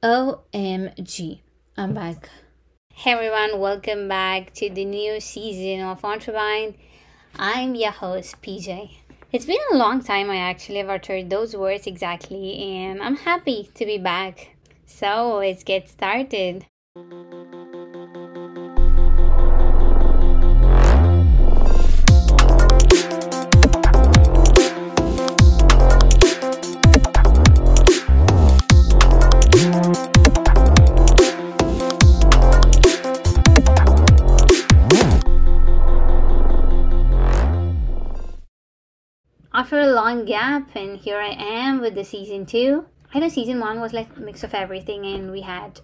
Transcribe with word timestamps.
OMG, 0.00 1.40
I'm 1.76 1.92
back. 1.92 2.30
Hey 2.94 3.14
everyone, 3.14 3.58
welcome 3.58 4.06
back 4.06 4.54
to 4.54 4.70
the 4.70 4.84
new 4.84 5.18
season 5.18 5.84
of 5.84 6.02
Entrepine. 6.02 6.76
I'm 7.34 7.74
your 7.74 7.90
host, 7.90 8.40
PJ. 8.40 8.92
It's 9.32 9.44
been 9.44 9.58
a 9.72 9.76
long 9.76 10.00
time 10.04 10.30
I 10.30 10.36
actually 10.36 10.78
have 10.78 10.88
uttered 10.88 11.30
those 11.30 11.56
words 11.56 11.88
exactly, 11.88 12.60
and 12.62 13.02
I'm 13.02 13.16
happy 13.16 13.70
to 13.74 13.84
be 13.84 13.98
back. 13.98 14.54
So 14.86 15.38
let's 15.38 15.64
get 15.64 15.88
started. 15.88 16.64
After 39.68 39.80
a 39.80 39.92
long 39.92 40.24
gap 40.24 40.74
and 40.74 40.96
here 40.96 41.18
i 41.18 41.28
am 41.28 41.78
with 41.78 41.94
the 41.94 42.02
season 42.02 42.46
two. 42.46 42.86
I 43.12 43.18
know 43.18 43.28
season 43.28 43.60
one 43.60 43.82
was 43.82 43.92
like 43.92 44.08
a 44.16 44.20
mix 44.20 44.42
of 44.42 44.54
everything 44.54 45.04
and 45.04 45.30
we 45.30 45.42
had 45.42 45.82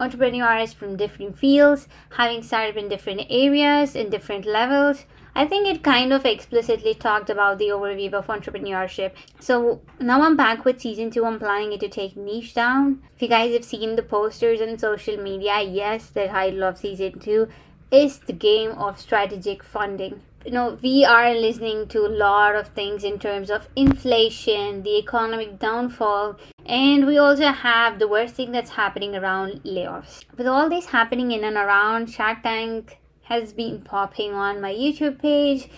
entrepreneurs 0.00 0.72
from 0.72 0.96
different 0.96 1.38
fields 1.38 1.86
having 2.16 2.42
started 2.42 2.76
in 2.76 2.88
different 2.88 3.22
areas 3.30 3.94
in 3.94 4.10
different 4.10 4.44
levels. 4.44 5.04
I 5.36 5.46
think 5.46 5.68
it 5.68 5.84
kind 5.84 6.12
of 6.12 6.26
explicitly 6.26 6.94
talked 6.94 7.30
about 7.30 7.58
the 7.58 7.68
overview 7.68 8.12
of 8.12 8.26
entrepreneurship. 8.26 9.12
So 9.38 9.82
now 10.00 10.22
i'm 10.22 10.36
back 10.36 10.64
with 10.64 10.80
season 10.80 11.12
two. 11.12 11.24
I'm 11.24 11.38
planning 11.38 11.72
it 11.74 11.80
to 11.82 11.88
take 11.88 12.16
niche 12.16 12.54
down. 12.54 13.04
If 13.14 13.22
you 13.22 13.28
guys 13.28 13.52
have 13.52 13.64
seen 13.64 13.94
the 13.94 14.02
posters 14.02 14.60
on 14.60 14.76
social 14.78 15.16
media 15.16 15.62
yes 15.62 16.08
the 16.08 16.26
title 16.26 16.64
of 16.64 16.76
season 16.76 17.20
two 17.20 17.46
is 17.92 18.18
the 18.18 18.32
game 18.32 18.72
of 18.72 18.98
strategic 18.98 19.62
funding 19.62 20.22
you 20.44 20.50
know 20.50 20.78
we 20.82 21.04
are 21.04 21.34
listening 21.34 21.86
to 21.86 22.04
a 22.04 22.14
lot 22.22 22.54
of 22.54 22.68
things 22.68 23.04
in 23.04 23.18
terms 23.18 23.50
of 23.50 23.68
inflation 23.76 24.82
the 24.82 24.98
economic 24.98 25.58
downfall 25.58 26.36
and 26.66 27.06
we 27.06 27.16
also 27.16 27.46
have 27.46 27.98
the 27.98 28.08
worst 28.08 28.34
thing 28.34 28.52
that's 28.52 28.70
happening 28.70 29.16
around 29.16 29.62
layoffs. 29.64 30.24
With 30.36 30.46
all 30.46 30.68
this 30.68 30.86
happening 30.86 31.32
in 31.32 31.44
and 31.44 31.56
around 31.56 32.10
shark 32.10 32.42
tank 32.42 32.98
has 33.24 33.52
been 33.52 33.82
popping 33.82 34.32
on 34.32 34.60
my 34.60 34.72
youtube 34.72 35.20
page 35.20 35.68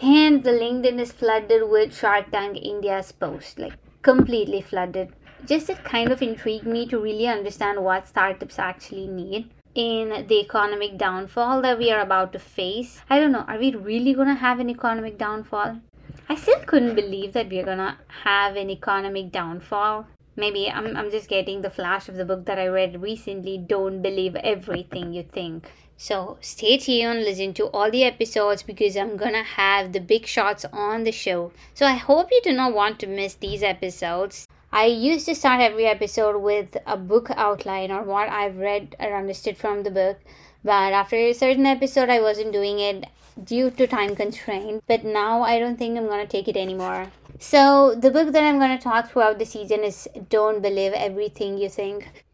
and 0.00 0.42
the 0.42 0.50
linkedin 0.50 0.98
is 0.98 1.12
flooded 1.12 1.68
with 1.68 1.94
shark 1.94 2.30
tank 2.30 2.56
india's 2.56 3.12
post 3.12 3.58
like 3.58 3.74
completely 4.02 4.60
flooded. 4.60 5.12
Just 5.46 5.68
it 5.68 5.82
kind 5.84 6.12
of 6.12 6.22
intrigued 6.22 6.66
me 6.66 6.86
to 6.86 6.98
really 6.98 7.26
understand 7.26 7.82
what 7.82 8.08
startups 8.08 8.58
actually 8.58 9.06
need 9.06 9.50
in 9.74 10.26
the 10.28 10.40
economic 10.40 10.96
downfall 10.96 11.62
that 11.62 11.78
we 11.78 11.90
are 11.90 12.00
about 12.00 12.32
to 12.32 12.38
face. 12.38 13.00
I 13.10 13.18
don't 13.18 13.32
know, 13.32 13.44
are 13.48 13.58
we 13.58 13.74
really 13.74 14.14
going 14.14 14.28
to 14.28 14.34
have 14.34 14.60
an 14.60 14.70
economic 14.70 15.18
downfall? 15.18 15.80
I 16.28 16.36
still 16.36 16.60
couldn't 16.60 16.94
believe 16.94 17.32
that 17.32 17.50
we're 17.50 17.64
going 17.64 17.78
to 17.78 17.96
have 18.24 18.56
an 18.56 18.70
economic 18.70 19.32
downfall. 19.32 20.06
Maybe 20.36 20.70
I'm, 20.70 20.96
I'm 20.96 21.10
just 21.10 21.28
getting 21.28 21.62
the 21.62 21.70
flash 21.70 22.08
of 22.08 22.16
the 22.16 22.24
book 22.24 22.44
that 22.46 22.58
I 22.58 22.66
read 22.66 23.02
recently 23.02 23.58
Don't 23.58 24.02
Believe 24.02 24.34
Everything 24.36 25.12
You 25.12 25.22
Think. 25.22 25.70
So 25.96 26.38
stay 26.40 26.76
tuned, 26.76 27.22
listen 27.22 27.54
to 27.54 27.66
all 27.66 27.90
the 27.90 28.02
episodes 28.02 28.64
because 28.64 28.96
I'm 28.96 29.16
gonna 29.16 29.44
have 29.44 29.92
the 29.92 30.00
big 30.00 30.26
shots 30.26 30.64
on 30.72 31.04
the 31.04 31.12
show. 31.12 31.52
So 31.72 31.86
I 31.86 31.92
hope 31.92 32.28
you 32.32 32.40
do 32.42 32.52
not 32.52 32.74
want 32.74 32.98
to 33.00 33.06
miss 33.06 33.34
these 33.34 33.62
episodes. 33.62 34.48
I 34.74 34.86
used 34.86 35.26
to 35.26 35.36
start 35.36 35.60
every 35.60 35.86
episode 35.86 36.42
with 36.42 36.76
a 36.84 36.96
book 36.96 37.30
outline 37.36 37.92
or 37.92 38.02
what 38.02 38.28
I've 38.28 38.56
read 38.56 38.96
or 38.98 39.16
understood 39.16 39.56
from 39.56 39.84
the 39.84 39.90
book, 39.92 40.18
but 40.64 40.92
after 40.92 41.14
a 41.14 41.32
certain 41.32 41.64
episode, 41.64 42.08
I 42.08 42.20
wasn't 42.20 42.52
doing 42.52 42.80
it 42.80 43.06
due 43.44 43.70
to 43.70 43.86
time 43.86 44.16
constraint. 44.16 44.82
But 44.88 45.04
now 45.04 45.42
I 45.42 45.60
don't 45.60 45.76
think 45.76 45.96
I'm 45.96 46.08
gonna 46.08 46.26
take 46.26 46.48
it 46.48 46.56
anymore. 46.56 47.12
So, 47.38 47.94
the 47.94 48.10
book 48.10 48.32
that 48.32 48.42
I'm 48.42 48.58
gonna 48.58 48.80
talk 48.80 49.12
throughout 49.12 49.38
the 49.38 49.46
season 49.46 49.84
is 49.84 50.08
Don't 50.28 50.60
Believe 50.60 50.92
Everything 50.92 51.56
You 51.56 51.68
Think. 51.68 52.24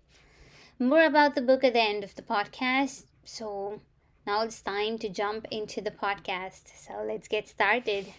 More 0.79 1.05
about 1.05 1.35
the 1.35 1.43
book 1.43 1.63
at 1.63 1.75
the 1.75 1.83
end 1.83 2.05
of 2.05 2.15
the 2.15 2.23
podcast. 2.23 3.05
So, 3.23 3.83
now 4.27 4.41
it's 4.45 4.63
time 4.63 4.97
to 5.01 5.11
jump 5.11 5.47
into 5.51 5.83
the 5.83 5.91
podcast. 5.91 6.73
So, 6.75 7.05
let's 7.07 7.29
get 7.29 7.49
started. 7.49 8.15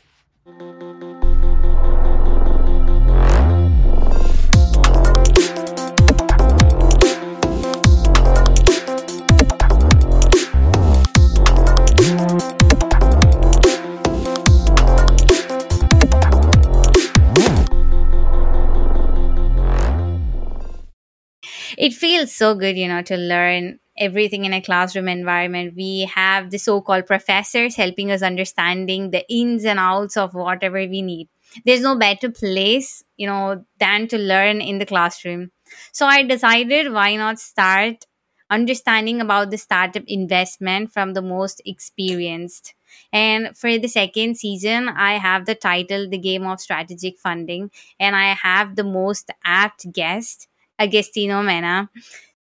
It 21.82 21.94
feels 21.94 22.32
so 22.34 22.56
good, 22.56 22.78
you 22.78 22.88
know, 22.88 23.02
to 23.04 23.18
learn 23.18 23.80
everything 23.98 24.46
in 24.46 24.54
a 24.54 24.62
classroom 24.62 25.08
environment. 25.08 25.74
We 25.76 26.10
have 26.14 26.52
the 26.52 26.60
so-called 26.60 27.08
professors 27.08 27.76
helping 27.76 28.12
us 28.12 28.22
understanding 28.22 29.12
the 29.12 29.26
ins 29.30 29.66
and 29.66 29.80
outs 29.80 30.18
of 30.18 30.34
whatever 30.34 30.78
we 30.78 31.02
need. 31.02 31.28
There's 31.66 31.82
no 31.82 31.98
better 31.98 32.30
place, 32.30 33.04
you 33.18 33.28
know, 33.28 33.66
than 33.80 34.08
to 34.10 34.18
learn 34.18 34.62
in 34.62 34.80
the 34.80 34.86
classroom. 34.86 35.52
So 35.92 36.06
I 36.06 36.24
decided 36.24 36.94
why 36.94 37.16
not 37.16 37.40
start 37.40 38.06
understanding 38.50 39.22
about 39.22 39.50
the 39.50 39.58
startup 39.58 40.04
investment 40.08 40.92
from 40.92 41.14
the 41.14 41.22
most 41.22 41.62
experienced. 41.66 42.74
And 43.14 43.58
for 43.58 43.78
the 43.78 43.88
second 43.88 44.38
season, 44.38 44.90
I 44.90 45.14
have 45.18 45.46
the 45.46 45.56
title 45.56 46.10
The 46.10 46.18
Game 46.18 46.46
of 46.46 46.60
Strategic 46.60 47.18
Funding, 47.18 47.72
and 48.00 48.16
I 48.16 48.34
have 48.34 48.76
the 48.76 48.84
most 48.84 49.32
apt 49.46 49.92
guest 49.94 50.48
Agostino 50.82 51.44
Menna. 51.44 51.90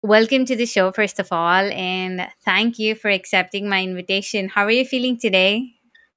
Welcome 0.00 0.46
to 0.46 0.56
the 0.56 0.64
show, 0.64 0.92
first 0.92 1.18
of 1.18 1.28
all, 1.30 1.70
and 1.72 2.26
thank 2.42 2.78
you 2.78 2.94
for 2.94 3.10
accepting 3.10 3.68
my 3.68 3.82
invitation. 3.82 4.48
How 4.48 4.64
are 4.64 4.70
you 4.70 4.86
feeling 4.86 5.18
today? 5.18 5.74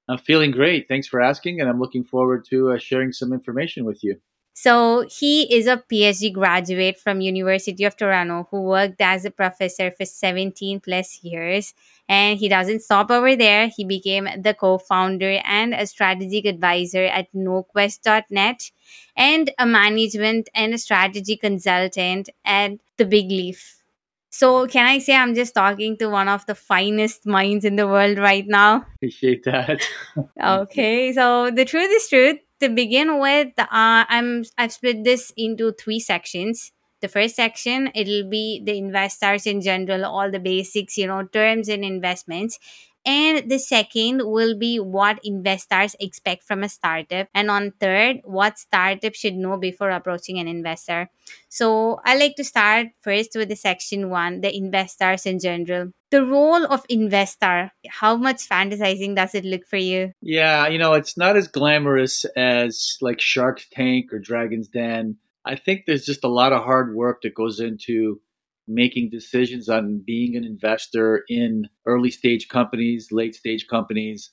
I'm 0.08 0.16
feeling 0.16 0.50
great. 0.50 0.88
Thanks 0.88 1.06
for 1.06 1.20
asking, 1.20 1.60
and 1.60 1.68
I'm 1.68 1.78
looking 1.78 2.02
forward 2.02 2.46
to 2.48 2.72
uh, 2.72 2.78
sharing 2.78 3.12
some 3.12 3.34
information 3.34 3.84
with 3.84 4.02
you. 4.02 4.16
So 4.56 5.04
he 5.10 5.52
is 5.52 5.66
a 5.66 5.76
PhD 5.76 6.32
graduate 6.32 6.98
from 6.98 7.20
University 7.20 7.82
of 7.82 7.96
Toronto 7.96 8.46
who 8.50 8.62
worked 8.62 9.00
as 9.00 9.24
a 9.24 9.30
professor 9.32 9.90
for 9.90 10.04
17 10.04 10.78
plus 10.78 11.24
years. 11.24 11.74
And 12.08 12.38
he 12.38 12.48
doesn't 12.48 12.82
stop 12.82 13.10
over 13.10 13.34
there. 13.34 13.66
He 13.66 13.84
became 13.84 14.28
the 14.40 14.54
co-founder 14.54 15.40
and 15.44 15.74
a 15.74 15.86
strategic 15.86 16.44
advisor 16.44 17.04
at 17.04 17.32
NoQuest.net 17.34 18.70
and 19.16 19.50
a 19.58 19.66
management 19.66 20.48
and 20.54 20.72
a 20.72 20.78
strategy 20.78 21.36
consultant 21.36 22.30
at 22.44 22.72
The 22.96 23.06
Big 23.06 23.30
Leaf. 23.30 23.82
So 24.30 24.66
can 24.68 24.86
I 24.86 24.98
say 24.98 25.16
I'm 25.16 25.34
just 25.34 25.54
talking 25.54 25.96
to 25.98 26.08
one 26.08 26.28
of 26.28 26.46
the 26.46 26.54
finest 26.54 27.26
minds 27.26 27.64
in 27.64 27.76
the 27.76 27.86
world 27.88 28.18
right 28.18 28.44
now? 28.46 28.86
Appreciate 28.96 29.44
that. 29.44 29.86
okay, 30.44 31.12
so 31.12 31.50
the 31.50 31.64
truth 31.64 31.90
is 31.92 32.08
truth 32.08 32.38
to 32.60 32.68
begin 32.68 33.18
with, 33.20 33.48
uh, 33.58 33.66
I'm 34.08 34.44
I've 34.58 34.72
split 34.72 35.04
this 35.04 35.32
into 35.36 35.72
three 35.72 36.00
sections. 36.00 36.72
The 37.00 37.08
first 37.08 37.36
section 37.36 37.90
it'll 37.94 38.28
be 38.30 38.62
the 38.64 38.78
investors 38.78 39.46
in 39.46 39.60
general, 39.60 40.04
all 40.06 40.30
the 40.30 40.40
basics, 40.40 40.96
you 40.96 41.06
know, 41.06 41.24
terms 41.26 41.68
and 41.68 41.84
investments. 41.84 42.58
And 43.06 43.50
the 43.50 43.58
second 43.58 44.22
will 44.24 44.56
be 44.56 44.80
what 44.80 45.20
investors 45.22 45.94
expect 46.00 46.42
from 46.44 46.62
a 46.62 46.68
startup. 46.68 47.28
And 47.34 47.50
on 47.50 47.72
third, 47.78 48.20
what 48.24 48.58
startup 48.58 49.14
should 49.14 49.34
know 49.34 49.58
before 49.58 49.90
approaching 49.90 50.38
an 50.38 50.48
investor. 50.48 51.10
So 51.48 52.00
I 52.04 52.16
like 52.16 52.36
to 52.36 52.44
start 52.44 52.88
first 53.02 53.30
with 53.34 53.50
the 53.50 53.56
section 53.56 54.08
one, 54.08 54.40
the 54.40 54.54
investors 54.54 55.26
in 55.26 55.38
general. 55.38 55.92
The 56.10 56.24
role 56.24 56.64
of 56.64 56.86
investor, 56.88 57.72
how 57.88 58.16
much 58.16 58.48
fantasizing 58.48 59.16
does 59.16 59.34
it 59.34 59.44
look 59.44 59.66
for 59.66 59.76
you? 59.76 60.12
Yeah, 60.22 60.68
you 60.68 60.78
know, 60.78 60.94
it's 60.94 61.18
not 61.18 61.36
as 61.36 61.48
glamorous 61.48 62.24
as 62.36 62.96
like 63.00 63.20
Shark 63.20 63.64
Tank 63.72 64.12
or 64.12 64.18
Dragon's 64.18 64.68
Den. 64.68 65.16
I 65.44 65.56
think 65.56 65.84
there's 65.84 66.06
just 66.06 66.24
a 66.24 66.28
lot 66.28 66.52
of 66.52 66.64
hard 66.64 66.94
work 66.94 67.22
that 67.22 67.34
goes 67.34 67.60
into 67.60 68.20
making 68.66 69.10
decisions 69.10 69.68
on 69.68 70.02
being 70.06 70.36
an 70.36 70.44
investor 70.44 71.24
in 71.28 71.68
early 71.86 72.10
stage 72.10 72.48
companies, 72.48 73.08
late 73.12 73.34
stage 73.34 73.66
companies. 73.66 74.30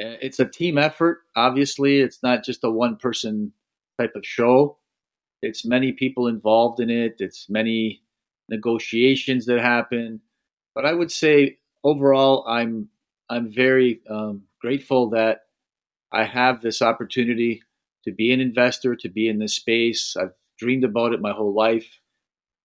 Uh, 0.00 0.20
it's 0.20 0.38
a 0.38 0.44
team 0.48 0.78
effort. 0.78 1.20
Obviously, 1.34 2.00
it's 2.00 2.22
not 2.22 2.44
just 2.44 2.64
a 2.64 2.70
one 2.70 2.96
person 2.96 3.52
type 3.98 4.12
of 4.14 4.24
show. 4.24 4.78
It's 5.42 5.64
many 5.64 5.92
people 5.92 6.28
involved 6.28 6.80
in 6.80 6.90
it. 6.90 7.16
It's 7.18 7.48
many 7.48 8.02
negotiations 8.48 9.46
that 9.46 9.60
happen. 9.60 10.20
But 10.74 10.86
I 10.86 10.92
would 10.92 11.10
say 11.10 11.58
overall, 11.82 12.46
I'm 12.46 12.88
I'm 13.28 13.52
very 13.52 14.00
um, 14.08 14.44
grateful 14.60 15.10
that 15.10 15.40
I 16.12 16.24
have 16.24 16.60
this 16.60 16.80
opportunity 16.80 17.62
to 18.04 18.12
be 18.12 18.32
an 18.32 18.40
investor, 18.40 18.94
to 18.94 19.08
be 19.08 19.28
in 19.28 19.40
this 19.40 19.56
space. 19.56 20.16
I've 20.16 20.34
dreamed 20.58 20.84
about 20.84 21.12
it 21.12 21.20
my 21.20 21.32
whole 21.32 21.54
life 21.54 22.00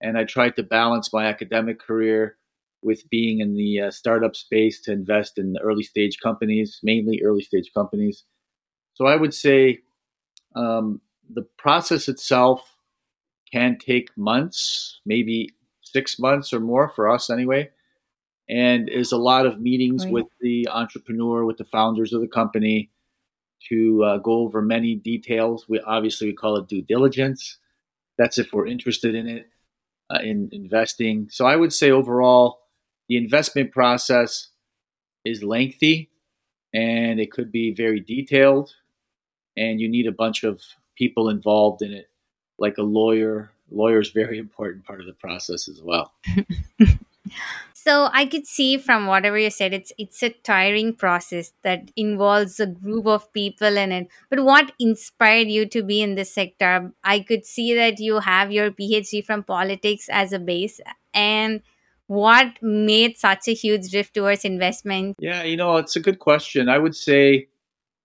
and 0.01 0.17
I 0.17 0.23
tried 0.23 0.55
to 0.55 0.63
balance 0.63 1.13
my 1.13 1.25
academic 1.25 1.79
career 1.79 2.37
with 2.81 3.09
being 3.09 3.39
in 3.39 3.53
the 3.53 3.81
uh, 3.81 3.91
startup 3.91 4.35
space 4.35 4.81
to 4.81 4.91
invest 4.91 5.37
in 5.37 5.55
early 5.61 5.83
stage 5.83 6.17
companies, 6.21 6.79
mainly 6.83 7.21
early 7.23 7.41
stage 7.41 7.71
companies. 7.73 8.23
So 8.95 9.05
I 9.05 9.15
would 9.15 9.33
say 9.33 9.79
um, 10.55 11.01
the 11.29 11.43
process 11.57 12.07
itself 12.07 12.75
can 13.51 13.77
take 13.77 14.09
months, 14.17 14.99
maybe 15.05 15.49
six 15.81 16.17
months 16.17 16.53
or 16.53 16.59
more 16.59 16.89
for 16.89 17.09
us 17.09 17.29
anyway. 17.29 17.69
And 18.49 18.89
is 18.89 19.11
a 19.11 19.17
lot 19.17 19.45
of 19.45 19.61
meetings 19.61 20.03
right. 20.03 20.13
with 20.13 20.27
the 20.41 20.67
entrepreneur, 20.69 21.45
with 21.45 21.57
the 21.57 21.65
founders 21.65 22.11
of 22.11 22.21
the 22.21 22.27
company 22.27 22.89
to 23.69 24.03
uh, 24.03 24.17
go 24.17 24.39
over 24.39 24.61
many 24.61 24.95
details. 24.95 25.69
We 25.69 25.79
obviously 25.79 26.27
we 26.27 26.33
call 26.33 26.57
it 26.57 26.67
due 26.67 26.81
diligence. 26.81 27.59
That's 28.17 28.37
if 28.37 28.51
we're 28.51 28.67
interested 28.67 29.15
in 29.15 29.27
it, 29.27 29.49
uh, 30.13 30.19
in 30.21 30.49
investing. 30.51 31.27
So 31.31 31.45
I 31.45 31.55
would 31.55 31.73
say 31.73 31.91
overall, 31.91 32.59
the 33.07 33.17
investment 33.17 33.71
process 33.71 34.49
is 35.25 35.43
lengthy 35.43 36.09
and 36.73 37.19
it 37.19 37.31
could 37.31 37.51
be 37.51 37.73
very 37.73 37.99
detailed, 37.99 38.73
and 39.57 39.81
you 39.81 39.89
need 39.89 40.07
a 40.07 40.11
bunch 40.11 40.43
of 40.43 40.61
people 40.95 41.29
involved 41.29 41.81
in 41.81 41.91
it, 41.91 42.09
like 42.57 42.77
a 42.77 42.83
lawyer. 42.83 43.51
Lawyer 43.69 43.99
is 43.99 44.11
very 44.11 44.37
important 44.45 44.85
part 44.85 45.01
of 45.01 45.05
the 45.05 45.13
process 45.13 45.67
as 45.67 45.81
well. 45.81 46.13
so 47.83 48.09
i 48.13 48.25
could 48.25 48.45
see 48.45 48.77
from 48.77 49.07
whatever 49.07 49.37
you 49.37 49.49
said 49.49 49.73
it's 49.73 49.91
it's 49.97 50.21
a 50.23 50.29
tiring 50.29 50.93
process 50.93 51.53
that 51.63 51.91
involves 51.95 52.59
a 52.59 52.67
group 52.67 53.07
of 53.07 53.31
people 53.33 53.77
in 53.77 53.91
it. 53.91 54.07
But 54.29 54.43
what 54.43 54.71
inspired 54.79 55.47
you 55.47 55.65
to 55.67 55.83
be 55.83 56.01
in 56.01 56.15
this 56.15 56.33
sector? 56.33 56.91
I 57.03 57.19
could 57.19 57.45
see 57.45 57.73
that 57.75 57.99
you 57.99 58.19
have 58.19 58.51
your 58.51 58.71
phd 58.71 59.25
from 59.25 59.43
politics 59.43 60.07
as 60.11 60.33
a 60.33 60.39
base. 60.39 60.79
And 61.13 61.61
what 62.07 62.61
made 62.61 63.17
such 63.17 63.47
a 63.47 63.53
huge 63.53 63.89
drift 63.89 64.13
towards 64.13 64.45
investment? 64.45 65.17
Yeah 65.19 65.43
you 65.43 65.57
know 65.57 65.77
it's 65.77 65.95
a 65.95 65.99
good 65.99 66.19
question. 66.19 66.69
I 66.69 66.77
would 66.77 66.95
say 66.95 67.47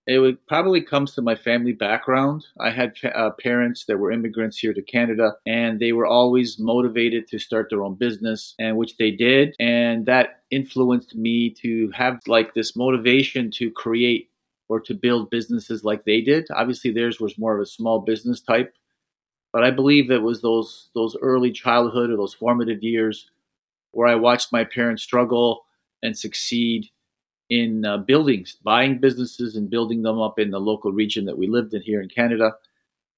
it 0.06 0.47
probably 0.47 0.81
comes 0.81 1.14
to 1.14 1.23
my 1.23 1.35
family 1.35 1.73
background. 1.73 2.47
I 2.61 2.70
had 2.70 2.94
uh, 3.14 3.31
parents 3.31 3.87
that 3.87 3.99
were 3.99 4.12
immigrants 4.12 4.58
here 4.58 4.73
to 4.73 4.82
Canada, 4.82 5.35
and 5.47 5.81
they 5.81 5.93
were 5.93 6.06
always 6.06 6.58
motivated 6.58 7.26
to 7.29 7.38
start 7.38 7.69
their 7.70 7.82
own 7.82 7.94
business, 7.94 8.55
and 8.58 8.76
which 8.76 8.97
they 8.99 9.11
did, 9.11 9.55
and 9.58 10.06
that 10.06 10.43
influenced 10.50 11.17
me 11.17 11.50
to 11.62 11.91
have 11.91 12.20
like 12.29 12.55
this 12.55 12.76
motivation 12.76 13.50
to 13.53 13.70
create 13.70 14.31
or 14.69 14.81
to 14.81 14.94
build 14.94 15.31
businesses 15.31 15.82
like 15.82 16.05
they 16.05 16.20
did. 16.20 16.47
Obviously, 16.55 16.93
theirs 16.93 17.20
was 17.20 17.38
more 17.38 17.56
of 17.56 17.61
a 17.61 17.67
small 17.67 17.99
business 18.00 18.41
type, 18.41 18.75
but 19.52 19.64
I 19.64 19.73
believe 19.73 20.11
it 20.11 20.23
was 20.23 20.41
those 20.41 20.91
those 20.94 21.17
early 21.20 21.50
childhood 21.50 22.11
or 22.11 22.17
those 22.17 22.35
formative 22.35 22.82
years 22.82 23.29
where 23.91 24.06
I 24.06 24.14
watched 24.14 24.52
my 24.52 24.62
parents 24.62 25.02
struggle 25.02 25.64
and 26.02 26.17
succeed 26.17 26.91
in 27.48 27.84
uh, 27.84 27.98
buildings, 27.98 28.56
buying 28.62 28.98
businesses 28.98 29.56
and 29.56 29.70
building 29.70 30.02
them 30.02 30.20
up 30.20 30.38
in 30.38 30.50
the 30.50 30.58
local 30.58 30.93
region 30.93 31.25
that 31.26 31.38
we 31.38 31.46
lived 31.46 31.75
in 31.75 31.82
here 31.82 32.00
in 32.00 32.08
Canada. 32.08 32.54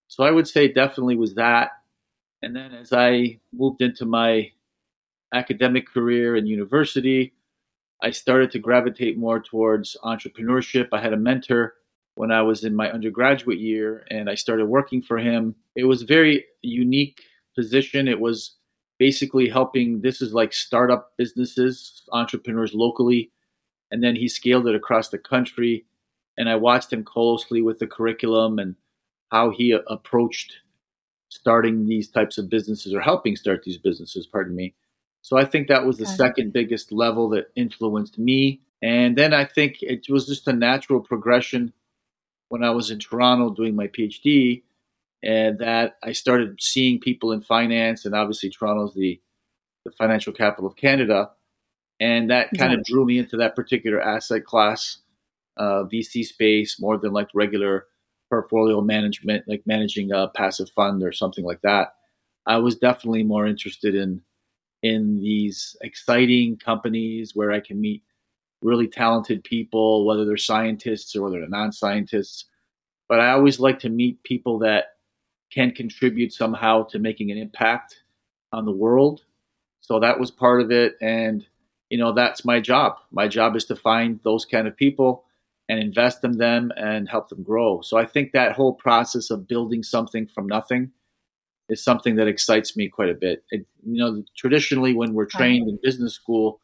So 0.08 0.24
I 0.24 0.30
would 0.30 0.48
say 0.48 0.68
definitely 0.68 1.16
was 1.16 1.34
that. 1.34 1.70
And 2.42 2.54
then 2.54 2.72
as 2.72 2.92
I 2.92 3.40
moved 3.52 3.82
into 3.82 4.04
my 4.04 4.50
academic 5.34 5.88
career 5.88 6.36
in 6.36 6.46
university, 6.46 7.34
I 8.02 8.10
started 8.10 8.50
to 8.52 8.58
gravitate 8.58 9.18
more 9.18 9.40
towards 9.40 9.96
entrepreneurship. 10.04 10.88
I 10.92 11.00
had 11.00 11.12
a 11.12 11.18
mentor 11.18 11.74
when 12.14 12.30
I 12.30 12.42
was 12.42 12.64
in 12.64 12.74
my 12.74 12.90
undergraduate 12.90 13.58
year 13.58 14.04
and 14.10 14.30
I 14.30 14.34
started 14.34 14.66
working 14.66 15.02
for 15.02 15.18
him. 15.18 15.54
It 15.74 15.84
was 15.84 16.02
a 16.02 16.06
very 16.06 16.44
unique 16.62 17.22
position. 17.54 18.08
It 18.08 18.20
was 18.20 18.56
basically 18.98 19.48
helping 19.48 20.00
this 20.00 20.20
is 20.20 20.32
like 20.32 20.52
startup 20.52 21.12
businesses, 21.16 22.02
entrepreneurs 22.12 22.74
locally 22.74 23.30
and 23.90 24.02
then 24.02 24.16
he 24.16 24.28
scaled 24.28 24.66
it 24.66 24.74
across 24.74 25.08
the 25.08 25.18
country. 25.18 25.84
And 26.36 26.48
I 26.48 26.56
watched 26.56 26.92
him 26.92 27.04
closely 27.04 27.62
with 27.62 27.78
the 27.78 27.86
curriculum 27.86 28.58
and 28.58 28.76
how 29.30 29.50
he 29.50 29.76
approached 29.88 30.54
starting 31.30 31.86
these 31.86 32.08
types 32.08 32.38
of 32.38 32.48
businesses 32.48 32.94
or 32.94 33.00
helping 33.00 33.36
start 33.36 33.62
these 33.64 33.78
businesses, 33.78 34.26
pardon 34.26 34.54
me. 34.54 34.74
So 35.22 35.36
I 35.36 35.44
think 35.44 35.68
that 35.68 35.84
was 35.84 35.98
the 35.98 36.04
okay. 36.04 36.14
second 36.14 36.52
biggest 36.52 36.92
level 36.92 37.28
that 37.30 37.50
influenced 37.54 38.18
me. 38.18 38.60
And 38.80 39.16
then 39.16 39.34
I 39.34 39.44
think 39.44 39.78
it 39.82 40.06
was 40.08 40.26
just 40.26 40.48
a 40.48 40.52
natural 40.52 41.00
progression 41.00 41.72
when 42.48 42.64
I 42.64 42.70
was 42.70 42.90
in 42.90 42.98
Toronto 42.98 43.50
doing 43.50 43.74
my 43.74 43.88
PhD, 43.88 44.62
and 45.22 45.58
that 45.58 45.98
I 46.02 46.12
started 46.12 46.58
seeing 46.60 47.00
people 47.00 47.32
in 47.32 47.40
finance, 47.42 48.04
and 48.04 48.14
obviously 48.14 48.50
Toronto's 48.50 48.94
the 48.94 49.20
the 49.84 49.90
financial 49.92 50.32
capital 50.32 50.66
of 50.66 50.76
Canada 50.76 51.30
and 52.00 52.30
that 52.30 52.50
kind 52.56 52.72
yeah. 52.72 52.78
of 52.78 52.84
drew 52.84 53.04
me 53.04 53.18
into 53.18 53.36
that 53.36 53.56
particular 53.56 54.00
asset 54.00 54.44
class, 54.44 54.98
uh, 55.56 55.84
VC 55.84 56.24
space, 56.24 56.80
more 56.80 56.96
than 56.96 57.12
like 57.12 57.28
regular 57.34 57.86
portfolio 58.28 58.80
management, 58.80 59.44
like 59.48 59.62
managing 59.66 60.12
a 60.12 60.28
passive 60.28 60.70
fund 60.70 61.02
or 61.02 61.12
something 61.12 61.44
like 61.44 61.60
that. 61.62 61.94
I 62.46 62.58
was 62.58 62.76
definitely 62.76 63.24
more 63.24 63.46
interested 63.46 63.94
in 63.94 64.22
in 64.82 65.20
these 65.20 65.76
exciting 65.80 66.56
companies 66.56 67.34
where 67.34 67.50
I 67.50 67.58
can 67.58 67.80
meet 67.80 68.02
really 68.62 68.86
talented 68.86 69.42
people, 69.42 70.06
whether 70.06 70.24
they're 70.24 70.36
scientists 70.36 71.16
or 71.16 71.22
whether 71.22 71.40
they're 71.40 71.48
non-scientists. 71.48 72.44
But 73.08 73.20
I 73.20 73.32
always 73.32 73.58
like 73.58 73.80
to 73.80 73.88
meet 73.88 74.22
people 74.22 74.58
that 74.60 74.96
can 75.50 75.72
contribute 75.72 76.32
somehow 76.32 76.84
to 76.84 76.98
making 76.98 77.30
an 77.30 77.38
impact 77.38 78.02
on 78.52 78.64
the 78.64 78.72
world. 78.72 79.22
So 79.80 79.98
that 80.00 80.20
was 80.20 80.30
part 80.30 80.60
of 80.60 80.70
it, 80.70 80.96
and 81.00 81.46
you 81.90 81.98
know 81.98 82.12
that's 82.12 82.44
my 82.44 82.60
job. 82.60 82.96
My 83.10 83.28
job 83.28 83.56
is 83.56 83.64
to 83.66 83.76
find 83.76 84.20
those 84.24 84.44
kind 84.44 84.68
of 84.68 84.76
people 84.76 85.24
and 85.68 85.78
invest 85.78 86.24
in 86.24 86.38
them 86.38 86.72
and 86.76 87.08
help 87.08 87.28
them 87.28 87.42
grow. 87.42 87.80
So 87.82 87.98
i 87.98 88.06
think 88.06 88.32
that 88.32 88.52
whole 88.52 88.74
process 88.74 89.30
of 89.30 89.48
building 89.48 89.82
something 89.82 90.26
from 90.26 90.46
nothing 90.46 90.92
is 91.68 91.84
something 91.84 92.16
that 92.16 92.28
excites 92.28 92.76
me 92.76 92.88
quite 92.88 93.10
a 93.10 93.14
bit. 93.14 93.44
It, 93.50 93.66
you 93.84 93.98
know 94.02 94.22
traditionally 94.36 94.94
when 94.94 95.14
we're 95.14 95.26
trained 95.26 95.68
in 95.68 95.78
business 95.82 96.14
school 96.14 96.60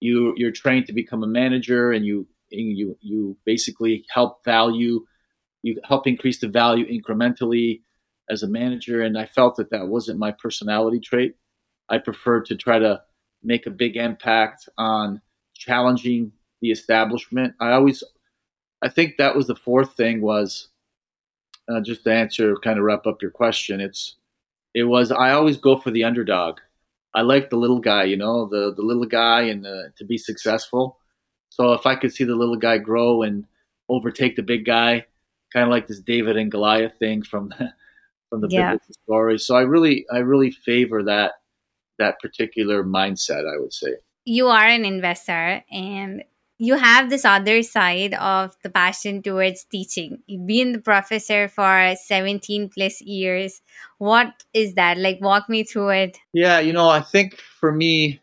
you 0.00 0.34
you're 0.36 0.50
trained 0.52 0.86
to 0.86 0.92
become 0.92 1.22
a 1.22 1.26
manager 1.26 1.92
and 1.92 2.04
you 2.04 2.26
you 2.50 2.96
you 3.00 3.36
basically 3.44 4.04
help 4.12 4.44
value 4.44 5.06
you 5.62 5.80
help 5.84 6.06
increase 6.06 6.40
the 6.40 6.48
value 6.48 6.86
incrementally 6.86 7.82
as 8.28 8.42
a 8.42 8.48
manager. 8.48 9.02
And 9.02 9.16
i 9.16 9.26
felt 9.26 9.56
that 9.56 9.70
that 9.70 9.88
wasn't 9.88 10.18
my 10.18 10.32
personality 10.32 11.00
trait. 11.00 11.36
I 11.88 11.98
preferred 11.98 12.46
to 12.46 12.56
try 12.56 12.78
to 12.78 13.00
make 13.42 13.66
a 13.66 13.70
big 13.70 13.96
impact 13.96 14.68
on 14.78 15.20
challenging 15.54 16.32
the 16.60 16.70
establishment. 16.70 17.54
I 17.60 17.72
always, 17.72 18.02
I 18.82 18.88
think 18.88 19.16
that 19.18 19.36
was 19.36 19.46
the 19.46 19.54
fourth 19.54 19.94
thing 19.94 20.20
was 20.20 20.68
uh, 21.68 21.80
just 21.80 22.04
to 22.04 22.12
answer, 22.12 22.56
kind 22.56 22.78
of 22.78 22.84
wrap 22.84 23.06
up 23.06 23.22
your 23.22 23.30
question. 23.30 23.80
It's, 23.80 24.16
it 24.74 24.84
was 24.84 25.12
I 25.12 25.32
always 25.32 25.56
go 25.56 25.76
for 25.76 25.90
the 25.90 26.04
underdog. 26.04 26.58
I 27.14 27.22
like 27.22 27.50
the 27.50 27.56
little 27.56 27.78
guy, 27.78 28.04
you 28.04 28.16
know, 28.16 28.46
the 28.46 28.72
the 28.74 28.82
little 28.82 29.04
guy, 29.04 29.42
and 29.42 29.64
the, 29.64 29.92
to 29.98 30.04
be 30.04 30.16
successful. 30.16 30.98
So 31.50 31.74
if 31.74 31.84
I 31.84 31.94
could 31.94 32.12
see 32.12 32.24
the 32.24 32.34
little 32.34 32.56
guy 32.56 32.78
grow 32.78 33.22
and 33.22 33.44
overtake 33.88 34.36
the 34.36 34.42
big 34.42 34.64
guy, 34.64 35.04
kind 35.52 35.64
of 35.64 35.70
like 35.70 35.86
this 35.86 36.00
David 36.00 36.38
and 36.38 36.50
Goliath 36.50 36.94
thing 36.98 37.22
from 37.22 37.50
the, 37.50 37.74
from 38.30 38.40
the 38.40 38.48
yeah. 38.48 38.72
biblical 38.72 38.94
story. 39.04 39.38
So 39.38 39.56
I 39.56 39.62
really 39.62 40.06
I 40.10 40.18
really 40.18 40.50
favor 40.50 41.02
that 41.02 41.32
that 42.02 42.20
particular 42.20 42.84
mindset, 42.84 43.46
I 43.46 43.58
would 43.58 43.72
say. 43.72 43.94
You 44.24 44.48
are 44.48 44.66
an 44.66 44.84
investor 44.84 45.62
and 45.70 46.24
you 46.58 46.76
have 46.76 47.10
this 47.10 47.24
other 47.24 47.62
side 47.62 48.14
of 48.14 48.56
the 48.62 48.70
passion 48.70 49.20
towards 49.22 49.64
teaching. 49.64 50.22
You've 50.26 50.46
been 50.46 50.72
the 50.72 50.78
professor 50.78 51.48
for 51.48 51.94
17 52.06 52.68
plus 52.68 53.00
years. 53.00 53.60
What 53.98 54.44
is 54.54 54.74
that? 54.74 54.96
Like, 54.98 55.18
walk 55.20 55.48
me 55.48 55.64
through 55.64 55.88
it. 55.88 56.18
Yeah, 56.32 56.60
you 56.60 56.72
know, 56.72 56.88
I 56.88 57.00
think 57.00 57.36
for 57.36 57.72
me, 57.72 58.20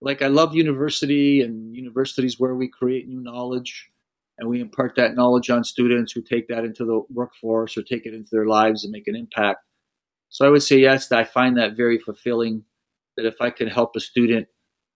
like, 0.00 0.22
I 0.22 0.28
love 0.28 0.54
university, 0.54 1.42
and 1.42 1.76
universities 1.76 2.40
where 2.40 2.54
we 2.54 2.66
create 2.66 3.08
new 3.08 3.20
knowledge 3.20 3.90
and 4.38 4.48
we 4.48 4.60
impart 4.60 4.96
that 4.96 5.14
knowledge 5.14 5.50
on 5.50 5.62
students 5.62 6.12
who 6.12 6.22
take 6.22 6.48
that 6.48 6.64
into 6.64 6.86
the 6.86 7.02
workforce 7.12 7.76
or 7.76 7.82
take 7.82 8.06
it 8.06 8.14
into 8.14 8.30
their 8.32 8.46
lives 8.46 8.84
and 8.84 8.90
make 8.90 9.06
an 9.06 9.14
impact. 9.14 9.60
So 10.30 10.46
I 10.46 10.48
would 10.48 10.62
say, 10.62 10.78
yes, 10.78 11.12
I 11.12 11.24
find 11.24 11.58
that 11.58 11.76
very 11.76 11.98
fulfilling 11.98 12.64
that 13.22 13.28
if 13.28 13.40
I 13.40 13.50
could 13.50 13.68
help 13.68 13.94
a 13.96 14.00
student 14.00 14.48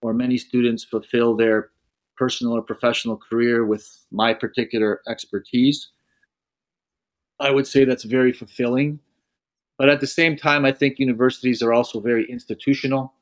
or 0.02 0.12
many 0.12 0.36
students 0.36 0.84
fulfill 0.84 1.36
their 1.36 1.70
personal 2.16 2.54
or 2.54 2.62
professional 2.62 3.16
career 3.16 3.64
with 3.64 3.88
my 4.10 4.34
particular 4.34 5.02
expertise, 5.08 5.90
I 7.38 7.50
would 7.50 7.66
say 7.66 7.84
that's 7.84 8.04
very 8.04 8.32
fulfilling. 8.32 8.98
But 9.78 9.90
at 9.90 10.00
the 10.00 10.06
same 10.06 10.36
time, 10.36 10.64
I 10.64 10.72
think 10.72 10.98
universities 10.98 11.62
are 11.62 11.72
also 11.72 12.00
very 12.00 12.28
institutional. 12.30 13.12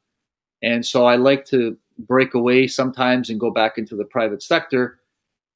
And 0.62 0.87
so 0.87 1.04
I 1.04 1.16
like 1.16 1.44
to 1.46 1.76
break 1.99 2.34
away 2.34 2.66
sometimes 2.66 3.28
and 3.28 3.40
go 3.40 3.50
back 3.50 3.76
into 3.76 3.96
the 3.96 4.04
private 4.04 4.42
sector 4.42 5.00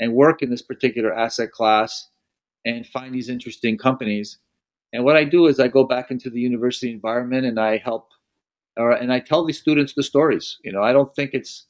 and 0.00 0.12
work 0.12 0.42
in 0.42 0.50
this 0.50 0.62
particular 0.62 1.12
asset 1.12 1.52
class 1.52 2.08
and 2.64 2.86
find 2.86 3.14
these 3.14 3.28
interesting 3.28 3.78
companies. 3.78 4.38
And 4.92 5.04
what 5.04 5.16
I 5.16 5.24
do 5.24 5.46
is 5.46 5.60
I 5.60 5.68
go 5.68 5.84
back 5.84 6.10
into 6.10 6.30
the 6.30 6.40
university 6.40 6.90
environment 6.90 7.46
and 7.46 7.60
I 7.60 7.76
help 7.76 8.10
or, 8.78 8.92
and 8.92 9.12
I 9.12 9.20
tell 9.20 9.44
these 9.44 9.58
students 9.58 9.94
the 9.94 10.02
stories. 10.02 10.58
You 10.64 10.72
know, 10.72 10.82
I 10.82 10.92
don't 10.92 11.14
think 11.14 11.32
it's 11.34 11.66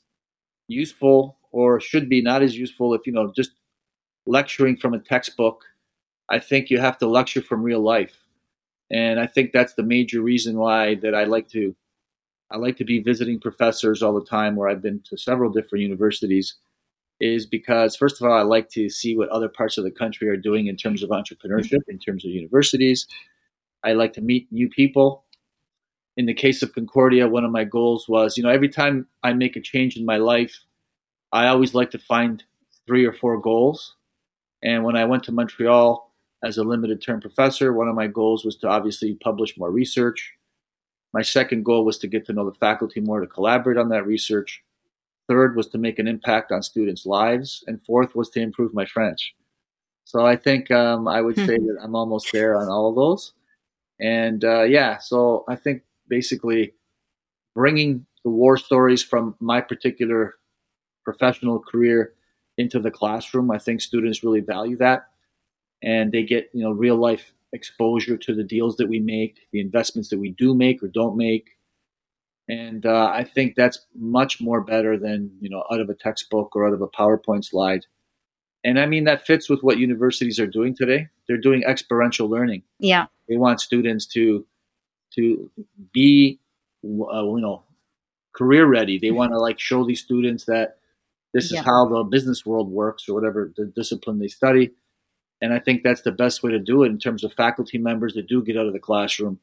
useful 0.68 1.38
or 1.50 1.80
should 1.80 2.08
be 2.08 2.22
not 2.22 2.42
as 2.42 2.56
useful 2.56 2.94
if 2.94 3.06
you 3.06 3.12
know 3.12 3.32
just 3.34 3.52
lecturing 4.26 4.76
from 4.76 4.94
a 4.94 4.98
textbook. 5.00 5.64
I 6.30 6.38
think 6.38 6.70
you 6.70 6.78
have 6.78 6.98
to 6.98 7.08
lecture 7.08 7.42
from 7.42 7.62
real 7.62 7.80
life, 7.80 8.18
and 8.90 9.18
I 9.18 9.26
think 9.26 9.52
that's 9.52 9.74
the 9.74 9.82
major 9.82 10.20
reason 10.20 10.58
why 10.58 10.96
that 10.96 11.14
I 11.14 11.24
like 11.24 11.48
to 11.50 11.74
I 12.50 12.56
like 12.56 12.76
to 12.78 12.84
be 12.84 13.00
visiting 13.00 13.40
professors 13.40 14.02
all 14.02 14.14
the 14.14 14.24
time, 14.24 14.56
where 14.56 14.68
I've 14.68 14.82
been 14.82 15.00
to 15.10 15.16
several 15.16 15.50
different 15.50 15.82
universities, 15.82 16.54
is 17.20 17.46
because 17.46 17.96
first 17.96 18.20
of 18.20 18.26
all 18.26 18.36
I 18.36 18.42
like 18.42 18.68
to 18.70 18.88
see 18.88 19.16
what 19.16 19.28
other 19.30 19.48
parts 19.48 19.78
of 19.78 19.84
the 19.84 19.90
country 19.90 20.28
are 20.28 20.36
doing 20.36 20.66
in 20.66 20.76
terms 20.76 21.02
of 21.02 21.10
entrepreneurship, 21.10 21.80
in 21.88 21.98
terms 21.98 22.24
of 22.24 22.30
universities. 22.30 23.06
I 23.84 23.92
like 23.92 24.12
to 24.14 24.20
meet 24.20 24.50
new 24.50 24.68
people. 24.68 25.24
In 26.18 26.26
the 26.26 26.34
case 26.34 26.62
of 26.62 26.74
Concordia, 26.74 27.28
one 27.28 27.44
of 27.44 27.52
my 27.52 27.62
goals 27.62 28.08
was, 28.08 28.36
you 28.36 28.42
know, 28.42 28.50
every 28.50 28.68
time 28.68 29.06
I 29.22 29.32
make 29.32 29.54
a 29.54 29.60
change 29.60 29.96
in 29.96 30.04
my 30.04 30.16
life, 30.16 30.52
I 31.32 31.46
always 31.46 31.74
like 31.74 31.92
to 31.92 31.98
find 31.98 32.42
three 32.88 33.04
or 33.06 33.12
four 33.12 33.40
goals. 33.40 33.94
And 34.64 34.82
when 34.82 34.96
I 34.96 35.04
went 35.04 35.22
to 35.24 35.32
Montreal 35.32 36.12
as 36.42 36.58
a 36.58 36.64
limited 36.64 37.00
term 37.00 37.20
professor, 37.20 37.72
one 37.72 37.86
of 37.86 37.94
my 37.94 38.08
goals 38.08 38.44
was 38.44 38.56
to 38.56 38.68
obviously 38.68 39.14
publish 39.14 39.56
more 39.56 39.70
research. 39.70 40.34
My 41.12 41.22
second 41.22 41.64
goal 41.64 41.84
was 41.84 41.98
to 41.98 42.08
get 42.08 42.26
to 42.26 42.32
know 42.32 42.44
the 42.44 42.58
faculty 42.58 43.00
more, 43.00 43.20
to 43.20 43.26
collaborate 43.28 43.78
on 43.78 43.88
that 43.90 44.04
research. 44.04 44.60
Third 45.28 45.54
was 45.54 45.68
to 45.68 45.78
make 45.78 46.00
an 46.00 46.08
impact 46.08 46.50
on 46.50 46.62
students' 46.64 47.06
lives. 47.06 47.62
And 47.68 47.80
fourth 47.86 48.16
was 48.16 48.28
to 48.30 48.40
improve 48.40 48.74
my 48.74 48.86
French. 48.86 49.36
So 50.04 50.26
I 50.26 50.34
think 50.34 50.70
um, 50.72 51.06
I 51.06 51.20
would 51.20 51.36
say 51.36 51.58
that 51.58 51.78
I'm 51.80 51.94
almost 51.94 52.32
there 52.32 52.56
on 52.56 52.68
all 52.68 52.88
of 52.88 52.96
those. 52.96 53.34
And 54.00 54.44
uh, 54.44 54.62
yeah, 54.62 54.98
so 54.98 55.44
I 55.48 55.54
think 55.54 55.82
basically 56.08 56.74
bringing 57.54 58.06
the 58.24 58.30
war 58.30 58.56
stories 58.56 59.02
from 59.02 59.34
my 59.40 59.60
particular 59.60 60.34
professional 61.04 61.58
career 61.60 62.12
into 62.56 62.80
the 62.80 62.90
classroom, 62.90 63.50
I 63.50 63.58
think 63.58 63.80
students 63.80 64.24
really 64.24 64.40
value 64.40 64.76
that, 64.78 65.08
and 65.82 66.10
they 66.12 66.22
get 66.22 66.50
you 66.52 66.64
know 66.64 66.72
real 66.72 66.96
life 66.96 67.32
exposure 67.52 68.16
to 68.16 68.34
the 68.34 68.44
deals 68.44 68.76
that 68.76 68.88
we 68.88 68.98
make, 68.98 69.38
the 69.52 69.60
investments 69.60 70.08
that 70.10 70.18
we 70.18 70.30
do 70.30 70.54
make 70.54 70.82
or 70.82 70.88
don't 70.88 71.16
make, 71.16 71.58
and 72.48 72.86
uh, 72.86 73.10
I 73.12 73.24
think 73.24 73.54
that's 73.54 73.86
much 73.94 74.40
more 74.40 74.60
better 74.60 74.98
than 74.98 75.30
you 75.40 75.50
know 75.50 75.64
out 75.70 75.80
of 75.80 75.88
a 75.90 75.94
textbook 75.94 76.56
or 76.56 76.66
out 76.66 76.72
of 76.72 76.82
a 76.82 76.88
PowerPoint 76.88 77.44
slide. 77.44 77.84
And 78.64 78.80
I 78.80 78.86
mean 78.86 79.04
that 79.04 79.26
fits 79.26 79.48
with 79.48 79.62
what 79.62 79.78
universities 79.78 80.40
are 80.40 80.46
doing 80.46 80.74
today. 80.74 81.08
They're 81.26 81.36
doing 81.36 81.62
experiential 81.62 82.28
learning. 82.28 82.62
Yeah, 82.78 83.06
they 83.28 83.36
want 83.36 83.60
students 83.60 84.06
to 84.06 84.46
to 85.18 85.50
be 85.92 86.38
uh, 86.84 87.24
you 87.24 87.40
know 87.40 87.64
career 88.34 88.66
ready. 88.66 88.98
They 88.98 89.10
want 89.10 89.32
to 89.32 89.38
like 89.38 89.58
show 89.58 89.84
these 89.84 90.00
students 90.00 90.44
that 90.44 90.78
this 91.34 91.46
is 91.46 91.52
yeah. 91.52 91.62
how 91.62 91.88
the 91.88 92.04
business 92.04 92.46
world 92.46 92.70
works 92.70 93.08
or 93.08 93.14
whatever 93.14 93.52
the 93.56 93.66
discipline 93.66 94.18
they 94.18 94.28
study. 94.28 94.70
And 95.40 95.52
I 95.52 95.58
think 95.58 95.82
that's 95.82 96.02
the 96.02 96.12
best 96.12 96.42
way 96.42 96.50
to 96.52 96.58
do 96.58 96.82
it 96.82 96.88
in 96.88 96.98
terms 96.98 97.22
of 97.22 97.32
faculty 97.32 97.78
members 97.78 98.14
that 98.14 98.28
do 98.28 98.42
get 98.42 98.56
out 98.56 98.66
of 98.66 98.72
the 98.72 98.78
classroom 98.78 99.38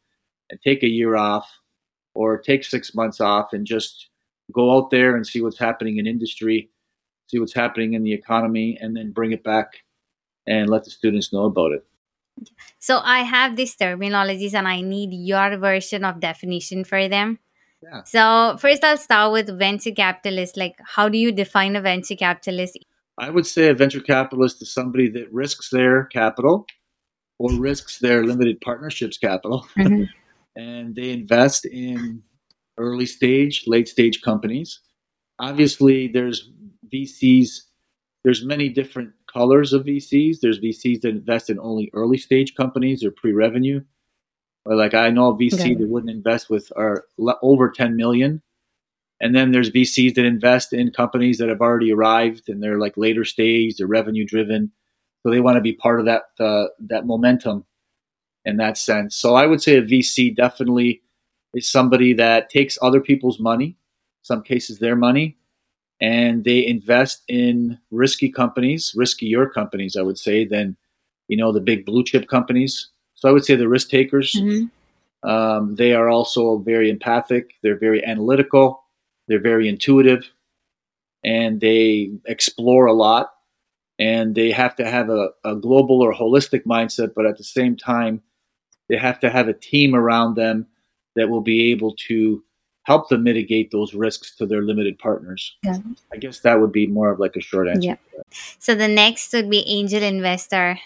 and 0.49 0.59
take 0.61 0.83
a 0.83 0.89
year 0.89 1.15
off 1.15 1.59
or 2.13 2.37
take 2.37 2.63
six 2.63 2.95
months 2.95 3.21
off 3.21 3.53
and 3.53 3.65
just 3.65 4.09
go 4.51 4.75
out 4.75 4.89
there 4.89 5.15
and 5.15 5.25
see 5.25 5.41
what's 5.41 5.59
happening 5.59 5.97
in 5.97 6.07
industry, 6.07 6.69
see 7.27 7.39
what's 7.39 7.53
happening 7.53 7.93
in 7.93 8.03
the 8.03 8.13
economy, 8.13 8.77
and 8.81 8.95
then 8.95 9.11
bring 9.11 9.31
it 9.31 9.43
back 9.43 9.83
and 10.47 10.69
let 10.69 10.83
the 10.83 10.91
students 10.91 11.33
know 11.33 11.45
about 11.45 11.71
it. 11.71 11.85
So 12.79 12.99
I 13.03 13.21
have 13.21 13.55
these 13.55 13.75
terminologies 13.75 14.53
and 14.53 14.67
I 14.67 14.81
need 14.81 15.09
your 15.11 15.57
version 15.57 16.05
of 16.05 16.19
definition 16.19 16.83
for 16.83 17.07
them. 17.07 17.39
Yeah. 17.81 18.03
So 18.03 18.57
first 18.57 18.83
I'll 18.83 18.97
start 18.97 19.31
with 19.31 19.57
venture 19.57 19.91
capitalist. 19.91 20.57
Like 20.57 20.75
how 20.83 21.09
do 21.09 21.17
you 21.17 21.31
define 21.31 21.75
a 21.75 21.81
venture 21.81 22.15
capitalist? 22.15 22.77
I 23.17 23.29
would 23.29 23.45
say 23.45 23.69
a 23.69 23.73
venture 23.73 24.01
capitalist 24.01 24.61
is 24.61 24.73
somebody 24.73 25.09
that 25.09 25.31
risks 25.31 25.69
their 25.69 26.05
capital 26.05 26.67
or 27.39 27.53
risks 27.53 27.99
their 27.99 28.23
limited 28.23 28.61
partnerships 28.61 29.17
capital 29.17 29.67
mm-hmm. 29.77 30.03
and 30.55 30.95
they 30.95 31.11
invest 31.11 31.65
in 31.65 32.21
early 32.77 33.05
stage, 33.05 33.63
late 33.67 33.87
stage 33.87 34.21
companies. 34.21 34.79
Obviously 35.39 36.07
there's 36.07 36.49
VCs 36.93 37.61
there's 38.25 38.43
many 38.43 38.69
different 38.69 39.11
colors 39.35 39.73
of 39.73 39.85
VCs. 39.85 40.39
There's 40.39 40.59
VCs 40.59 41.01
that 41.01 41.09
invest 41.09 41.49
in 41.49 41.59
only 41.59 41.89
early 41.93 42.17
stage 42.17 42.55
companies 42.55 43.03
or 43.03 43.11
pre-revenue. 43.11 43.81
Or 44.65 44.75
like 44.75 44.93
I 44.93 45.09
know 45.09 45.29
a 45.29 45.35
VC 45.35 45.53
okay. 45.59 45.73
that 45.75 45.89
wouldn't 45.89 46.09
invest 46.09 46.49
with 46.49 46.71
are 46.75 47.05
over 47.41 47.69
10 47.69 47.95
million. 47.95 48.41
And 49.21 49.35
then 49.35 49.51
there's 49.51 49.71
VCs 49.71 50.15
that 50.15 50.25
invest 50.25 50.73
in 50.73 50.91
companies 50.91 51.37
that 51.37 51.49
have 51.49 51.61
already 51.61 51.91
arrived 51.91 52.49
and 52.49 52.61
they're 52.61 52.79
like 52.79 52.93
later 52.97 53.25
stage, 53.25 53.77
they're 53.77 53.87
revenue 53.87 54.25
driven. 54.25 54.71
So 55.23 55.31
they 55.31 55.39
want 55.39 55.55
to 55.55 55.61
be 55.61 55.73
part 55.73 55.99
of 55.99 56.05
that 56.05 56.23
uh, 56.39 56.67
that 56.87 57.05
momentum 57.05 57.65
in 58.45 58.57
that 58.57 58.77
sense. 58.77 59.15
So 59.15 59.35
I 59.35 59.45
would 59.45 59.61
say 59.61 59.77
a 59.77 59.81
VC 59.81 60.35
definitely 60.35 61.01
is 61.53 61.69
somebody 61.69 62.13
that 62.13 62.49
takes 62.49 62.77
other 62.81 63.01
people's 63.01 63.39
money, 63.39 63.77
some 64.21 64.43
cases 64.43 64.79
their 64.79 64.95
money, 64.95 65.37
and 66.01 66.43
they 66.43 66.65
invest 66.65 67.23
in 67.27 67.79
risky 67.91 68.29
companies, 68.29 68.93
riskier 68.97 69.51
companies, 69.51 69.95
I 69.95 70.01
would 70.01 70.17
say, 70.17 70.45
than 70.45 70.75
you 71.27 71.37
know 71.37 71.51
the 71.51 71.61
big 71.61 71.85
blue 71.85 72.03
chip 72.03 72.27
companies. 72.27 72.89
So 73.15 73.29
I 73.29 73.31
would 73.31 73.45
say 73.45 73.55
the 73.55 73.69
risk 73.69 73.89
takers. 73.89 74.33
Mm-hmm. 74.33 75.29
Um, 75.29 75.75
they 75.75 75.93
are 75.93 76.09
also 76.09 76.57
very 76.59 76.89
empathic. 76.89 77.53
They're 77.63 77.79
very 77.79 78.05
analytical. 78.05 78.83
They're 79.27 79.41
very 79.41 79.67
intuitive, 79.67 80.29
and 81.23 81.59
they 81.59 82.11
explore 82.25 82.85
a 82.85 82.93
lot. 82.93 83.31
And 83.97 84.35
they 84.35 84.51
have 84.51 84.75
to 84.75 84.85
have 84.85 85.09
a, 85.09 85.29
a 85.45 85.55
global 85.55 86.01
or 86.01 86.13
holistic 86.13 86.65
mindset, 86.65 87.13
but 87.15 87.25
at 87.25 87.37
the 87.37 87.45
same 87.45 87.77
time, 87.77 88.21
they 88.89 88.97
have 88.97 89.19
to 89.21 89.29
have 89.29 89.47
a 89.47 89.53
team 89.53 89.95
around 89.95 90.35
them 90.35 90.67
that 91.15 91.29
will 91.29 91.41
be 91.41 91.71
able 91.71 91.95
to 92.07 92.43
help 92.85 93.09
them 93.09 93.23
mitigate 93.23 93.71
those 93.71 93.93
risks 93.93 94.35
to 94.37 94.45
their 94.45 94.61
limited 94.61 94.97
partners. 94.99 95.55
Yeah. 95.63 95.77
I 96.13 96.17
guess 96.17 96.39
that 96.39 96.59
would 96.59 96.71
be 96.71 96.87
more 96.87 97.09
of 97.09 97.19
like 97.19 97.35
a 97.35 97.41
short 97.41 97.67
answer. 97.67 97.81
Yeah. 97.89 97.95
So 98.59 98.75
the 98.75 98.87
next 98.87 99.33
would 99.33 99.49
be 99.49 99.67
angel 99.67 100.01
investor. 100.01 100.79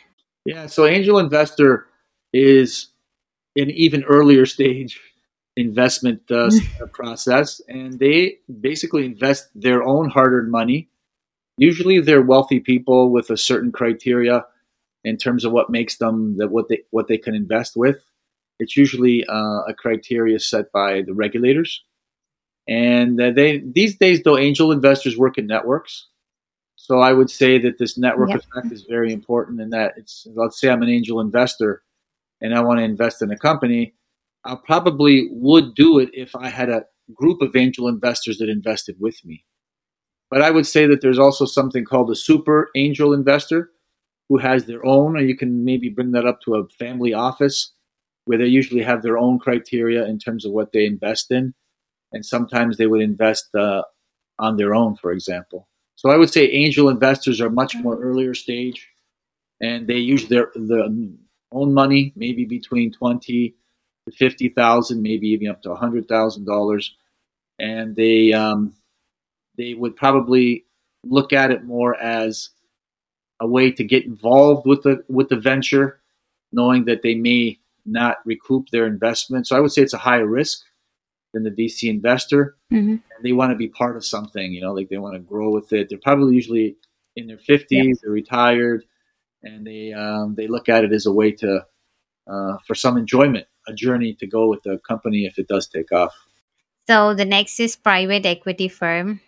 Yeah, 0.45 0.65
so 0.65 0.85
angel 0.87 1.19
investor 1.19 1.87
is 2.33 2.87
an 3.55 3.69
even 3.71 4.03
earlier 4.05 4.45
stage 4.45 4.99
investment 5.57 6.21
uh, 6.31 6.49
process, 6.93 7.61
and 7.67 7.99
they 7.99 8.37
basically 8.61 9.05
invest 9.05 9.49
their 9.53 9.83
own 9.83 10.09
hard-earned 10.09 10.49
money. 10.49 10.87
Usually, 11.57 11.99
they're 11.99 12.21
wealthy 12.21 12.61
people 12.61 13.11
with 13.11 13.29
a 13.29 13.35
certain 13.37 13.73
criteria 13.73 14.45
in 15.03 15.17
terms 15.17 15.43
of 15.43 15.51
what 15.51 15.69
makes 15.69 15.97
them 15.97 16.37
that 16.37 16.49
what 16.49 16.69
they 16.69 16.79
what 16.91 17.09
they 17.09 17.17
can 17.17 17.35
invest 17.35 17.75
with. 17.75 17.97
It's 18.59 18.77
usually 18.77 19.25
uh, 19.25 19.61
a 19.67 19.73
criteria 19.73 20.39
set 20.39 20.71
by 20.71 21.01
the 21.01 21.13
regulators. 21.13 21.83
And 22.67 23.19
uh, 23.19 23.31
they 23.31 23.59
these 23.59 23.97
days, 23.97 24.23
though, 24.23 24.37
angel 24.37 24.71
investors 24.71 25.17
work 25.17 25.37
in 25.37 25.47
networks. 25.47 26.07
So 26.75 26.99
I 26.99 27.13
would 27.13 27.29
say 27.29 27.59
that 27.59 27.77
this 27.77 27.97
network 27.97 28.29
yep. 28.29 28.39
effect 28.39 28.71
is 28.71 28.85
very 28.87 29.11
important. 29.11 29.59
In 29.61 29.69
that 29.71 29.93
it's 29.97 30.27
let's 30.35 30.59
say 30.59 30.69
I'm 30.69 30.83
an 30.83 30.89
angel 30.89 31.19
investor, 31.19 31.83
and 32.41 32.53
I 32.53 32.61
want 32.61 32.79
to 32.79 32.83
invest 32.83 33.21
in 33.21 33.31
a 33.31 33.37
company. 33.37 33.93
I 34.45 34.55
probably 34.55 35.27
would 35.31 35.75
do 35.75 35.99
it 35.99 36.09
if 36.13 36.35
I 36.35 36.49
had 36.49 36.69
a 36.69 36.85
group 37.13 37.41
of 37.41 37.55
angel 37.55 37.87
investors 37.87 38.37
that 38.37 38.49
invested 38.49 38.95
with 38.99 39.23
me. 39.25 39.43
But 40.29 40.41
I 40.41 40.51
would 40.51 40.67
say 40.67 40.85
that 40.85 41.01
there's 41.01 41.19
also 41.19 41.45
something 41.45 41.83
called 41.83 42.11
a 42.11 42.15
super 42.15 42.69
angel 42.75 43.13
investor 43.13 43.71
who 44.29 44.37
has 44.37 44.65
their 44.65 44.85
own, 44.85 45.17
or 45.17 45.21
you 45.21 45.35
can 45.35 45.65
maybe 45.65 45.89
bring 45.89 46.11
that 46.11 46.27
up 46.27 46.39
to 46.41 46.55
a 46.55 46.67
family 46.77 47.13
office 47.13 47.73
where 48.25 48.37
they 48.37 48.45
usually 48.45 48.83
have 48.83 49.01
their 49.01 49.17
own 49.17 49.39
criteria 49.39 50.05
in 50.05 50.19
terms 50.19 50.45
of 50.45 50.51
what 50.51 50.71
they 50.71 50.85
invest 50.85 51.31
in 51.31 51.55
and 52.11 52.25
sometimes 52.25 52.77
they 52.77 52.87
would 52.87 53.01
invest 53.01 53.53
uh, 53.55 53.83
on 54.39 54.57
their 54.57 54.73
own, 54.73 54.95
for 54.95 55.11
example. 55.11 55.67
So 55.95 56.09
I 56.09 56.17
would 56.17 56.29
say 56.29 56.49
angel 56.49 56.89
investors 56.89 57.41
are 57.41 57.49
much 57.49 57.75
more 57.75 57.99
earlier 57.99 58.33
stage, 58.33 58.87
and 59.61 59.87
they 59.87 59.97
use 59.97 60.27
their 60.27 60.51
their 60.55 60.87
own 61.51 61.73
money, 61.73 62.13
maybe 62.15 62.45
between 62.45 62.91
twenty 62.91 63.55
to 64.05 64.15
fifty 64.15 64.49
thousand, 64.49 65.01
maybe 65.01 65.27
even 65.29 65.49
up 65.49 65.61
to 65.63 65.75
hundred 65.75 66.07
thousand 66.07 66.45
dollars, 66.45 66.95
and 67.59 67.95
they 67.95 68.31
um, 68.33 68.73
they 69.57 69.73
would 69.73 69.95
probably 69.95 70.65
look 71.03 71.33
at 71.33 71.51
it 71.51 71.63
more 71.63 71.95
as 71.99 72.49
a 73.41 73.47
way 73.47 73.71
to 73.71 73.83
get 73.83 74.05
involved 74.05 74.65
with 74.65 74.83
the 74.83 75.03
with 75.09 75.27
the 75.29 75.35
venture, 75.35 75.99
knowing 76.51 76.85
that 76.85 77.01
they 77.01 77.15
may 77.15 77.59
not 77.85 78.17
recoup 78.25 78.69
their 78.69 78.85
investment. 78.85 79.47
So 79.47 79.57
I 79.57 79.59
would 79.59 79.71
say 79.71 79.81
it's 79.81 79.93
a 79.93 79.97
higher 79.97 80.27
risk 80.27 80.63
than 81.33 81.43
the 81.43 81.51
VC 81.51 81.89
investor. 81.89 82.55
Mm-hmm. 82.71 82.91
And 82.91 83.23
they 83.23 83.31
want 83.31 83.51
to 83.51 83.55
be 83.55 83.67
part 83.67 83.97
of 83.97 84.05
something, 84.05 84.51
you 84.51 84.61
know, 84.61 84.73
like 84.73 84.89
they 84.89 84.97
want 84.97 85.15
to 85.15 85.19
grow 85.19 85.51
with 85.51 85.71
it. 85.73 85.89
They're 85.89 85.99
probably 85.99 86.35
usually 86.35 86.77
in 87.15 87.27
their 87.27 87.37
50s, 87.37 87.65
yeah. 87.69 87.93
they're 88.01 88.11
retired, 88.11 88.85
and 89.43 89.65
they 89.65 89.93
um, 89.93 90.35
they 90.35 90.47
look 90.47 90.69
at 90.69 90.83
it 90.83 90.93
as 90.93 91.05
a 91.05 91.11
way 91.11 91.31
to 91.33 91.65
uh, 92.29 92.57
for 92.65 92.75
some 92.75 92.97
enjoyment, 92.97 93.47
a 93.67 93.73
journey 93.73 94.13
to 94.15 94.27
go 94.27 94.47
with 94.47 94.63
the 94.63 94.79
company 94.87 95.25
if 95.25 95.37
it 95.39 95.47
does 95.47 95.67
take 95.67 95.91
off. 95.91 96.13
So 96.87 97.13
the 97.13 97.25
next 97.25 97.59
is 97.59 97.75
private 97.75 98.25
equity 98.25 98.67
firm. 98.67 99.21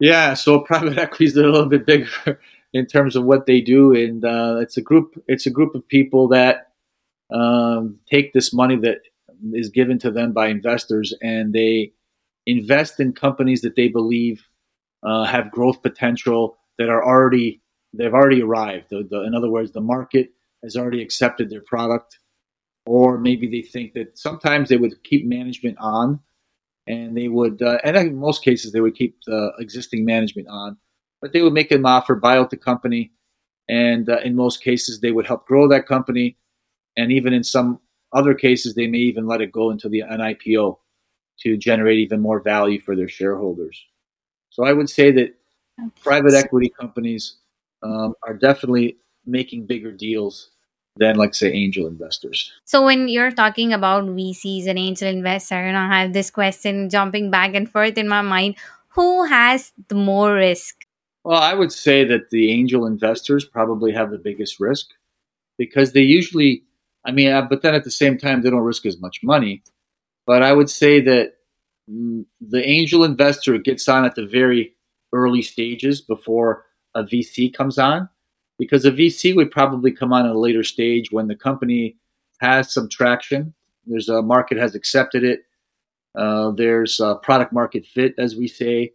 Yeah, 0.00 0.34
so 0.34 0.60
private 0.60 0.98
equity 1.04 1.26
is 1.26 1.36
a 1.36 1.42
little 1.42 1.66
bit 1.66 1.86
bigger 1.86 2.40
in 2.72 2.86
terms 2.86 3.16
of 3.16 3.24
what 3.24 3.46
they 3.46 3.60
do, 3.60 3.94
and 3.94 4.24
uh, 4.24 4.58
it's 4.60 4.76
a 4.76 4.82
group. 4.82 5.22
It's 5.28 5.46
a 5.46 5.50
group 5.50 5.74
of 5.74 5.86
people 5.86 6.28
that 6.28 6.72
um, 7.32 7.98
take 8.10 8.32
this 8.32 8.52
money 8.52 8.76
that 8.76 9.02
is 9.52 9.68
given 9.70 9.98
to 10.00 10.10
them 10.10 10.32
by 10.32 10.48
investors, 10.48 11.14
and 11.22 11.52
they 11.52 11.92
invest 12.46 13.00
in 13.00 13.12
companies 13.12 13.62
that 13.62 13.76
they 13.76 13.88
believe 13.88 14.46
uh, 15.02 15.24
have 15.24 15.50
growth 15.50 15.82
potential 15.82 16.56
that 16.78 16.88
are 16.88 17.04
already 17.04 17.60
they've 17.92 18.14
already 18.14 18.42
arrived. 18.42 18.86
The, 18.90 19.06
the, 19.08 19.22
in 19.22 19.34
other 19.34 19.50
words, 19.50 19.72
the 19.72 19.80
market 19.80 20.30
has 20.62 20.76
already 20.76 21.02
accepted 21.02 21.50
their 21.50 21.60
product, 21.60 22.18
or 22.86 23.18
maybe 23.18 23.48
they 23.48 23.62
think 23.62 23.92
that 23.94 24.18
sometimes 24.18 24.68
they 24.68 24.76
would 24.76 25.02
keep 25.04 25.26
management 25.26 25.76
on, 25.78 26.20
and 26.86 27.16
they 27.16 27.28
would, 27.28 27.62
uh, 27.62 27.78
and 27.84 27.96
in 27.96 28.16
most 28.16 28.42
cases 28.42 28.72
they 28.72 28.80
would 28.80 28.96
keep 28.96 29.16
the 29.26 29.52
existing 29.58 30.04
management 30.04 30.48
on, 30.48 30.76
but 31.20 31.32
they 31.32 31.42
would 31.42 31.52
make 31.52 31.70
an 31.70 31.86
offer, 31.86 32.14
buy 32.14 32.36
out 32.36 32.50
the 32.50 32.56
company, 32.56 33.12
and 33.68 34.08
uh, 34.08 34.18
in 34.18 34.34
most 34.34 34.62
cases 34.62 35.00
they 35.00 35.12
would 35.12 35.26
help 35.26 35.46
grow 35.46 35.68
that 35.68 35.86
company, 35.86 36.36
and 36.96 37.12
even 37.12 37.32
in 37.32 37.44
some 37.44 37.80
other 38.14 38.34
cases 38.34 38.74
they 38.74 38.86
may 38.86 38.98
even 38.98 39.26
let 39.26 39.40
it 39.40 39.52
go 39.52 39.70
into 39.70 39.88
the 39.88 40.00
an 40.00 40.20
IPO 40.20 40.78
to 41.40 41.56
generate 41.56 41.98
even 41.98 42.20
more 42.20 42.40
value 42.40 42.80
for 42.80 42.94
their 42.94 43.08
shareholders. 43.08 43.84
So 44.50 44.64
I 44.64 44.72
would 44.72 44.88
say 44.88 45.10
that 45.12 45.34
private 46.02 46.34
equity 46.34 46.68
companies 46.68 47.36
um, 47.82 48.14
are 48.22 48.34
definitely 48.34 48.96
making 49.26 49.66
bigger 49.66 49.90
deals 49.90 50.50
than, 50.96 51.16
like, 51.16 51.34
say, 51.34 51.50
angel 51.50 51.88
investors. 51.88 52.52
So 52.64 52.84
when 52.84 53.08
you're 53.08 53.32
talking 53.32 53.72
about 53.72 54.04
VCs 54.04 54.68
and 54.68 54.78
angel 54.78 55.08
investors 55.08 55.66
and 55.66 55.76
I 55.76 56.02
have 56.02 56.12
this 56.12 56.30
question 56.30 56.88
jumping 56.88 57.30
back 57.30 57.54
and 57.54 57.68
forth 57.68 57.98
in 57.98 58.08
my 58.08 58.22
mind: 58.22 58.54
Who 58.90 59.24
has 59.24 59.72
the 59.88 59.96
more 59.96 60.34
risk? 60.34 60.86
Well, 61.24 61.40
I 61.40 61.54
would 61.54 61.72
say 61.72 62.04
that 62.04 62.30
the 62.30 62.52
angel 62.52 62.86
investors 62.86 63.44
probably 63.44 63.92
have 63.92 64.10
the 64.10 64.18
biggest 64.18 64.60
risk 64.60 64.90
because 65.56 65.92
they 65.92 66.02
usually, 66.02 66.62
I 67.04 67.12
mean, 67.12 67.30
uh, 67.30 67.42
but 67.42 67.62
then 67.62 67.74
at 67.74 67.84
the 67.84 67.90
same 67.90 68.18
time, 68.18 68.42
they 68.42 68.50
don't 68.50 68.60
risk 68.60 68.86
as 68.86 69.00
much 69.00 69.22
money. 69.22 69.62
But 70.26 70.42
I 70.42 70.52
would 70.52 70.70
say 70.70 71.00
that 71.00 71.34
mm, 71.90 72.24
the 72.40 72.66
angel 72.66 73.04
investor 73.04 73.58
gets 73.58 73.88
on 73.88 74.04
at 74.04 74.14
the 74.14 74.26
very 74.26 74.74
early 75.12 75.42
stages 75.42 76.00
before 76.00 76.64
a 76.94 77.04
VC 77.04 77.52
comes 77.52 77.78
on, 77.78 78.08
because 78.58 78.84
a 78.84 78.90
VC 78.90 79.34
would 79.34 79.50
probably 79.50 79.92
come 79.92 80.12
on 80.12 80.26
at 80.26 80.34
a 80.34 80.38
later 80.38 80.62
stage 80.62 81.10
when 81.10 81.28
the 81.28 81.36
company 81.36 81.96
has 82.40 82.72
some 82.72 82.88
traction. 82.88 83.54
There's 83.86 84.08
a 84.08 84.22
market 84.22 84.58
has 84.58 84.74
accepted 84.74 85.24
it. 85.24 85.40
Uh, 86.14 86.52
there's 86.52 87.00
a 87.00 87.16
product 87.16 87.52
market 87.52 87.84
fit, 87.84 88.14
as 88.18 88.36
we 88.36 88.46
say, 88.48 88.92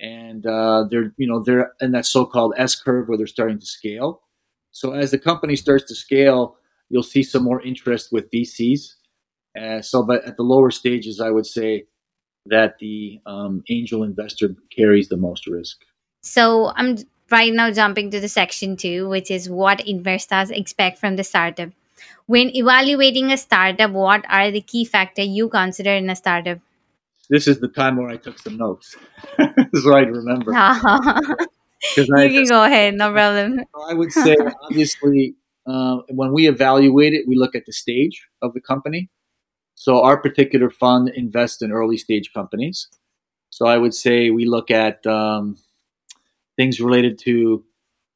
and 0.00 0.46
uh, 0.46 0.84
they're 0.90 1.12
you 1.18 1.26
know 1.26 1.42
they're 1.42 1.72
in 1.80 1.92
that 1.92 2.06
so-called 2.06 2.54
S 2.56 2.74
curve 2.74 3.08
where 3.08 3.18
they're 3.18 3.26
starting 3.26 3.58
to 3.58 3.66
scale. 3.66 4.22
So 4.72 4.92
as 4.92 5.12
the 5.12 5.18
company 5.18 5.56
starts 5.56 5.84
to 5.84 5.94
scale, 5.94 6.56
you'll 6.94 7.02
see 7.02 7.24
some 7.24 7.42
more 7.42 7.60
interest 7.60 8.12
with 8.12 8.30
VCs. 8.30 8.94
Uh, 9.60 9.82
so, 9.82 10.04
but 10.04 10.24
at 10.24 10.36
the 10.36 10.44
lower 10.44 10.70
stages, 10.70 11.20
I 11.20 11.30
would 11.30 11.44
say 11.44 11.86
that 12.46 12.78
the 12.78 13.18
um, 13.26 13.64
angel 13.68 14.04
investor 14.04 14.54
carries 14.70 15.08
the 15.08 15.16
most 15.16 15.48
risk. 15.48 15.80
So 16.22 16.70
I'm 16.76 16.98
right 17.32 17.52
now 17.52 17.72
jumping 17.72 18.12
to 18.12 18.20
the 18.20 18.28
section 18.28 18.76
two, 18.76 19.08
which 19.08 19.28
is 19.28 19.50
what 19.50 19.86
investors 19.88 20.50
expect 20.50 20.98
from 20.98 21.16
the 21.16 21.24
startup. 21.24 21.70
When 22.26 22.54
evaluating 22.54 23.32
a 23.32 23.36
startup, 23.36 23.90
what 23.90 24.24
are 24.28 24.52
the 24.52 24.60
key 24.60 24.84
factors 24.84 25.26
you 25.26 25.48
consider 25.48 25.90
in 25.90 26.08
a 26.08 26.14
startup? 26.14 26.60
This 27.28 27.48
is 27.48 27.58
the 27.58 27.68
time 27.68 27.96
where 27.96 28.08
I 28.08 28.18
took 28.18 28.38
some 28.38 28.56
notes, 28.56 28.96
so 29.38 29.94
I 29.94 30.02
remember. 30.02 30.52
you 31.96 32.06
I 32.16 32.28
can 32.28 32.46
go 32.46 32.62
ahead, 32.64 32.94
no 32.94 33.10
problem. 33.12 33.64
I 33.90 33.94
would 33.94 34.12
say, 34.12 34.36
obviously, 34.62 35.34
uh, 35.66 35.98
when 36.08 36.32
we 36.32 36.48
evaluate 36.48 37.12
it, 37.12 37.26
we 37.26 37.36
look 37.36 37.54
at 37.54 37.66
the 37.66 37.72
stage 37.72 38.26
of 38.42 38.52
the 38.52 38.60
company. 38.60 39.08
So 39.74 40.02
our 40.02 40.16
particular 40.16 40.70
fund 40.70 41.10
invests 41.14 41.62
in 41.62 41.72
early 41.72 41.96
stage 41.96 42.32
companies. 42.32 42.88
So 43.50 43.66
I 43.66 43.78
would 43.78 43.94
say 43.94 44.30
we 44.30 44.46
look 44.46 44.70
at 44.70 45.06
um, 45.06 45.56
things 46.56 46.80
related 46.80 47.18
to 47.20 47.64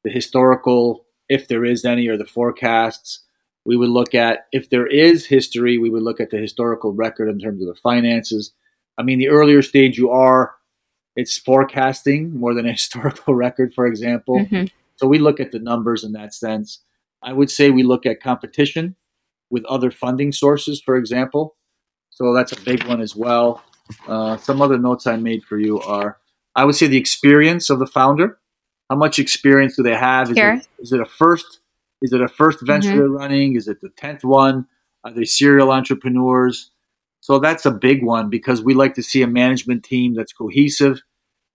the 0.03 0.09
historical, 0.09 1.05
if 1.27 1.47
there 1.47 1.65
is 1.65 1.85
any, 1.85 2.07
or 2.07 2.17
the 2.17 2.25
forecasts. 2.25 3.21
We 3.65 3.77
would 3.77 3.89
look 3.89 4.15
at 4.15 4.47
if 4.51 4.69
there 4.69 4.87
is 4.87 5.25
history, 5.25 5.77
we 5.77 5.89
would 5.89 6.03
look 6.03 6.19
at 6.19 6.29
the 6.29 6.37
historical 6.37 6.93
record 6.93 7.29
in 7.29 7.39
terms 7.39 7.61
of 7.61 7.67
the 7.67 7.79
finances. 7.81 8.53
I 8.97 9.03
mean, 9.03 9.19
the 9.19 9.29
earlier 9.29 9.61
stage 9.61 9.97
you 9.97 10.09
are, 10.09 10.55
it's 11.15 11.37
forecasting 11.37 12.37
more 12.37 12.53
than 12.53 12.65
a 12.65 12.71
historical 12.73 13.35
record, 13.35 13.73
for 13.73 13.85
example. 13.85 14.39
Mm-hmm. 14.39 14.65
So 14.95 15.07
we 15.07 15.19
look 15.19 15.39
at 15.39 15.51
the 15.51 15.59
numbers 15.59 16.03
in 16.03 16.13
that 16.13 16.33
sense. 16.33 16.79
I 17.21 17.33
would 17.33 17.51
say 17.51 17.69
we 17.69 17.83
look 17.83 18.05
at 18.05 18.21
competition 18.21 18.95
with 19.49 19.65
other 19.65 19.91
funding 19.91 20.31
sources, 20.31 20.81
for 20.81 20.95
example. 20.95 21.55
So 22.09 22.33
that's 22.33 22.51
a 22.51 22.61
big 22.61 22.83
one 22.85 23.01
as 23.01 23.15
well. 23.15 23.63
Uh, 24.07 24.37
some 24.37 24.61
other 24.61 24.77
notes 24.77 25.07
I 25.07 25.15
made 25.15 25.43
for 25.43 25.57
you 25.57 25.81
are 25.81 26.17
I 26.55 26.65
would 26.65 26.75
say 26.75 26.87
the 26.87 26.97
experience 26.97 27.69
of 27.69 27.79
the 27.79 27.87
founder. 27.87 28.39
How 28.89 28.95
much 28.95 29.19
experience 29.19 29.75
do 29.75 29.83
they 29.83 29.95
have? 29.95 30.31
Is, 30.31 30.37
sure. 30.37 30.53
it, 30.55 30.67
is 30.79 30.91
it 30.91 30.99
a 30.99 31.05
first? 31.05 31.59
Is 32.01 32.11
it 32.11 32.21
a 32.21 32.27
first 32.27 32.59
venture 32.61 32.89
mm-hmm. 32.89 32.97
they're 32.97 33.09
running? 33.09 33.55
Is 33.55 33.67
it 33.67 33.81
the 33.81 33.89
tenth 33.89 34.23
one? 34.23 34.65
Are 35.03 35.11
they 35.11 35.25
serial 35.25 35.71
entrepreneurs? 35.71 36.71
So 37.21 37.39
that's 37.39 37.65
a 37.65 37.71
big 37.71 38.03
one 38.03 38.29
because 38.29 38.61
we 38.61 38.73
like 38.73 38.95
to 38.95 39.03
see 39.03 39.21
a 39.21 39.27
management 39.27 39.83
team 39.83 40.15
that's 40.15 40.33
cohesive, 40.33 41.01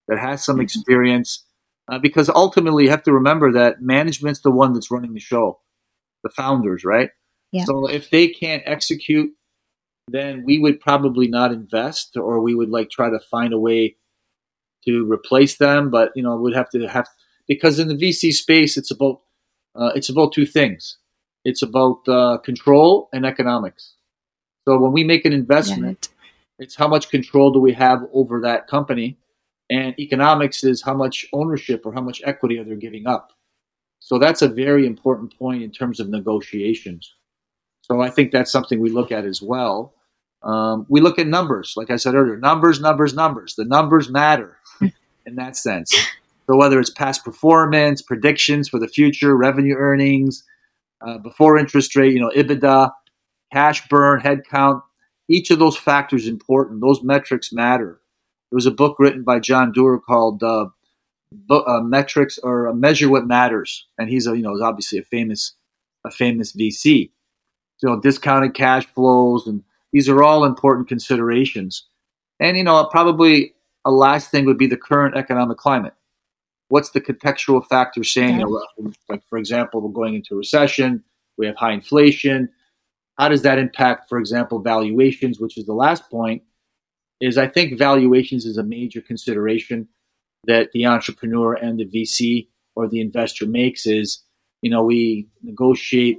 that 0.08 0.18
has 0.18 0.44
some 0.44 0.56
mm-hmm. 0.56 0.62
experience. 0.62 1.43
Uh, 1.90 1.98
because 1.98 2.30
ultimately, 2.30 2.84
you 2.84 2.90
have 2.90 3.02
to 3.02 3.12
remember 3.12 3.52
that 3.52 3.82
management's 3.82 4.40
the 4.40 4.50
one 4.50 4.72
that's 4.72 4.90
running 4.90 5.12
the 5.12 5.20
show, 5.20 5.60
the 6.22 6.30
founders, 6.30 6.84
right? 6.84 7.10
Yeah. 7.52 7.64
So 7.64 7.86
if 7.86 8.10
they 8.10 8.28
can't 8.28 8.62
execute, 8.64 9.30
then 10.08 10.44
we 10.44 10.58
would 10.58 10.80
probably 10.80 11.28
not 11.28 11.52
invest, 11.52 12.16
or 12.16 12.40
we 12.40 12.54
would 12.54 12.70
like 12.70 12.90
try 12.90 13.10
to 13.10 13.20
find 13.30 13.52
a 13.52 13.58
way 13.58 13.96
to 14.86 15.10
replace 15.10 15.56
them. 15.58 15.90
But 15.90 16.12
you 16.14 16.22
know, 16.22 16.36
we 16.36 16.42
would 16.42 16.56
have 16.56 16.70
to 16.70 16.86
have 16.88 17.06
because 17.46 17.78
in 17.78 17.88
the 17.88 17.94
VC 17.94 18.32
space, 18.32 18.76
it's 18.76 18.90
about 18.90 19.20
uh, 19.74 19.92
it's 19.94 20.08
about 20.08 20.32
two 20.32 20.46
things. 20.46 20.98
It's 21.44 21.62
about 21.62 22.08
uh, 22.08 22.38
control 22.38 23.08
and 23.12 23.26
economics. 23.26 23.94
So 24.66 24.78
when 24.78 24.92
we 24.92 25.04
make 25.04 25.26
an 25.26 25.32
investment, 25.32 26.08
it's 26.58 26.74
how 26.74 26.88
much 26.88 27.10
control 27.10 27.52
do 27.52 27.58
we 27.58 27.74
have 27.74 28.02
over 28.12 28.40
that 28.40 28.66
company, 28.66 29.18
and 29.70 29.98
economics 29.98 30.64
is 30.64 30.82
how 30.82 30.94
much 30.94 31.26
ownership 31.32 31.82
or 31.84 31.92
how 31.92 32.00
much 32.00 32.22
equity 32.24 32.58
are 32.58 32.64
they 32.64 32.76
giving 32.76 33.06
up. 33.06 33.32
So 34.00 34.18
that's 34.18 34.42
a 34.42 34.48
very 34.48 34.86
important 34.86 35.36
point 35.38 35.62
in 35.62 35.70
terms 35.70 36.00
of 36.00 36.08
negotiations. 36.08 37.14
So 37.80 38.00
I 38.00 38.10
think 38.10 38.32
that's 38.32 38.52
something 38.52 38.80
we 38.80 38.90
look 38.90 39.10
at 39.10 39.24
as 39.24 39.40
well. 39.40 39.94
Um, 40.42 40.84
we 40.90 41.00
look 41.00 41.18
at 41.18 41.26
numbers, 41.26 41.72
like 41.76 41.90
I 41.90 41.96
said 41.96 42.14
earlier, 42.14 42.36
numbers, 42.36 42.80
numbers, 42.80 43.14
numbers. 43.14 43.54
The 43.56 43.64
numbers 43.64 44.10
matter 44.10 44.58
in 44.80 45.36
that 45.36 45.56
sense. 45.56 45.90
So 46.46 46.56
whether 46.56 46.78
it's 46.78 46.90
past 46.90 47.24
performance, 47.24 48.02
predictions 48.02 48.68
for 48.68 48.78
the 48.78 48.88
future, 48.88 49.34
revenue 49.34 49.74
earnings, 49.76 50.44
uh, 51.06 51.18
before 51.18 51.58
interest 51.58 51.96
rate, 51.96 52.12
you 52.12 52.20
know, 52.20 52.30
EBITDA, 52.30 52.90
cash 53.52 53.88
burn, 53.88 54.20
headcount, 54.20 54.82
each 55.28 55.50
of 55.50 55.58
those 55.58 55.76
factors 55.76 56.28
important. 56.28 56.80
Those 56.80 57.02
metrics 57.02 57.52
matter. 57.52 58.00
There 58.54 58.58
was 58.58 58.66
a 58.66 58.70
book 58.70 59.00
written 59.00 59.24
by 59.24 59.40
John 59.40 59.72
Doerr 59.72 59.98
called 59.98 60.40
uh, 60.44 60.66
uh, 61.50 61.80
"Metrics" 61.80 62.38
or 62.38 62.68
uh, 62.68 62.72
"Measure 62.72 63.10
What 63.10 63.26
Matters," 63.26 63.88
and 63.98 64.08
he's 64.08 64.28
a 64.28 64.36
you 64.36 64.44
know 64.44 64.56
obviously 64.62 64.96
a 64.96 65.02
famous 65.02 65.56
a 66.04 66.10
famous 66.12 66.52
VC. 66.52 67.10
You 67.82 67.88
know, 67.88 68.00
discounted 68.00 68.54
cash 68.54 68.86
flows, 68.94 69.48
and 69.48 69.64
these 69.92 70.08
are 70.08 70.22
all 70.22 70.44
important 70.44 70.86
considerations. 70.86 71.88
And 72.38 72.56
you 72.56 72.62
know, 72.62 72.86
probably 72.92 73.54
a 73.84 73.90
last 73.90 74.30
thing 74.30 74.44
would 74.44 74.56
be 74.56 74.68
the 74.68 74.76
current 74.76 75.16
economic 75.16 75.58
climate. 75.58 75.94
What's 76.68 76.90
the 76.90 77.00
contextual 77.00 77.66
factor 77.66 78.04
saying? 78.04 78.38
You 78.38 78.46
know, 78.78 78.92
like, 79.08 79.24
for 79.28 79.36
example, 79.36 79.80
we're 79.80 79.90
going 79.90 80.14
into 80.14 80.34
a 80.34 80.38
recession, 80.38 81.02
we 81.36 81.46
have 81.46 81.56
high 81.56 81.72
inflation. 81.72 82.48
How 83.18 83.28
does 83.28 83.42
that 83.42 83.58
impact, 83.58 84.08
for 84.08 84.20
example, 84.20 84.60
valuations, 84.60 85.40
which 85.40 85.58
is 85.58 85.66
the 85.66 85.74
last 85.74 86.08
point? 86.08 86.44
Is 87.20 87.38
I 87.38 87.48
think 87.48 87.78
valuations 87.78 88.44
is 88.44 88.58
a 88.58 88.62
major 88.62 89.00
consideration 89.00 89.88
that 90.46 90.70
the 90.72 90.86
entrepreneur 90.86 91.54
and 91.54 91.78
the 91.78 91.86
VC 91.86 92.48
or 92.74 92.88
the 92.88 93.00
investor 93.00 93.46
makes 93.46 93.86
is, 93.86 94.22
you 94.62 94.70
know, 94.70 94.82
we 94.82 95.28
negotiate 95.42 96.18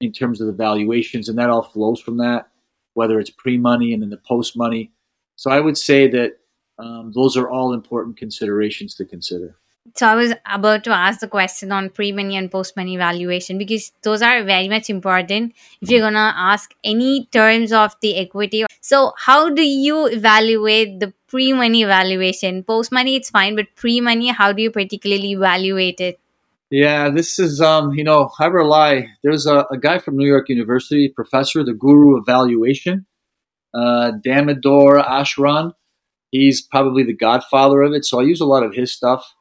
in 0.00 0.12
terms 0.12 0.40
of 0.40 0.46
the 0.46 0.52
valuations, 0.52 1.28
and 1.28 1.38
that 1.38 1.50
all 1.50 1.62
flows 1.62 2.00
from 2.00 2.18
that, 2.18 2.48
whether 2.94 3.20
it's 3.20 3.30
pre 3.30 3.58
money 3.58 3.92
and 3.92 4.02
then 4.02 4.10
the 4.10 4.20
post 4.28 4.56
money. 4.56 4.92
So 5.36 5.50
I 5.50 5.60
would 5.60 5.78
say 5.78 6.08
that 6.08 6.38
um, 6.78 7.12
those 7.14 7.36
are 7.36 7.48
all 7.48 7.72
important 7.72 8.16
considerations 8.16 8.94
to 8.96 9.04
consider. 9.04 9.56
So 9.96 10.06
I 10.06 10.14
was 10.14 10.32
about 10.46 10.84
to 10.84 10.90
ask 10.90 11.20
the 11.20 11.28
question 11.28 11.72
on 11.72 11.90
pre-money 11.90 12.36
and 12.36 12.50
post-money 12.50 12.96
valuation 12.96 13.58
because 13.58 13.92
those 14.02 14.22
are 14.22 14.44
very 14.44 14.68
much 14.68 14.88
important. 14.88 15.54
If 15.80 15.90
you're 15.90 16.00
gonna 16.00 16.32
ask 16.36 16.72
any 16.84 17.26
terms 17.32 17.72
of 17.72 17.96
the 18.00 18.16
equity, 18.16 18.64
So, 18.82 19.12
how 19.16 19.48
do 19.48 19.62
you 19.62 20.06
evaluate 20.06 20.98
the 20.98 21.14
pre 21.28 21.52
money 21.52 21.84
valuation? 21.84 22.64
Post 22.64 22.90
money, 22.90 23.14
it's 23.14 23.30
fine, 23.30 23.54
but 23.54 23.68
pre 23.76 24.00
money, 24.00 24.28
how 24.28 24.52
do 24.52 24.60
you 24.60 24.72
particularly 24.72 25.30
evaluate 25.30 26.00
it? 26.00 26.18
Yeah, 26.68 27.08
this 27.08 27.38
is, 27.38 27.60
um, 27.60 27.92
you 27.94 28.02
know, 28.02 28.30
I 28.40 28.46
rely. 28.46 29.06
There's 29.22 29.46
a, 29.46 29.66
a 29.70 29.78
guy 29.78 29.98
from 29.98 30.16
New 30.16 30.26
York 30.26 30.48
University, 30.48 31.08
professor, 31.08 31.62
the 31.62 31.74
guru 31.74 32.16
of 32.16 32.26
valuation, 32.26 33.06
uh, 33.72 34.12
Damodar 34.20 34.98
Ashran. 34.98 35.74
He's 36.32 36.60
probably 36.60 37.04
the 37.04 37.14
godfather 37.14 37.82
of 37.82 37.92
it. 37.92 38.04
So 38.04 38.18
I 38.18 38.24
use 38.24 38.40
a 38.40 38.46
lot 38.46 38.64
of 38.64 38.74
his 38.74 38.92
stuff. 38.92 39.32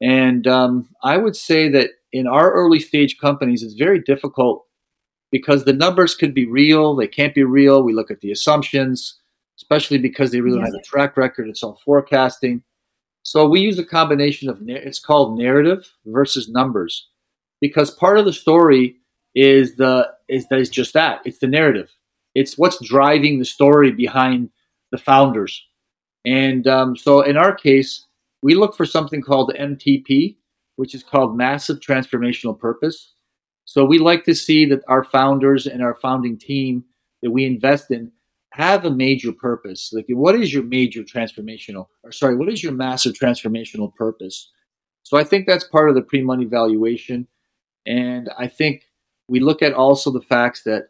And 0.00 0.48
um, 0.48 0.88
I 1.02 1.16
would 1.16 1.36
say 1.36 1.68
that 1.68 1.90
in 2.12 2.26
our 2.26 2.52
early 2.52 2.80
stage 2.80 3.18
companies, 3.18 3.62
it's 3.62 3.74
very 3.74 4.00
difficult 4.00 4.64
because 5.34 5.64
the 5.64 5.72
numbers 5.72 6.14
could 6.14 6.32
be 6.32 6.46
real, 6.46 6.94
they 6.94 7.08
can't 7.08 7.34
be 7.34 7.42
real. 7.42 7.82
We 7.82 7.92
look 7.92 8.08
at 8.08 8.20
the 8.20 8.30
assumptions, 8.30 9.18
especially 9.58 9.98
because 9.98 10.30
they 10.30 10.40
really 10.40 10.58
don't 10.58 10.66
have 10.66 10.74
a 10.74 10.82
track 10.84 11.16
record. 11.16 11.48
It's 11.48 11.64
all 11.64 11.80
forecasting. 11.84 12.62
So 13.24 13.48
we 13.48 13.58
use 13.58 13.76
a 13.76 13.84
combination 13.84 14.48
of 14.48 14.60
it's 14.68 15.00
called 15.00 15.36
narrative 15.36 15.90
versus 16.06 16.48
numbers, 16.48 17.08
because 17.60 17.90
part 17.90 18.16
of 18.16 18.26
the 18.26 18.32
story 18.32 18.94
is 19.34 19.74
the 19.74 20.08
is 20.28 20.46
that 20.50 20.60
is 20.60 20.70
just 20.70 20.92
that 20.94 21.20
it's 21.24 21.38
the 21.38 21.48
narrative. 21.48 21.90
It's 22.36 22.56
what's 22.56 22.80
driving 22.84 23.40
the 23.40 23.44
story 23.44 23.90
behind 23.90 24.50
the 24.92 24.98
founders, 24.98 25.66
and 26.24 26.68
um, 26.68 26.96
so 26.96 27.22
in 27.22 27.36
our 27.36 27.52
case, 27.52 28.06
we 28.40 28.54
look 28.54 28.76
for 28.76 28.86
something 28.86 29.20
called 29.20 29.52
MTP, 29.58 30.36
which 30.76 30.94
is 30.94 31.02
called 31.02 31.36
massive 31.36 31.80
transformational 31.80 32.56
purpose. 32.56 33.13
So 33.64 33.84
we 33.84 33.98
like 33.98 34.24
to 34.24 34.34
see 34.34 34.66
that 34.66 34.82
our 34.88 35.04
founders 35.04 35.66
and 35.66 35.82
our 35.82 35.94
founding 35.94 36.38
team 36.38 36.84
that 37.22 37.30
we 37.30 37.44
invest 37.44 37.90
in 37.90 38.12
have 38.50 38.84
a 38.84 38.90
major 38.90 39.32
purpose. 39.32 39.90
Like, 39.92 40.06
what 40.08 40.36
is 40.36 40.52
your 40.52 40.62
major 40.62 41.02
transformational, 41.02 41.86
or 42.04 42.12
sorry, 42.12 42.36
what 42.36 42.48
is 42.48 42.62
your 42.62 42.72
massive 42.72 43.14
transformational 43.14 43.94
purpose? 43.94 44.50
So 45.02 45.16
I 45.16 45.24
think 45.24 45.46
that's 45.46 45.64
part 45.64 45.88
of 45.88 45.96
the 45.96 46.02
pre-money 46.02 46.44
valuation, 46.44 47.26
and 47.86 48.30
I 48.38 48.46
think 48.46 48.84
we 49.28 49.40
look 49.40 49.60
at 49.60 49.72
also 49.72 50.10
the 50.10 50.20
facts 50.20 50.62
that 50.64 50.88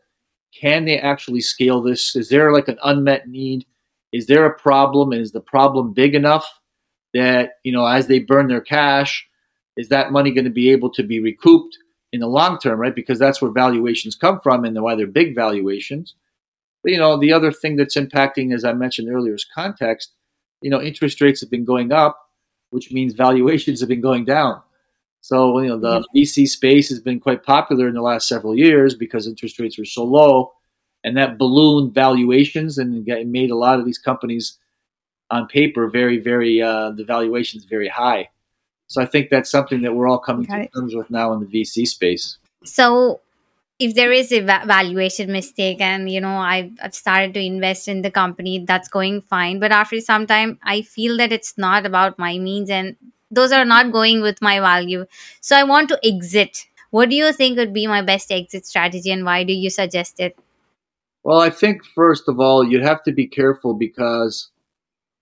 can 0.55 0.85
they 0.85 0.99
actually 0.99 1.41
scale 1.41 1.81
this? 1.81 2.15
Is 2.15 2.29
there 2.29 2.53
like 2.53 2.69
an 2.69 2.79
unmet 2.85 3.29
need? 3.29 3.67
Is 4.13 4.27
there 4.27 4.47
a 4.47 4.59
problem? 4.59 5.13
And 5.13 5.21
is 5.21 5.33
the 5.33 5.41
problem 5.41 5.93
big 5.93 6.15
enough 6.15 6.61
that 7.13 7.55
you 7.65 7.73
know 7.73 7.87
as 7.87 8.07
they 8.07 8.19
burn 8.19 8.49
their 8.49 8.61
cash, 8.61 9.27
is 9.77 9.89
that 9.89 10.13
money 10.13 10.33
going 10.33 10.45
to 10.45 10.51
be 10.51 10.71
able 10.71 10.91
to 10.91 11.03
be 11.03 11.19
recouped? 11.21 11.77
In 12.15 12.21
the 12.21 12.29
long 12.29 12.59
term, 12.61 12.79
right? 12.79 12.95
Because 12.95 13.19
that's 13.19 13.43
where 13.43 13.51
valuations 13.51 14.15
come 14.15 14.39
from 14.41 14.65
and 14.65 14.81
why 14.81 14.95
they're 14.95 15.05
big 15.09 15.35
valuations. 15.35 16.15
But, 16.85 16.93
you 16.93 16.99
know, 16.99 17.19
the 17.19 17.33
other 17.33 17.51
thing 17.51 17.75
that's 17.75 17.97
impacting, 17.97 18.55
as 18.55 18.65
I 18.65 18.73
mentioned 18.73 19.13
earlier, 19.13 19.35
is 19.35 19.45
context. 19.53 20.13
You 20.61 20.71
know, 20.71 20.81
interest 20.81 21.21
rates 21.21 21.41
have 21.41 21.51
been 21.51 21.65
going 21.65 21.91
up, 21.91 22.17
which 22.71 22.93
means 22.93 23.15
valuations 23.15 23.81
have 23.81 23.89
been 23.89 24.01
going 24.01 24.25
down. 24.25 24.63
So, 25.23 25.59
you 25.59 25.69
know, 25.69 25.81
the. 25.81 26.07
VC 26.15 26.47
space 26.47 26.89
has 26.89 27.01
been 27.01 27.19
quite 27.19 27.43
popular 27.43 27.89
in 27.89 27.95
the 27.95 28.01
last 28.01 28.29
several 28.29 28.57
years 28.57 28.95
because 28.95 29.27
interest 29.27 29.59
rates 29.59 29.77
were 29.77 29.85
so 29.85 30.05
low, 30.05 30.53
and 31.03 31.17
that 31.17 31.37
ballooned 31.37 31.95
valuations 31.95 32.79
and 32.79 33.05
made 33.27 33.51
a 33.51 33.57
lot 33.57 33.81
of 33.81 33.87
these 33.87 33.99
companies 33.99 34.57
on 35.31 35.49
paper 35.49 35.91
very, 35.91 36.19
very 36.21 36.63
uh, 36.63 36.93
the 36.93 37.05
valuations 37.05 37.65
very 37.65 37.89
high. 37.89 38.29
So 38.95 39.03
I 39.03 39.07
think 39.07 39.29
that's 39.29 39.51
something 39.51 39.83
that 39.83 39.93
we're 39.93 40.09
all 40.09 40.21
coming 40.21 40.47
to 40.47 40.69
terms 40.69 40.95
with 40.95 41.11
now 41.11 41.33
in 41.33 41.41
the 41.41 41.47
VC 41.47 41.85
space. 41.85 42.39
So 42.63 43.21
if 43.81 43.97
there 43.97 44.13
is 44.13 44.31
a 44.31 44.39
valuation 44.39 45.33
mistake 45.33 45.81
and 45.81 46.09
you 46.09 46.21
know 46.21 46.37
I've, 46.37 46.71
I've 46.81 46.95
started 46.95 47.35
to 47.35 47.41
invest 47.41 47.89
in 47.89 48.03
the 48.03 48.11
company 48.13 48.65
that's 48.65 48.89
going 48.89 49.21
fine. 49.23 49.59
But 49.59 49.73
after 49.73 50.01
some 50.01 50.29
time 50.29 50.61
i 50.63 50.83
feel 50.83 51.17
that 51.17 51.33
it's 51.33 51.59
not 51.59 51.85
about 51.85 52.21
my 52.21 52.39
means 52.39 52.71
and 52.71 52.95
those 53.33 53.51
are 53.51 53.65
not 53.65 53.91
going 53.91 54.21
with 54.21 54.41
my 54.41 54.61
value. 54.61 55.07
So 55.41 55.57
i 55.57 55.65
want 55.65 55.89
to 55.89 55.99
exit. 56.05 56.67
What 56.91 57.11
do 57.11 57.17
you 57.17 57.33
think 57.33 57.59
would 57.59 57.75
be 57.75 57.89
my 57.89 58.01
best 58.03 58.31
exit 58.31 58.65
strategy 58.65 59.11
and 59.11 59.25
why 59.25 59.43
do 59.43 59.53
you 59.53 59.71
suggest 59.71 60.21
it? 60.21 60.39
Well 61.25 61.41
i 61.41 61.51
think 61.51 61.85
first 61.85 62.29
of 62.29 62.39
all 62.39 62.63
you'd 62.63 62.89
have 62.93 63.03
to 63.03 63.13
be 63.13 63.27
careful 63.27 63.75
because 63.75 64.51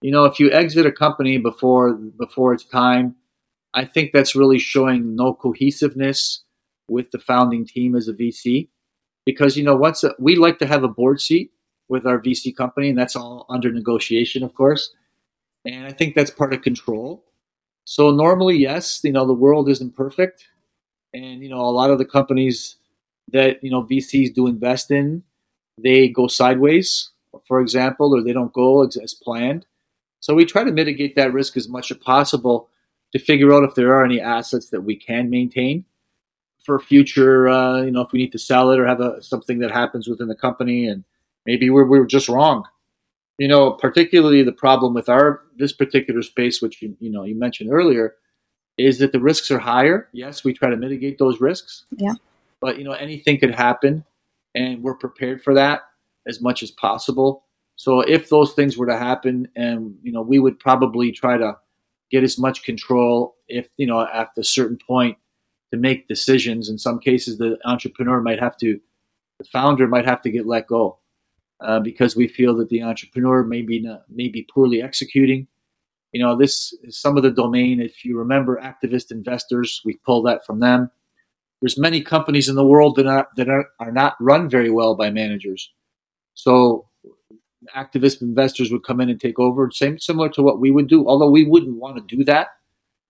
you 0.03 0.13
know 0.13 0.25
if 0.25 0.39
you 0.39 0.53
exit 0.53 0.85
a 0.85 0.93
company 0.93 1.39
before 1.39 1.95
before 1.95 2.53
it's 2.53 2.65
time 2.65 3.17
I 3.75 3.85
think 3.85 4.13
that's 4.13 4.37
really 4.37 4.59
showing 4.59 5.17
no 5.17 5.35
cohesiveness 5.35 6.43
with 6.89 7.11
the 7.11 7.19
founding 7.19 7.67
team 7.67 7.95
as 7.95 8.09
a 8.09 8.13
VC, 8.13 8.69
because 9.25 9.57
you 9.57 9.65
know 9.65 9.77
once 9.77 10.05
a, 10.05 10.15
we 10.19 10.37
like 10.37 10.59
to 10.59 10.67
have 10.67 10.85
a 10.85 10.89
board 10.89 11.21
seat 11.21 11.53
with 11.89 12.07
our 12.07 12.19
VC 12.19 12.55
company, 12.55 12.91
and 12.91 12.99
that's 12.99 13.17
all 13.17 13.47
under 13.49 13.73
negotiation, 13.73 14.43
of 14.43 14.55
course. 14.55 14.93
And 15.65 15.87
I 15.87 15.93
think 15.93 16.15
that's 16.15 16.31
part 16.31 16.53
of 16.53 16.63
control. 16.63 17.25
So 17.85 18.11
normally, 18.11 18.57
yes, 18.57 19.01
you 19.03 19.13
know 19.13 19.27
the 19.27 19.33
world 19.33 19.69
isn't 19.69 19.97
perfect, 19.97 20.49
and 21.15 21.43
you 21.43 21.49
know 21.49 21.61
a 21.61 21.73
lot 21.73 21.91
of 21.91 21.99
the 21.99 22.05
companies 22.05 22.77
that 23.33 23.63
you 23.63 23.71
know 23.71 23.85
VCs 23.85 24.35
do 24.35 24.47
invest 24.47 24.91
in, 24.91 25.23
they 25.79 26.09
go 26.09 26.27
sideways, 26.27 27.11
for 27.47 27.61
example, 27.61 28.15
or 28.15 28.23
they 28.23 28.33
don't 28.33 28.53
go 28.53 28.87
as, 28.87 28.97
as 28.97 29.15
planned. 29.15 29.65
So 30.21 30.35
we 30.35 30.45
try 30.45 30.63
to 30.63 30.73
mitigate 30.73 31.17
that 31.17 31.33
risk 31.33 31.57
as 31.57 31.69
much 31.69 31.91
as 31.91 31.97
possible 31.97 32.69
to 33.13 33.19
figure 33.19 33.53
out 33.53 33.65
if 33.65 33.75
there 33.75 33.95
are 33.95 34.05
any 34.05 34.21
assets 34.21 34.71
that 34.71 34.81
we 34.81 34.97
can 34.97 35.31
maintain 35.31 35.85
for 36.65 36.79
future, 36.79 37.49
uh, 37.49 37.83
you 37.83 37.91
know, 37.91 38.03
if 38.03 38.13
we 38.13 38.21
need 38.21 38.33
to 38.33 38.39
sell 38.39 38.71
it 38.71 38.79
or 38.79 38.87
have 38.87 39.01
a, 39.01 39.21
something 39.23 39.59
that 39.59 39.71
happens 39.71 40.09
within 40.09 40.29
the 40.29 40.35
company, 40.35 40.87
and 40.87 41.05
maybe 41.45 41.71
we're, 41.71 41.85
we 41.85 41.99
are 41.99 42.07
just 42.07 42.29
wrong. 42.29 42.65
You 43.39 43.49
know, 43.49 43.73
particularly 43.73 44.43
the 44.43 44.53
problem 44.53 44.95
with 44.95 45.09
our 45.09 45.43
this 45.57 45.73
particular 45.73 46.23
space, 46.23 46.63
which 46.63 46.81
you, 46.83 46.97
you 47.01 47.11
know 47.11 47.25
you 47.25 47.35
mentioned 47.35 47.73
earlier, 47.73 48.15
is 48.79 48.99
that 48.99 49.13
the 49.13 49.21
risks 49.21 49.51
are 49.51 49.59
higher. 49.59 50.09
Yes, 50.13 50.45
we 50.45 50.53
try 50.53 50.71
to 50.71 50.77
mitigate 50.77 51.19
those 51.19 51.41
risks. 51.41 51.85
Yeah. 51.97 52.15
But 52.61 52.79
you 52.79 52.85
know, 52.85 52.93
anything 52.93 53.41
could 53.41 53.55
happen, 53.55 54.05
and 54.55 54.83
we're 54.83 54.95
prepared 54.95 55.43
for 55.43 55.55
that 55.55 55.81
as 56.27 56.41
much 56.41 56.63
as 56.63 56.71
possible. 56.71 57.45
So 57.75 58.01
if 58.01 58.29
those 58.29 58.53
things 58.53 58.77
were 58.77 58.87
to 58.87 58.99
happen, 58.99 59.49
and 59.57 59.97
you 60.03 60.13
know, 60.13 60.23
we 60.23 60.39
would 60.39 60.61
probably 60.61 61.11
try 61.11 61.37
to 61.39 61.57
get 62.13 62.23
as 62.23 62.39
much 62.39 62.63
control 62.63 63.35
if 63.49 63.69
you 63.79 63.87
know 63.87 64.07
at 64.13 64.29
a 64.37 64.45
certain 64.45 64.79
point 64.87 65.17
to 65.73 65.79
make 65.79 66.07
decisions. 66.07 66.69
In 66.69 66.79
some 66.79 67.01
cases, 67.01 67.39
the 67.39 67.59
entrepreneur 67.65 68.21
might 68.21 68.39
have 68.39 68.57
to, 68.59 68.79
the 69.39 69.45
founder 69.45 69.89
might 69.89 70.05
have 70.05 70.21
to 70.23 70.31
get 70.31 70.47
let 70.47 70.67
go 70.67 70.99
uh, 71.61 71.81
because 71.81 72.15
we 72.15 72.29
feel 72.29 72.55
that 72.57 72.69
the 72.69 72.83
entrepreneur 72.83 73.43
may 73.43 73.63
be 73.63 73.81
not, 73.81 74.03
may 74.09 74.29
be 74.29 74.47
poorly 74.55 74.83
executing. 74.83 75.49
You 76.13 76.23
know, 76.23 76.37
this 76.37 76.75
is 76.83 77.01
some 77.01 77.17
of 77.17 77.23
the 77.23 77.31
domain. 77.31 77.81
If 77.81 78.05
you 78.05 78.19
remember, 78.19 78.61
activist 78.61 79.11
investors, 79.11 79.81
we 79.83 79.99
pull 80.05 80.23
that 80.25 80.45
from 80.45 80.61
them. 80.61 80.91
There's 81.63 81.79
many 81.79 82.03
companies 82.03 82.51
in 82.51 82.55
the 82.55 82.67
world 82.67 82.97
that 82.97 83.07
are 83.07 83.29
that 83.37 83.49
are, 83.49 83.67
are 83.81 83.93
not 83.93 84.17
run 84.21 84.51
very 84.51 84.71
well 84.71 84.95
by 84.95 85.11
managers. 85.11 85.73
So 86.35 86.89
activist 87.77 88.23
investors 88.23 88.71
would 88.71 88.85
come 88.85 89.01
in 89.01 89.09
and 89.09 89.21
take 89.21 89.39
over, 89.39 89.71
same 89.71 89.99
similar 89.99 90.29
to 90.31 90.43
what 90.43 90.61
we 90.61 90.71
would 90.71 90.89
do. 90.89 91.07
Although 91.07 91.31
we 91.31 91.45
wouldn't 91.45 91.77
want 91.77 91.97
to 91.97 92.17
do 92.17 92.25
that 92.25 92.49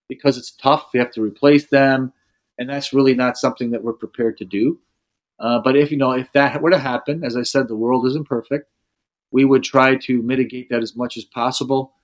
because 0.08 0.36
it's 0.36 0.52
tough. 0.52 0.90
We 0.92 0.98
have 1.00 1.12
to 1.12 1.22
replace 1.22 1.66
them, 1.66 2.12
and 2.58 2.68
that's 2.68 2.92
really 2.92 3.14
not 3.14 3.38
something 3.38 3.70
that 3.70 3.82
we're 3.82 3.92
prepared 3.92 4.36
to 4.38 4.44
do. 4.44 4.78
Uh, 5.38 5.58
but 5.60 5.76
if 5.76 5.90
you 5.90 5.96
know 5.96 6.12
if 6.12 6.30
that 6.32 6.60
were 6.60 6.70
to 6.70 6.78
happen, 6.78 7.24
as 7.24 7.36
I 7.36 7.42
said, 7.42 7.68
the 7.68 7.76
world 7.76 8.06
isn't 8.06 8.28
perfect. 8.28 8.68
We 9.30 9.44
would 9.44 9.64
try 9.64 9.96
to 9.96 10.22
mitigate 10.22 10.68
that 10.70 10.82
as 10.82 10.94
much 10.94 11.16
as 11.16 11.24
possible 11.24 11.94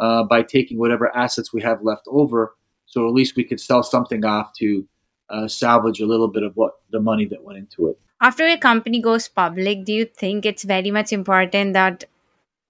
uh, 0.00 0.24
by 0.24 0.42
taking 0.42 0.78
whatever 0.78 1.14
assets 1.14 1.52
we 1.52 1.62
have 1.62 1.82
left 1.82 2.06
over, 2.08 2.54
so 2.86 3.06
at 3.06 3.14
least 3.14 3.36
we 3.36 3.44
could 3.44 3.60
sell 3.60 3.82
something 3.82 4.24
off 4.24 4.52
to 4.54 4.88
uh, 5.28 5.46
salvage 5.46 6.00
a 6.00 6.06
little 6.06 6.28
bit 6.28 6.42
of 6.42 6.56
what 6.56 6.72
the 6.90 7.00
money 7.00 7.26
that 7.26 7.44
went 7.44 7.58
into 7.58 7.88
it 7.88 7.98
after 8.20 8.44
a 8.46 8.58
company 8.58 9.00
goes 9.00 9.28
public, 9.28 9.84
do 9.84 9.92
you 9.92 10.04
think 10.04 10.44
it's 10.44 10.64
very 10.64 10.90
much 10.90 11.12
important 11.12 11.74
that 11.74 12.04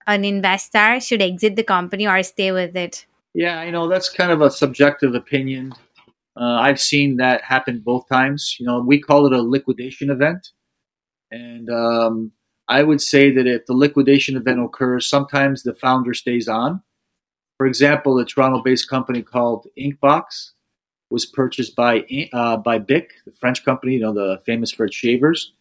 an 0.07 0.25
investor 0.25 1.01
should 1.01 1.23
exit 1.23 1.57
the 1.57 1.65
company 1.65 2.07
or 2.07 2.23
stay 2.23 2.53
with 2.53 2.77
it? 2.77 3.07
Yeah, 3.35 3.63
you 3.63 3.73
know, 3.73 3.89
that's 3.89 4.09
kind 4.09 4.33
of 4.33 4.41
a 4.41 4.51
subjective 4.51 5.15
opinion. 5.15 5.75
Uh, 6.39 6.59
I've 6.61 6.81
seen 6.81 7.17
that 7.17 7.43
happen 7.43 7.83
both 7.85 8.09
times. 8.09 8.57
You 8.59 8.67
know, 8.67 8.81
we 8.81 9.01
call 9.01 9.27
it 9.27 9.33
a 9.33 9.43
liquidation 9.43 10.11
event. 10.11 10.49
And 11.31 11.69
um, 11.71 12.33
I 12.69 12.83
would 12.83 13.01
say 13.01 13.31
that 13.33 13.47
if 13.47 13.67
the 13.67 13.75
liquidation 13.75 14.37
event 14.37 14.61
occurs, 14.61 15.09
sometimes 15.09 15.63
the 15.63 15.75
founder 15.75 16.15
stays 16.15 16.49
on. 16.49 16.83
For 17.59 17.67
example, 17.67 18.19
a 18.19 18.25
Toronto 18.25 18.63
based 18.63 18.89
company 18.89 19.23
called 19.23 19.67
Inkbox 19.79 20.53
was 21.11 21.27
purchased 21.27 21.75
by 21.75 22.05
uh, 22.33 22.57
by 22.59 22.79
Bic, 22.79 23.13
the 23.25 23.33
French 23.33 23.65
company, 23.65 23.95
you 23.95 24.01
know, 24.01 24.13
the 24.13 24.41
famous 24.45 24.71
for 24.71 24.85
its 24.85 24.97
shavers, 24.97 25.53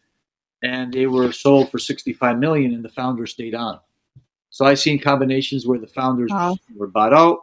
and 0.63 0.93
they 0.93 1.07
were 1.07 1.31
sold 1.31 1.71
for 1.71 1.79
65 1.79 2.37
million, 2.37 2.73
and 2.73 2.83
the 2.83 2.89
founder 2.89 3.25
stayed 3.25 3.55
on. 3.55 3.79
So 4.49 4.65
I've 4.65 4.79
seen 4.79 4.99
combinations 4.99 5.67
where 5.67 5.79
the 5.79 5.87
founders 5.87 6.31
wow. 6.31 6.57
were 6.75 6.87
bought 6.87 7.13
out, 7.13 7.39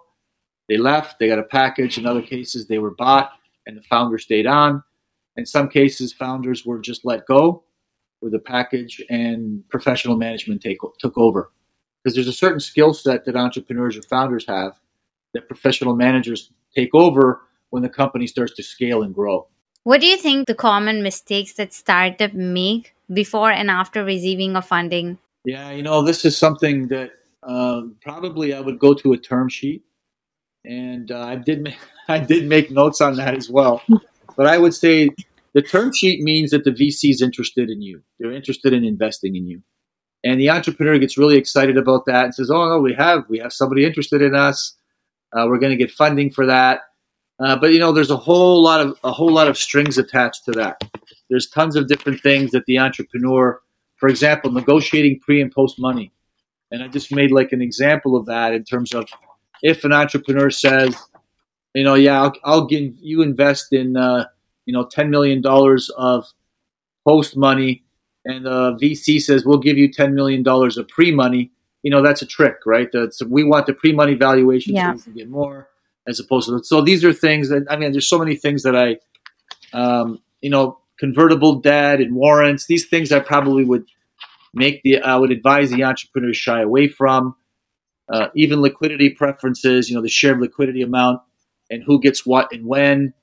they 0.69 0.77
left, 0.77 1.19
they 1.19 1.29
got 1.29 1.39
a 1.39 1.45
package. 1.45 1.99
In 1.99 2.07
other 2.07 2.23
cases, 2.23 2.67
they 2.67 2.79
were 2.79 2.95
bought, 2.95 3.33
and 3.67 3.77
the 3.77 3.83
founder 3.83 4.19
stayed 4.19 4.47
on. 4.47 4.83
In 5.37 5.45
some 5.45 5.69
cases, 5.69 6.13
founders 6.13 6.65
were 6.65 6.79
just 6.79 7.05
let 7.05 7.27
go. 7.27 7.65
with 8.21 8.35
a 8.35 8.39
package 8.39 9.03
and 9.11 9.69
professional 9.69 10.17
management 10.17 10.63
take, 10.63 10.79
took 10.99 11.19
over. 11.19 11.53
Because 12.03 12.15
there's 12.15 12.29
a 12.29 12.33
certain 12.33 12.61
skill 12.61 12.95
set 12.95 13.25
that 13.27 13.37
entrepreneurs 13.37 13.97
or 13.97 14.03
founders 14.03 14.47
have 14.47 14.79
that 15.35 15.47
professional 15.47 15.95
managers 15.95 16.51
take 16.75 16.95
over 16.95 17.43
when 17.75 17.83
the 17.83 17.89
company 17.89 18.29
starts 18.29 18.55
to 18.55 18.63
scale 18.63 19.03
and 19.03 19.13
grow. 19.13 19.49
What 19.83 20.01
do 20.01 20.07
you 20.07 20.17
think 20.17 20.47
the 20.47 20.55
common 20.55 21.03
mistakes 21.03 21.55
that 21.55 21.75
startup 21.75 22.33
make 22.33 22.95
before 23.13 23.51
and 23.51 23.69
after 23.69 24.05
receiving 24.05 24.55
a 24.55 24.63
funding? 24.63 25.19
Yeah, 25.45 25.73
you 25.73 25.83
know, 25.83 26.01
this 26.03 26.25
is 26.25 26.39
something 26.39 26.87
that 26.89 27.11
um, 27.43 27.97
probably 28.01 28.55
I 28.55 28.61
would 28.61 28.79
go 28.79 28.95
to 28.95 29.13
a 29.13 29.19
term 29.19 29.49
sheet, 29.49 29.83
and 30.65 31.11
uh, 31.11 31.19
I 31.19 31.35
did 31.35 31.63
make, 31.63 31.77
I 32.09 32.21
did 32.21 32.47
make 32.49 32.71
notes 32.71 33.01
on 33.01 33.17
that 33.17 33.35
as 33.35 33.51
well. 33.51 33.83
But 34.37 34.47
I 34.47 34.57
would 34.57 34.73
say 34.73 35.11
the 35.53 35.61
term 35.61 35.93
sheet 35.93 36.23
means 36.23 36.53
that 36.53 36.63
the 36.63 36.71
VC 36.71 37.11
is 37.11 37.21
interested 37.21 37.71
in 37.71 37.83
you; 37.83 38.03
they're 38.21 38.33
interested 38.33 38.73
in 38.73 38.85
investing 38.85 39.35
in 39.35 39.49
you, 39.49 39.63
and 40.23 40.41
the 40.41 40.49
entrepreneur 40.49 40.97
gets 40.99 41.19
really 41.19 41.37
excited 41.37 41.77
about 41.77 42.07
that 42.07 42.27
and 42.27 42.35
says, 42.35 42.51
"Oh 42.53 42.69
no, 42.69 42.79
we 42.79 42.95
have 42.95 43.25
we 43.29 43.41
have 43.41 43.53
somebody 43.53 43.85
interested 43.85 44.23
in 44.23 44.37
us. 44.37 44.77
Uh, 45.37 45.47
we're 45.49 45.59
going 45.59 45.77
to 45.77 45.85
get 45.85 45.91
funding 45.91 46.31
for 46.31 46.47
that." 46.47 46.83
Uh, 47.41 47.57
but 47.57 47.73
you 47.73 47.79
know, 47.79 47.93
there's 47.93 48.11
a 48.11 48.17
whole 48.17 48.63
lot 48.63 48.81
of 48.81 48.99
a 49.03 49.13
whole 49.13 49.33
lot 49.33 49.49
of 49.49 49.59
strings 49.59 49.99
attached 49.99 50.45
to 50.45 50.53
that. 50.53 50.81
There's 51.29 51.49
tons 51.49 51.75
of 51.77 51.89
different 51.89 52.21
things 52.21 52.53
that 52.53 52.65
the 52.67 52.79
entrepreneur, 52.79 53.61
for 53.97 54.09
example, 54.09 54.53
negotiating 54.53 55.21
pre 55.21 55.41
and 55.41 55.51
post 55.51 55.81
money. 55.81 56.13
And 56.71 56.83
I 56.83 56.89
just 56.89 57.13
made 57.13 57.33
like 57.33 57.53
an 57.53 57.61
example 57.63 58.17
of 58.17 58.27
that 58.27 58.53
in 58.53 58.65
terms 58.65 58.95
of 58.95 59.09
if 59.63 59.85
an 59.85 59.93
entrepreneur 59.93 60.51
says, 60.51 60.97
you 61.75 61.85
know, 61.85 61.95
yeah, 61.95 62.23
I'll, 62.23 62.33
I'll 62.45 62.67
give 62.67 62.95
you 63.01 63.23
invest 63.23 63.73
in, 63.73 63.97
uh, 63.97 64.27
you 64.67 64.73
know, 64.73 64.85
ten 64.85 65.11
million 65.11 65.41
dollars 65.41 65.91
of 65.97 66.27
post 67.07 67.37
money, 67.37 67.83
and 68.25 68.47
the 68.47 68.77
VC 68.81 69.21
says 69.21 69.45
we'll 69.45 69.59
give 69.59 69.77
you 69.77 69.93
ten 69.93 70.15
million 70.15 70.45
dollars 70.45 70.77
of 70.79 70.87
pre 70.87 71.11
money. 71.11 71.51
You 71.83 71.91
know, 71.91 72.01
that's 72.01 72.23
a 72.23 72.27
trick, 72.27 72.59
right? 72.65 72.89
That's 72.93 73.25
we 73.25 73.43
want 73.43 73.67
the 73.67 73.75
pre 73.75 73.93
money 73.93 74.15
valuation 74.15 74.75
yeah. 74.77 74.93
so 74.93 74.97
we 74.97 75.03
can 75.03 75.13
get 75.15 75.29
more 75.29 75.69
as 76.07 76.21
opposed 76.21 76.49
to 76.49 76.63
so 76.63 76.81
these 76.81 77.05
are 77.05 77.13
things 77.13 77.49
that 77.49 77.65
I 77.71 77.77
mean 77.77 77.93
there's 77.93 78.09
so 78.09 78.19
many 78.19 78.37
things 78.37 78.63
that 78.63 78.77
I 78.77 78.99
um, 79.73 80.21
you 80.41 80.51
know 80.51 80.79
convertible 80.99 81.57
debt 81.57 82.01
and 82.01 82.15
warrants 82.15 82.67
these 82.67 82.87
things 82.87 83.13
I 83.13 83.21
probably 83.21 83.65
would 83.65 83.85
make 84.53 84.83
the 84.83 85.01
I 85.01 85.17
would 85.17 85.31
advise 85.31 85.71
the 85.71 85.85
entrepreneurs 85.85 86.37
shy 86.37 86.61
away 86.61 86.89
from 86.89 87.35
uh, 88.13 88.29
even 88.35 88.61
liquidity 88.61 89.11
preferences 89.11 89.89
you 89.89 89.97
know 89.97 90.03
the 90.03 90.09
shared 90.09 90.41
liquidity 90.41 90.83
amount 90.83 91.21
and 91.71 91.83
who 91.83 92.01
gets 92.01 92.27
what 92.27 92.53
and 92.53 92.67
when 92.67 93.15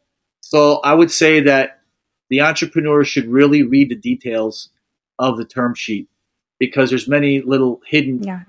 so 0.41 0.79
I 0.83 0.93
would 0.93 1.11
say 1.11 1.39
that 1.41 1.81
the 2.29 2.41
entrepreneur 2.41 3.03
should 3.03 3.27
really 3.27 3.63
read 3.63 3.89
the 3.89 3.95
details 3.95 4.69
of 5.19 5.37
the 5.37 5.45
term 5.45 5.75
sheet 5.75 6.07
because 6.59 6.89
there's 6.89 7.07
many 7.07 7.41
little 7.41 7.81
hidden 7.85 8.23
yeah. 8.23 8.41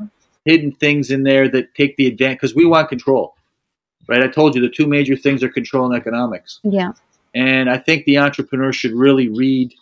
hidden 0.44 0.72
things 0.72 1.10
in 1.10 1.22
there 1.22 1.48
that 1.48 1.74
take 1.74 1.96
the 1.96 2.06
advantage 2.06 2.38
because 2.38 2.54
we 2.54 2.64
want 2.64 2.88
control 2.88 3.34
right? 4.08 4.22
I 4.22 4.28
told 4.28 4.54
you 4.54 4.60
the 4.60 4.68
two 4.68 4.86
major 4.86 5.16
things 5.16 5.42
are 5.42 5.48
control 5.48 5.86
and 5.86 5.94
economics. 5.94 6.60
Yeah. 6.62 6.92
And 7.34 7.70
I 7.70 7.78
think 7.78 8.04
the 8.04 8.18
entrepreneur 8.18 8.72
should 8.72 8.92
really 8.92 9.28
read 9.28 9.72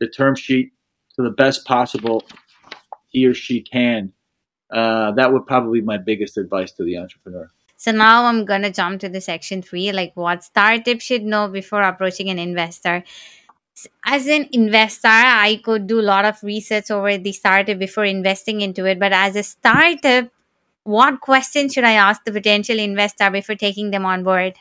the 0.00 0.08
term 0.08 0.34
sheet 0.34 0.72
to 1.16 1.22
the 1.22 1.30
best 1.30 1.64
possible 1.64 2.24
he 3.08 3.26
or 3.26 3.34
she 3.34 3.60
can. 3.60 4.12
Uh, 4.72 5.12
that 5.12 5.32
would 5.32 5.46
probably 5.46 5.80
be 5.80 5.86
my 5.86 5.98
biggest 5.98 6.38
advice 6.38 6.72
to 6.72 6.84
the 6.84 6.96
entrepreneur. 6.96 7.50
So 7.76 7.90
now 7.92 8.24
I'm 8.24 8.44
gonna 8.44 8.70
jump 8.70 9.00
to 9.00 9.08
the 9.08 9.20
section 9.20 9.60
three, 9.60 9.92
like 9.92 10.12
what 10.14 10.44
startup 10.44 11.00
should 11.00 11.24
know 11.24 11.48
before 11.48 11.82
approaching 11.82 12.30
an 12.30 12.38
investor. 12.38 13.04
As 14.06 14.26
an 14.28 14.48
investor, 14.52 15.08
I 15.08 15.60
could 15.64 15.86
do 15.86 16.00
a 16.00 16.08
lot 16.14 16.24
of 16.24 16.42
research 16.42 16.90
over 16.90 17.18
the 17.18 17.32
startup 17.32 17.78
before 17.78 18.04
investing 18.04 18.60
into 18.60 18.86
it. 18.86 18.98
But 18.98 19.12
as 19.12 19.34
a 19.34 19.42
startup, 19.42 20.28
what 20.84 21.20
questions 21.20 21.74
should 21.74 21.84
I 21.84 21.92
ask 21.92 22.24
the 22.24 22.32
potential 22.32 22.78
investor 22.78 23.30
before 23.30 23.54
taking 23.54 23.90
them 23.90 24.04
on 24.04 24.24
board? 24.24 24.54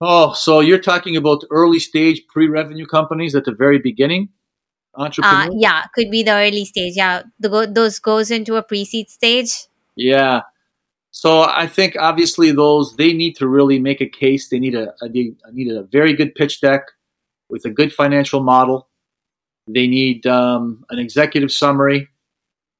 Oh, 0.00 0.32
so 0.32 0.60
you're 0.60 0.80
talking 0.80 1.16
about 1.16 1.44
early 1.50 1.78
stage 1.78 2.26
pre-revenue 2.28 2.86
companies 2.86 3.34
at 3.34 3.44
the 3.44 3.52
very 3.52 3.78
beginning? 3.78 4.30
Uh, 4.94 5.48
yeah, 5.52 5.84
could 5.94 6.10
be 6.10 6.22
the 6.22 6.32
early 6.32 6.64
stage. 6.64 6.94
Yeah, 6.96 7.22
the 7.38 7.48
go- 7.48 7.66
those 7.66 7.98
goes 7.98 8.30
into 8.30 8.56
a 8.56 8.62
pre-seed 8.62 9.08
stage. 9.08 9.66
Yeah. 9.94 10.42
So 11.12 11.42
I 11.42 11.66
think 11.66 11.96
obviously 11.98 12.50
those 12.50 12.96
they 12.96 13.12
need 13.12 13.36
to 13.36 13.48
really 13.48 13.78
make 13.78 14.00
a 14.00 14.08
case. 14.08 14.48
They 14.48 14.58
need 14.58 14.74
a, 14.74 14.92
a 15.02 15.08
they 15.08 15.32
need 15.52 15.72
a 15.72 15.84
very 15.84 16.14
good 16.14 16.34
pitch 16.34 16.60
deck 16.60 16.82
with 17.48 17.64
a 17.64 17.70
good 17.70 17.92
financial 17.92 18.42
model. 18.42 18.88
They 19.66 19.86
need 19.86 20.26
um, 20.26 20.84
an 20.90 20.98
executive 20.98 21.52
summary 21.52 22.08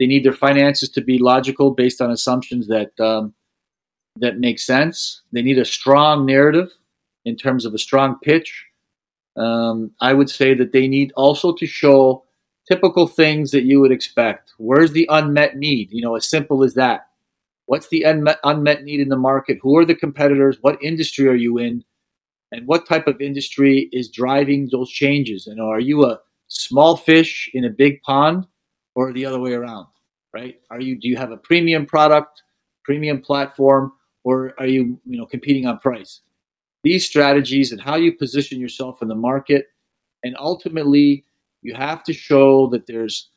they 0.00 0.06
need 0.06 0.24
their 0.24 0.32
finances 0.32 0.88
to 0.88 1.02
be 1.02 1.18
logical 1.18 1.72
based 1.72 2.00
on 2.00 2.10
assumptions 2.10 2.66
that 2.68 2.98
um, 2.98 3.34
that 4.16 4.38
make 4.38 4.58
sense. 4.58 5.20
They 5.30 5.42
need 5.42 5.58
a 5.58 5.64
strong 5.64 6.26
narrative 6.26 6.72
in 7.24 7.36
terms 7.36 7.66
of 7.66 7.74
a 7.74 7.78
strong 7.78 8.18
pitch. 8.22 8.64
Um, 9.36 9.92
I 10.00 10.14
would 10.14 10.30
say 10.30 10.54
that 10.54 10.72
they 10.72 10.88
need 10.88 11.12
also 11.16 11.52
to 11.52 11.66
show 11.66 12.24
typical 12.66 13.06
things 13.06 13.50
that 13.50 13.64
you 13.64 13.80
would 13.80 13.92
expect. 13.92 14.54
Where's 14.56 14.92
the 14.92 15.06
unmet 15.10 15.56
need? 15.56 15.90
You 15.92 16.02
know, 16.02 16.16
as 16.16 16.28
simple 16.28 16.64
as 16.64 16.74
that. 16.74 17.08
What's 17.66 17.88
the 17.88 18.02
unmet, 18.02 18.38
unmet 18.42 18.82
need 18.82 19.00
in 19.00 19.10
the 19.10 19.16
market? 19.16 19.58
Who 19.62 19.76
are 19.76 19.84
the 19.84 19.94
competitors? 19.94 20.58
What 20.62 20.82
industry 20.82 21.28
are 21.28 21.36
you 21.36 21.58
in? 21.58 21.84
And 22.52 22.66
what 22.66 22.88
type 22.88 23.06
of 23.06 23.20
industry 23.20 23.88
is 23.92 24.08
driving 24.08 24.70
those 24.72 24.90
changes? 24.90 25.46
And 25.46 25.60
are 25.60 25.78
you 25.78 26.04
a 26.04 26.18
small 26.48 26.96
fish 26.96 27.48
in 27.54 27.64
a 27.64 27.70
big 27.70 28.02
pond? 28.02 28.46
Or 28.94 29.12
the 29.12 29.24
other 29.24 29.38
way 29.38 29.52
around, 29.52 29.86
right? 30.32 30.60
Are 30.70 30.80
you 30.80 30.98
do 30.98 31.08
you 31.08 31.16
have 31.16 31.32
a 31.32 31.36
premium 31.36 31.86
product, 31.86 32.42
premium 32.84 33.20
platform, 33.20 33.92
or 34.24 34.54
are 34.58 34.66
you 34.66 35.00
you 35.04 35.18
know 35.18 35.26
competing 35.26 35.66
on 35.66 35.78
price? 35.78 36.20
These 36.82 37.06
strategies 37.06 37.72
and 37.72 37.80
how 37.80 37.96
you 37.96 38.12
position 38.12 38.58
yourself 38.58 39.02
in 39.02 39.08
the 39.08 39.14
market, 39.14 39.66
and 40.24 40.36
ultimately 40.38 41.24
you 41.62 41.74
have 41.74 42.02
to 42.04 42.12
show 42.12 42.68
that 42.68 42.86
there's 42.86 43.28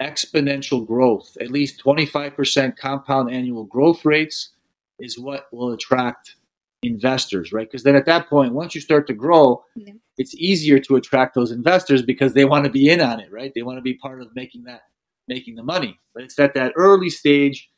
exponential 0.00 0.86
growth, 0.86 1.36
at 1.40 1.50
least 1.50 1.82
25% 1.84 2.76
compound 2.76 3.32
annual 3.32 3.64
growth 3.64 4.04
rates 4.04 4.50
is 4.98 5.18
what 5.18 5.46
will 5.52 5.72
attract 5.72 6.36
investors, 6.82 7.52
right? 7.52 7.66
Because 7.66 7.82
then 7.82 7.96
at 7.96 8.06
that 8.06 8.28
point, 8.28 8.52
once 8.52 8.74
you 8.74 8.80
start 8.80 9.06
to 9.06 9.14
grow, 9.14 9.64
yeah. 9.74 9.92
it's 10.18 10.34
easier 10.34 10.78
to 10.80 10.96
attract 10.96 11.34
those 11.34 11.50
investors 11.50 12.02
because 12.02 12.34
they 12.34 12.44
want 12.44 12.64
to 12.64 12.70
be 12.70 12.90
in 12.90 13.00
on 13.00 13.20
it, 13.20 13.32
right? 13.32 13.52
They 13.54 13.62
want 13.62 13.78
to 13.78 13.82
be 13.82 13.94
part 13.94 14.20
of 14.20 14.34
making 14.34 14.64
that 14.64 14.82
making 15.28 15.54
the 15.54 15.62
money. 15.62 15.98
But 16.14 16.24
it's 16.24 16.38
at 16.38 16.54
that 16.54 16.72
early 16.76 17.10
stage 17.10 17.70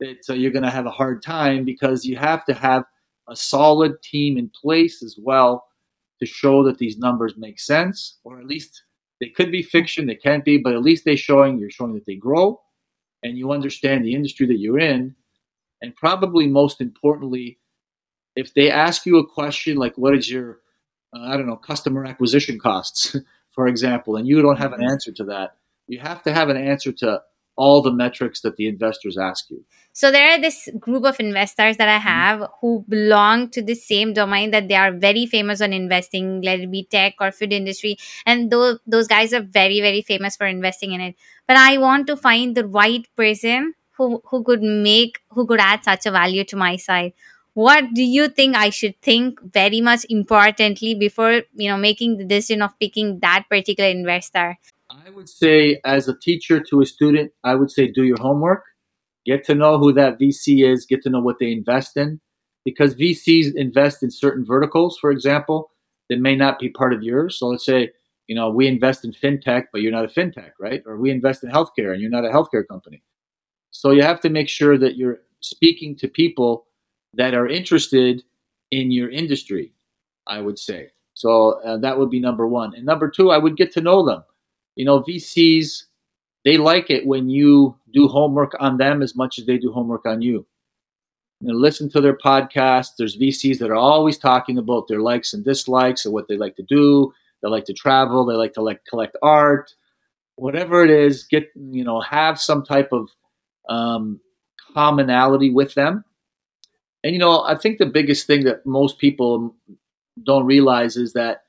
that 0.00 0.18
uh, 0.28 0.34
you're 0.34 0.50
going 0.50 0.64
to 0.64 0.70
have 0.70 0.86
a 0.86 0.90
hard 0.90 1.22
time 1.22 1.64
because 1.64 2.04
you 2.04 2.16
have 2.16 2.44
to 2.46 2.54
have 2.54 2.84
a 3.28 3.36
solid 3.36 4.02
team 4.02 4.36
in 4.36 4.50
place 4.50 5.02
as 5.02 5.16
well 5.18 5.64
to 6.20 6.26
show 6.26 6.64
that 6.64 6.78
these 6.78 6.98
numbers 6.98 7.34
make 7.36 7.58
sense, 7.58 8.18
or 8.24 8.38
at 8.38 8.46
least 8.46 8.82
they 9.20 9.28
could 9.28 9.50
be 9.50 9.62
fiction, 9.62 10.06
they 10.06 10.14
can't 10.14 10.44
be, 10.44 10.58
but 10.58 10.74
at 10.74 10.82
least 10.82 11.04
they're 11.04 11.16
showing 11.16 11.58
you're 11.58 11.70
showing 11.70 11.94
that 11.94 12.06
they 12.06 12.16
grow 12.16 12.60
and 13.22 13.38
you 13.38 13.52
understand 13.52 14.04
the 14.04 14.14
industry 14.14 14.46
that 14.46 14.58
you're 14.58 14.78
in. 14.78 15.14
And 15.80 15.94
probably 15.94 16.46
most 16.46 16.80
importantly, 16.80 17.58
if 18.36 18.54
they 18.54 18.70
ask 18.70 19.04
you 19.06 19.18
a 19.18 19.26
question 19.26 19.76
like, 19.76 19.96
"What 19.96 20.16
is 20.16 20.30
your, 20.30 20.60
uh, 21.14 21.22
I 21.22 21.36
don't 21.36 21.46
know, 21.46 21.56
customer 21.56 22.04
acquisition 22.04 22.58
costs?" 22.58 23.16
for 23.50 23.68
example, 23.68 24.16
and 24.16 24.26
you 24.26 24.42
don't 24.42 24.58
have 24.58 24.72
an 24.72 24.80
mm-hmm. 24.80 24.90
answer 24.90 25.12
to 25.12 25.24
that, 25.24 25.56
you 25.86 26.00
have 26.00 26.22
to 26.22 26.32
have 26.32 26.48
an 26.48 26.56
answer 26.56 26.92
to 26.92 27.22
all 27.56 27.82
the 27.82 27.92
metrics 27.92 28.40
that 28.40 28.56
the 28.56 28.66
investors 28.66 29.18
ask 29.18 29.50
you. 29.50 29.64
So 29.92 30.10
there 30.10 30.30
are 30.30 30.40
this 30.40 30.70
group 30.78 31.04
of 31.04 31.20
investors 31.20 31.76
that 31.76 31.88
I 31.88 31.98
mm-hmm. 31.98 32.08
have 32.08 32.48
who 32.60 32.84
belong 32.88 33.50
to 33.50 33.62
the 33.62 33.74
same 33.74 34.14
domain 34.14 34.50
that 34.52 34.68
they 34.68 34.74
are 34.74 34.92
very 34.92 35.26
famous 35.26 35.60
on 35.60 35.72
investing, 35.72 36.40
let 36.40 36.60
it 36.60 36.70
be 36.70 36.84
tech 36.90 37.14
or 37.20 37.30
food 37.30 37.52
industry, 37.52 37.96
and 38.24 38.50
those 38.50 38.78
those 38.86 39.06
guys 39.06 39.34
are 39.34 39.42
very 39.42 39.80
very 39.80 40.00
famous 40.00 40.36
for 40.36 40.46
investing 40.46 40.92
in 40.92 41.00
it. 41.00 41.16
But 41.46 41.58
I 41.58 41.76
want 41.78 42.06
to 42.06 42.16
find 42.16 42.56
the 42.56 42.66
right 42.66 43.06
person 43.16 43.74
who 43.98 44.22
who 44.30 44.42
could 44.42 44.62
make 44.62 45.20
who 45.30 45.46
could 45.46 45.60
add 45.60 45.84
such 45.84 46.06
a 46.06 46.10
value 46.10 46.44
to 46.44 46.56
my 46.56 46.76
side. 46.76 47.12
What 47.54 47.92
do 47.92 48.02
you 48.02 48.28
think 48.28 48.56
I 48.56 48.70
should 48.70 48.98
think 49.02 49.38
very 49.42 49.82
much 49.82 50.06
importantly 50.08 50.94
before 50.94 51.42
you 51.52 51.68
know 51.68 51.76
making 51.76 52.16
the 52.16 52.24
decision 52.24 52.62
of 52.62 52.78
picking 52.78 53.18
that 53.20 53.44
particular 53.50 53.90
investor? 53.90 54.56
I 54.92 55.10
would 55.10 55.28
say, 55.28 55.80
as 55.84 56.06
a 56.08 56.18
teacher 56.18 56.60
to 56.60 56.82
a 56.82 56.86
student, 56.86 57.32
I 57.44 57.54
would 57.54 57.70
say 57.70 57.86
do 57.86 58.04
your 58.04 58.20
homework, 58.20 58.64
get 59.24 59.44
to 59.46 59.54
know 59.54 59.78
who 59.78 59.92
that 59.94 60.18
VC 60.18 60.70
is, 60.70 60.84
get 60.84 61.02
to 61.02 61.10
know 61.10 61.20
what 61.20 61.38
they 61.38 61.50
invest 61.50 61.96
in, 61.96 62.20
because 62.64 62.94
VCs 62.94 63.54
invest 63.54 64.02
in 64.02 64.10
certain 64.10 64.44
verticals, 64.44 64.98
for 65.00 65.10
example, 65.10 65.70
that 66.10 66.18
may 66.18 66.36
not 66.36 66.58
be 66.58 66.68
part 66.68 66.92
of 66.92 67.02
yours. 67.02 67.38
So 67.38 67.46
let's 67.46 67.64
say, 67.64 67.90
you 68.26 68.34
know, 68.34 68.50
we 68.50 68.66
invest 68.66 69.04
in 69.04 69.12
fintech, 69.12 69.64
but 69.72 69.80
you're 69.80 69.92
not 69.92 70.04
a 70.04 70.08
fintech, 70.08 70.50
right? 70.60 70.82
Or 70.84 70.98
we 70.98 71.10
invest 71.10 71.42
in 71.42 71.50
healthcare 71.50 71.92
and 71.92 72.00
you're 72.00 72.10
not 72.10 72.24
a 72.24 72.28
healthcare 72.28 72.66
company. 72.66 73.02
So 73.70 73.92
you 73.92 74.02
have 74.02 74.20
to 74.20 74.28
make 74.28 74.48
sure 74.48 74.76
that 74.76 74.96
you're 74.96 75.20
speaking 75.40 75.96
to 75.96 76.08
people 76.08 76.66
that 77.14 77.34
are 77.34 77.48
interested 77.48 78.22
in 78.70 78.90
your 78.90 79.10
industry, 79.10 79.72
I 80.26 80.40
would 80.40 80.58
say. 80.58 80.90
So 81.14 81.62
uh, 81.62 81.78
that 81.78 81.98
would 81.98 82.10
be 82.10 82.20
number 82.20 82.46
one. 82.46 82.74
And 82.74 82.84
number 82.84 83.08
two, 83.08 83.30
I 83.30 83.38
would 83.38 83.56
get 83.56 83.72
to 83.72 83.80
know 83.80 84.04
them 84.04 84.22
you 84.76 84.84
know, 84.84 85.00
VCs, 85.02 85.84
they 86.44 86.56
like 86.56 86.90
it 86.90 87.06
when 87.06 87.28
you 87.28 87.76
do 87.92 88.08
homework 88.08 88.54
on 88.58 88.78
them 88.78 89.02
as 89.02 89.14
much 89.14 89.38
as 89.38 89.46
they 89.46 89.58
do 89.58 89.72
homework 89.72 90.06
on 90.06 90.22
you. 90.22 90.46
Know, 91.40 91.54
listen 91.54 91.90
to 91.90 92.00
their 92.00 92.16
podcasts. 92.16 92.92
There's 92.96 93.18
VCs 93.18 93.58
that 93.58 93.70
are 93.70 93.74
always 93.74 94.16
talking 94.16 94.58
about 94.58 94.86
their 94.88 95.00
likes 95.00 95.34
and 95.34 95.44
dislikes 95.44 96.06
or 96.06 96.12
what 96.12 96.28
they 96.28 96.36
like 96.36 96.54
to 96.56 96.62
do. 96.62 97.12
They 97.42 97.48
like 97.48 97.64
to 97.64 97.72
travel. 97.72 98.24
They 98.24 98.34
like 98.34 98.52
to 98.54 98.62
like 98.62 98.84
collect 98.88 99.16
art, 99.22 99.74
whatever 100.36 100.84
it 100.84 100.90
is. 100.90 101.24
Get 101.24 101.48
you 101.56 101.82
know, 101.84 102.00
have 102.00 102.40
some 102.40 102.64
type 102.64 102.90
of 102.92 103.08
um, 103.68 104.20
commonality 104.72 105.50
with 105.50 105.74
them. 105.74 106.04
And 107.02 107.12
you 107.12 107.18
know, 107.18 107.42
I 107.42 107.56
think 107.56 107.78
the 107.78 107.86
biggest 107.86 108.26
thing 108.28 108.44
that 108.44 108.64
most 108.64 108.98
people 108.98 109.56
don't 110.22 110.46
realize 110.46 110.96
is 110.96 111.12
that 111.14 111.42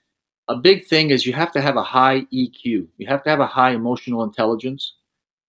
a 0.48 0.56
big 0.56 0.86
thing 0.86 1.10
is 1.10 1.26
you 1.26 1.34
have 1.34 1.52
to 1.54 1.62
have 1.62 1.78
a 1.78 1.84
high 1.84 2.22
EQ. 2.34 2.88
You 2.98 3.08
have 3.08 3.24
to 3.24 3.30
have 3.30 3.40
a 3.40 3.48
high 3.48 3.72
emotional 3.72 4.24
intelligence. 4.24 4.96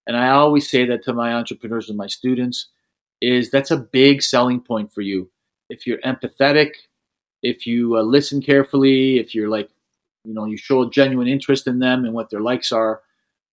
And 0.06 0.16
I 0.16 0.30
always 0.30 0.68
say 0.68 0.84
that 0.86 1.02
to 1.04 1.12
my 1.12 1.32
entrepreneurs 1.34 1.88
and 1.88 1.98
my 1.98 2.06
students 2.06 2.68
is 3.20 3.50
that's 3.50 3.70
a 3.70 3.76
big 3.76 4.22
selling 4.22 4.60
point 4.60 4.92
for 4.92 5.00
you. 5.00 5.30
If 5.70 5.86
you're 5.86 5.98
empathetic, 5.98 6.72
if 7.42 7.66
you 7.66 7.96
uh, 7.96 8.02
listen 8.02 8.40
carefully, 8.40 9.18
if 9.18 9.34
you're 9.34 9.48
like, 9.48 9.70
you 10.24 10.34
know, 10.34 10.44
you 10.44 10.56
show 10.56 10.82
a 10.82 10.90
genuine 10.90 11.28
interest 11.28 11.66
in 11.66 11.78
them 11.78 12.04
and 12.04 12.14
what 12.14 12.30
their 12.30 12.40
likes 12.40 12.72
are, 12.72 13.02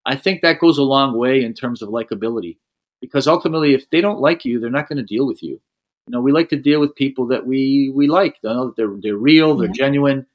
I 0.05 0.15
think 0.15 0.41
that 0.41 0.59
goes 0.59 0.77
a 0.77 0.83
long 0.83 1.17
way 1.17 1.43
in 1.43 1.53
terms 1.53 1.81
of 1.81 1.89
likability. 1.89 2.57
Because 3.01 3.27
ultimately, 3.27 3.73
if 3.73 3.89
they 3.89 3.99
don't 3.99 4.19
like 4.19 4.45
you, 4.45 4.59
they're 4.59 4.69
not 4.69 4.87
going 4.87 4.97
to 4.97 5.03
deal 5.03 5.25
with 5.25 5.41
you. 5.41 5.59
You 6.07 6.11
know, 6.11 6.21
we 6.21 6.31
like 6.31 6.49
to 6.49 6.55
deal 6.55 6.79
with 6.79 6.95
people 6.95 7.25
that 7.27 7.45
we 7.45 7.91
we 7.95 8.07
like. 8.07 8.37
You 8.43 8.49
know, 8.49 8.73
they're 8.75 8.95
they're 9.01 9.17
real, 9.17 9.55
they're 9.55 9.67
yeah. 9.67 9.73
genuine, 9.73 10.25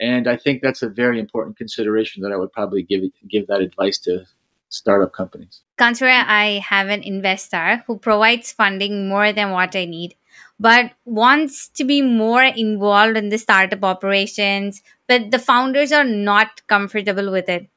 and 0.00 0.26
I 0.26 0.36
think 0.36 0.62
that's 0.62 0.82
a 0.82 0.88
very 0.88 1.20
important 1.20 1.58
consideration 1.58 2.22
that 2.22 2.32
I 2.32 2.36
would 2.36 2.52
probably 2.52 2.82
give 2.82 3.02
give 3.28 3.46
that 3.48 3.60
advice 3.60 3.98
to 4.00 4.24
startup 4.70 5.12
companies. 5.12 5.62
Consider 5.76 6.10
I 6.10 6.62
have 6.66 6.88
an 6.88 7.02
investor 7.02 7.84
who 7.86 7.98
provides 7.98 8.52
funding 8.52 9.08
more 9.08 9.32
than 9.32 9.50
what 9.50 9.76
I 9.76 9.84
need, 9.84 10.14
but 10.58 10.92
wants 11.04 11.68
to 11.70 11.84
be 11.84 12.00
more 12.00 12.42
involved 12.42 13.16
in 13.16 13.28
the 13.28 13.38
startup 13.38 13.84
operations, 13.84 14.82
but 15.06 15.30
the 15.30 15.38
founders 15.38 15.92
are 15.92 16.04
not 16.04 16.66
comfortable 16.66 17.30
with 17.30 17.48
it. 17.48 17.68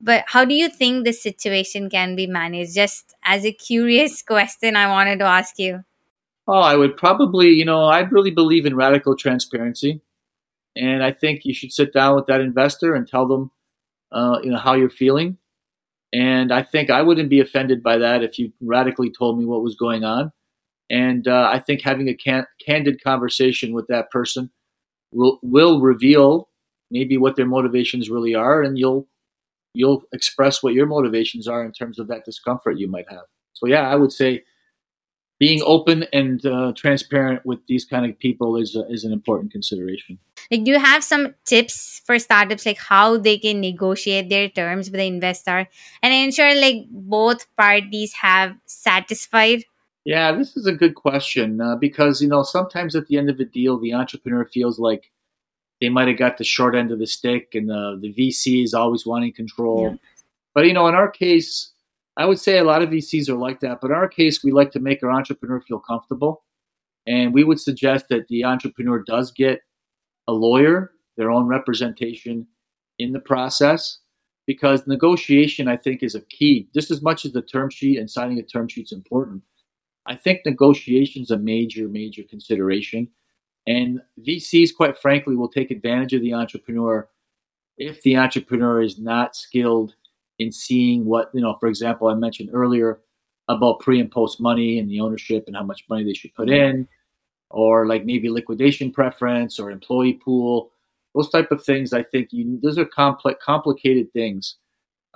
But 0.00 0.24
how 0.28 0.44
do 0.44 0.54
you 0.54 0.68
think 0.68 1.04
this 1.04 1.22
situation 1.22 1.90
can 1.90 2.16
be 2.16 2.26
managed? 2.26 2.74
Just 2.74 3.14
as 3.24 3.44
a 3.44 3.52
curious 3.52 4.22
question, 4.32 4.76
I 4.76 4.88
wanted 4.88 5.18
to 5.20 5.26
ask 5.26 5.58
you. 5.58 5.84
Oh, 6.46 6.60
I 6.60 6.76
would 6.76 6.96
probably, 6.96 7.48
you 7.48 7.64
know, 7.64 7.84
I 7.84 8.00
really 8.00 8.30
believe 8.30 8.64
in 8.64 8.74
radical 8.74 9.14
transparency. 9.14 10.00
And 10.78 11.02
I 11.02 11.12
think 11.12 11.44
you 11.44 11.52
should 11.52 11.72
sit 11.72 11.92
down 11.92 12.14
with 12.14 12.26
that 12.26 12.40
investor 12.40 12.94
and 12.94 13.06
tell 13.06 13.26
them, 13.26 13.50
uh, 14.12 14.38
you 14.42 14.50
know, 14.50 14.58
how 14.58 14.74
you're 14.74 14.88
feeling. 14.88 15.36
And 16.12 16.52
I 16.52 16.62
think 16.62 16.88
I 16.88 17.02
wouldn't 17.02 17.28
be 17.28 17.40
offended 17.40 17.82
by 17.82 17.98
that 17.98 18.22
if 18.22 18.38
you 18.38 18.52
radically 18.60 19.10
told 19.10 19.38
me 19.38 19.44
what 19.44 19.62
was 19.62 19.74
going 19.74 20.04
on. 20.04 20.32
And 20.88 21.28
uh, 21.28 21.50
I 21.52 21.58
think 21.58 21.82
having 21.82 22.08
a 22.08 22.14
can- 22.14 22.46
candid 22.64 23.02
conversation 23.02 23.74
with 23.74 23.88
that 23.88 24.10
person 24.10 24.50
will, 25.12 25.38
will 25.42 25.80
reveal 25.80 26.48
maybe 26.90 27.18
what 27.18 27.36
their 27.36 27.46
motivations 27.46 28.08
really 28.08 28.34
are, 28.34 28.62
and 28.62 28.78
you'll 28.78 29.06
you'll 29.74 30.02
express 30.12 30.62
what 30.62 30.72
your 30.72 30.86
motivations 30.86 31.46
are 31.46 31.64
in 31.64 31.72
terms 31.72 31.98
of 31.98 32.08
that 32.08 32.24
discomfort 32.24 32.78
you 32.78 32.88
might 32.88 33.08
have. 33.10 33.24
So 33.52 33.66
yeah, 33.66 33.88
I 33.88 33.96
would 33.96 34.12
say 34.12 34.42
being 35.38 35.62
open 35.64 36.04
and 36.12 36.44
uh, 36.44 36.72
transparent 36.76 37.46
with 37.46 37.60
these 37.68 37.84
kind 37.84 38.04
of 38.04 38.18
people 38.18 38.56
is 38.56 38.76
uh, 38.76 38.84
is 38.88 39.04
an 39.04 39.12
important 39.12 39.52
consideration. 39.52 40.18
Like, 40.50 40.64
do 40.64 40.72
you 40.72 40.78
have 40.78 41.04
some 41.04 41.34
tips 41.44 42.02
for 42.04 42.18
startups, 42.18 42.66
like 42.66 42.78
how 42.78 43.18
they 43.18 43.38
can 43.38 43.60
negotiate 43.60 44.28
their 44.28 44.48
terms 44.48 44.90
with 44.90 44.98
the 44.98 45.06
investor 45.06 45.68
and 46.02 46.14
ensure 46.14 46.54
like 46.54 46.86
both 46.90 47.46
parties 47.56 48.12
have 48.14 48.56
satisfied? 48.66 49.64
Yeah, 50.04 50.32
this 50.32 50.56
is 50.56 50.66
a 50.66 50.72
good 50.72 50.94
question 50.94 51.60
uh, 51.60 51.76
because 51.76 52.20
you 52.20 52.28
know 52.28 52.42
sometimes 52.42 52.96
at 52.96 53.06
the 53.06 53.18
end 53.18 53.30
of 53.30 53.38
a 53.38 53.44
deal, 53.44 53.78
the 53.78 53.94
entrepreneur 53.94 54.44
feels 54.44 54.78
like 54.78 55.10
they 55.80 55.88
might 55.88 56.08
have 56.08 56.18
got 56.18 56.38
the 56.38 56.44
short 56.44 56.74
end 56.74 56.90
of 56.90 56.98
the 56.98 57.06
stick, 57.06 57.54
and 57.54 57.68
the 57.68 57.98
the 58.00 58.12
VC 58.12 58.64
is 58.64 58.74
always 58.74 59.06
wanting 59.06 59.32
control. 59.32 59.90
Yeah. 59.90 59.96
But 60.54 60.66
you 60.66 60.72
know, 60.72 60.88
in 60.88 60.96
our 60.96 61.10
case 61.10 61.70
I 62.18 62.26
would 62.26 62.40
say 62.40 62.58
a 62.58 62.64
lot 62.64 62.82
of 62.82 62.90
VCs 62.90 63.28
are 63.28 63.36
like 63.36 63.60
that, 63.60 63.80
but 63.80 63.92
in 63.92 63.96
our 63.96 64.08
case, 64.08 64.42
we 64.42 64.50
like 64.50 64.72
to 64.72 64.80
make 64.80 65.04
our 65.04 65.10
entrepreneur 65.10 65.60
feel 65.60 65.78
comfortable. 65.78 66.42
And 67.06 67.32
we 67.32 67.44
would 67.44 67.60
suggest 67.60 68.06
that 68.10 68.26
the 68.26 68.44
entrepreneur 68.44 69.02
does 69.06 69.30
get 69.30 69.60
a 70.26 70.32
lawyer, 70.32 70.90
their 71.16 71.30
own 71.30 71.46
representation 71.46 72.46
in 72.98 73.12
the 73.12 73.20
process, 73.20 74.00
because 74.48 74.86
negotiation, 74.86 75.68
I 75.68 75.76
think, 75.76 76.02
is 76.02 76.16
a 76.16 76.20
key. 76.22 76.68
Just 76.74 76.90
as 76.90 77.02
much 77.02 77.24
as 77.24 77.32
the 77.32 77.40
term 77.40 77.70
sheet 77.70 77.98
and 77.98 78.10
signing 78.10 78.38
a 78.40 78.42
term 78.42 78.66
sheet 78.66 78.86
is 78.86 78.92
important, 78.92 79.42
I 80.06 80.16
think 80.16 80.40
negotiation 80.44 81.22
is 81.22 81.30
a 81.30 81.38
major, 81.38 81.86
major 81.86 82.24
consideration. 82.28 83.08
And 83.66 84.00
VCs, 84.26 84.74
quite 84.76 84.98
frankly, 84.98 85.36
will 85.36 85.50
take 85.50 85.70
advantage 85.70 86.14
of 86.14 86.22
the 86.22 86.34
entrepreneur 86.34 87.08
if 87.76 88.02
the 88.02 88.16
entrepreneur 88.16 88.82
is 88.82 88.98
not 88.98 89.36
skilled 89.36 89.94
in 90.38 90.52
seeing 90.52 91.04
what, 91.04 91.30
you 91.34 91.40
know, 91.40 91.56
for 91.58 91.68
example, 91.68 92.08
I 92.08 92.14
mentioned 92.14 92.50
earlier 92.52 93.00
about 93.48 93.80
pre 93.80 94.00
and 94.00 94.10
post 94.10 94.40
money 94.40 94.78
and 94.78 94.88
the 94.90 95.00
ownership 95.00 95.44
and 95.46 95.56
how 95.56 95.64
much 95.64 95.84
money 95.88 96.04
they 96.04 96.14
should 96.14 96.34
put 96.34 96.48
in, 96.50 96.86
or 97.50 97.86
like 97.86 98.04
maybe 98.04 98.28
liquidation 98.28 98.92
preference 98.92 99.58
or 99.58 99.70
employee 99.70 100.20
pool, 100.24 100.70
those 101.14 101.30
type 101.30 101.50
of 101.50 101.64
things. 101.64 101.92
I 101.92 102.02
think 102.02 102.28
you, 102.32 102.58
those 102.62 102.78
are 102.78 102.84
complex, 102.84 103.42
complicated 103.44 104.12
things, 104.12 104.56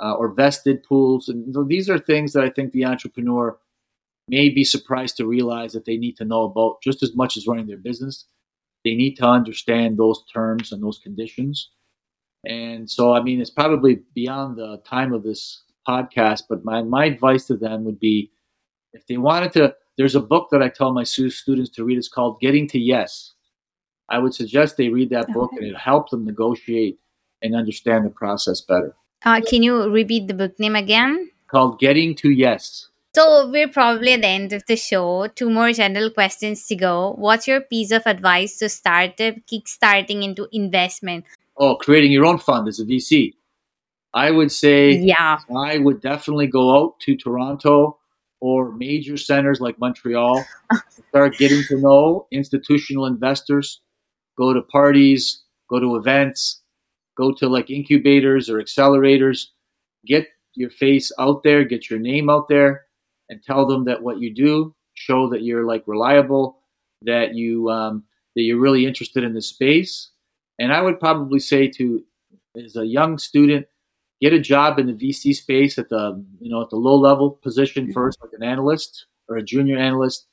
uh, 0.02 0.14
or 0.14 0.32
vested 0.32 0.82
pools, 0.82 1.28
and 1.28 1.54
these 1.68 1.90
are 1.90 1.98
things 1.98 2.32
that 2.32 2.44
I 2.44 2.50
think 2.50 2.72
the 2.72 2.84
entrepreneur 2.84 3.58
may 4.28 4.48
be 4.48 4.64
surprised 4.64 5.16
to 5.16 5.26
realize 5.26 5.72
that 5.72 5.84
they 5.84 5.96
need 5.96 6.16
to 6.16 6.24
know 6.24 6.44
about 6.44 6.82
just 6.82 7.02
as 7.02 7.14
much 7.14 7.36
as 7.36 7.46
running 7.46 7.66
their 7.66 7.76
business. 7.76 8.24
They 8.84 8.94
need 8.94 9.14
to 9.16 9.26
understand 9.26 9.98
those 9.98 10.24
terms 10.32 10.72
and 10.72 10.82
those 10.82 10.98
conditions. 10.98 11.70
And 12.44 12.90
so, 12.90 13.12
I 13.12 13.22
mean, 13.22 13.40
it's 13.40 13.50
probably 13.50 14.00
beyond 14.14 14.56
the 14.56 14.82
time 14.84 15.12
of 15.12 15.22
this 15.22 15.62
podcast, 15.86 16.42
but 16.48 16.64
my, 16.64 16.82
my 16.82 17.04
advice 17.06 17.46
to 17.46 17.56
them 17.56 17.84
would 17.84 18.00
be 18.00 18.30
if 18.92 19.06
they 19.06 19.16
wanted 19.16 19.52
to, 19.52 19.74
there's 19.96 20.14
a 20.14 20.20
book 20.20 20.48
that 20.50 20.62
I 20.62 20.68
tell 20.68 20.92
my 20.92 21.04
students 21.04 21.70
to 21.70 21.84
read. 21.84 21.98
It's 21.98 22.08
called 22.08 22.40
Getting 22.40 22.68
to 22.68 22.78
Yes. 22.78 23.34
I 24.08 24.18
would 24.18 24.34
suggest 24.34 24.76
they 24.76 24.88
read 24.88 25.10
that 25.10 25.32
book 25.32 25.50
and 25.56 25.64
it 25.66 25.76
helps 25.76 26.10
them 26.10 26.24
negotiate 26.24 26.98
and 27.40 27.54
understand 27.54 28.04
the 28.04 28.10
process 28.10 28.60
better. 28.60 28.94
Uh, 29.24 29.40
can 29.40 29.62
you 29.62 29.88
repeat 29.90 30.28
the 30.28 30.34
book 30.34 30.58
name 30.58 30.76
again? 30.76 31.30
Called 31.46 31.78
Getting 31.78 32.14
to 32.16 32.30
Yes. 32.30 32.88
So 33.14 33.48
we're 33.50 33.68
probably 33.68 34.14
at 34.14 34.22
the 34.22 34.26
end 34.26 34.52
of 34.52 34.64
the 34.66 34.76
show. 34.76 35.28
Two 35.28 35.50
more 35.50 35.72
general 35.72 36.10
questions 36.10 36.66
to 36.66 36.76
go. 36.76 37.14
What's 37.18 37.46
your 37.46 37.60
piece 37.60 37.90
of 37.90 38.02
advice 38.06 38.58
to 38.58 38.68
startup 38.68 39.34
kickstarting 39.50 40.24
into 40.24 40.48
investment? 40.50 41.26
Oh, 41.62 41.76
creating 41.76 42.10
your 42.10 42.26
own 42.26 42.38
fund 42.38 42.66
as 42.66 42.80
a 42.80 42.84
VC. 42.84 43.34
I 44.12 44.30
would 44.30 44.50
say, 44.50 44.92
yeah, 44.92 45.38
I 45.56 45.78
would 45.78 46.00
definitely 46.02 46.48
go 46.48 46.76
out 46.76 46.98
to 47.00 47.16
Toronto 47.16 47.98
or 48.40 48.72
major 48.72 49.16
centers 49.16 49.60
like 49.60 49.78
Montreal, 49.78 50.44
start 51.08 51.38
getting 51.38 51.62
to 51.68 51.78
know 51.78 52.26
institutional 52.32 53.06
investors, 53.06 53.80
go 54.36 54.52
to 54.52 54.60
parties, 54.60 55.42
go 55.70 55.78
to 55.78 55.94
events, 55.96 56.60
go 57.16 57.32
to 57.32 57.48
like 57.48 57.70
incubators 57.70 58.50
or 58.50 58.60
accelerators, 58.60 59.46
get 60.04 60.26
your 60.54 60.70
face 60.70 61.12
out 61.18 61.44
there, 61.44 61.64
get 61.64 61.88
your 61.88 62.00
name 62.00 62.28
out 62.28 62.48
there, 62.48 62.86
and 63.28 63.40
tell 63.42 63.66
them 63.66 63.84
that 63.84 64.02
what 64.02 64.18
you 64.18 64.34
do, 64.34 64.74
show 64.94 65.30
that 65.30 65.42
you're 65.42 65.64
like 65.64 65.84
reliable, 65.86 66.58
that 67.02 67.34
you 67.34 67.70
um, 67.70 68.02
that 68.34 68.42
you're 68.42 68.60
really 68.60 68.84
interested 68.84 69.22
in 69.22 69.32
the 69.32 69.40
space, 69.40 70.10
and 70.58 70.72
I 70.72 70.82
would 70.82 71.00
probably 71.00 71.38
say 71.38 71.68
to 71.68 72.04
as 72.56 72.76
a 72.76 72.86
young 72.86 73.18
student, 73.18 73.66
get 74.20 74.32
a 74.32 74.40
job 74.40 74.78
in 74.78 74.86
the 74.86 74.92
VC 74.92 75.34
space 75.34 75.78
at 75.78 75.88
the 75.88 76.24
you 76.40 76.50
know 76.50 76.62
at 76.62 76.70
the 76.70 76.76
low 76.76 76.96
level 76.96 77.30
position 77.30 77.84
mm-hmm. 77.84 77.92
first, 77.92 78.18
like 78.22 78.32
an 78.32 78.42
analyst 78.42 79.06
or 79.28 79.36
a 79.36 79.42
junior 79.42 79.78
analyst. 79.78 80.26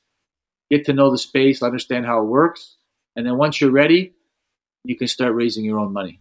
Get 0.70 0.84
to 0.84 0.92
know 0.92 1.10
the 1.10 1.18
space, 1.18 1.62
understand 1.62 2.06
how 2.06 2.22
it 2.22 2.26
works, 2.26 2.76
and 3.16 3.26
then 3.26 3.36
once 3.36 3.60
you're 3.60 3.72
ready, 3.72 4.14
you 4.84 4.96
can 4.96 5.08
start 5.08 5.34
raising 5.34 5.64
your 5.64 5.80
own 5.80 5.92
money. 5.92 6.20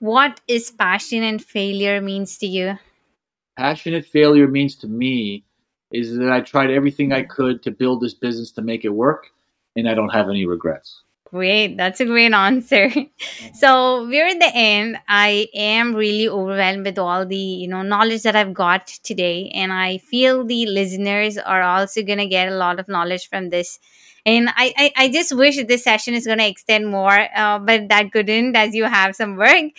What 0.00 0.40
is 0.48 0.72
passion 0.72 1.22
and 1.22 1.42
failure 1.42 2.00
means 2.00 2.36
to 2.38 2.46
you? 2.46 2.78
Passionate 3.56 4.04
failure 4.04 4.48
means 4.48 4.74
to 4.76 4.88
me 4.88 5.44
is 5.92 6.16
that 6.18 6.30
I 6.30 6.40
tried 6.40 6.70
everything 6.70 7.12
I 7.12 7.22
could 7.22 7.62
to 7.62 7.70
build 7.70 8.00
this 8.00 8.14
business 8.14 8.50
to 8.52 8.62
make 8.62 8.84
it 8.84 8.88
work, 8.88 9.28
and 9.76 9.88
I 9.88 9.94
don't 9.94 10.08
have 10.08 10.28
any 10.28 10.44
regrets. 10.44 11.02
Great. 11.30 11.76
That's 11.76 12.00
a 12.00 12.04
great 12.04 12.32
answer. 12.32 12.90
so 13.54 14.06
we're 14.06 14.26
at 14.28 14.38
the 14.38 14.50
end. 14.54 14.98
I 15.08 15.48
am 15.54 15.94
really 15.94 16.28
overwhelmed 16.28 16.86
with 16.86 16.98
all 16.98 17.26
the, 17.26 17.36
you 17.36 17.66
know, 17.66 17.82
knowledge 17.82 18.22
that 18.22 18.36
I've 18.36 18.54
got 18.54 18.86
today. 19.02 19.50
And 19.54 19.72
I 19.72 19.98
feel 19.98 20.44
the 20.44 20.66
listeners 20.66 21.36
are 21.38 21.62
also 21.62 22.02
gonna 22.02 22.26
get 22.28 22.48
a 22.52 22.54
lot 22.56 22.78
of 22.78 22.88
knowledge 22.88 23.28
from 23.28 23.50
this. 23.50 23.80
And 24.26 24.48
I, 24.50 24.72
I, 24.76 24.92
I 24.96 25.08
just 25.08 25.34
wish 25.36 25.56
this 25.66 25.82
session 25.82 26.14
is 26.14 26.26
gonna 26.26 26.46
extend 26.46 26.86
more, 26.88 27.26
uh, 27.36 27.58
but 27.58 27.88
that 27.88 28.12
couldn't 28.12 28.54
as 28.54 28.74
you 28.74 28.84
have 28.84 29.16
some 29.16 29.36
work. 29.36 29.72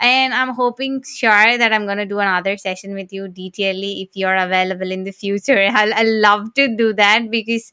and 0.00 0.34
I'm 0.34 0.54
hoping 0.54 1.02
sure 1.02 1.58
that 1.58 1.72
I'm 1.72 1.86
gonna 1.86 2.06
do 2.06 2.18
another 2.18 2.56
session 2.56 2.94
with 2.94 3.12
you 3.12 3.24
detailedly 3.28 4.02
if 4.04 4.10
you're 4.14 4.34
available 4.34 4.90
in 4.90 5.04
the 5.04 5.12
future. 5.12 5.68
I'll, 5.70 5.92
I'll 5.94 6.20
love 6.20 6.54
to 6.54 6.74
do 6.76 6.92
that 6.94 7.30
because 7.30 7.72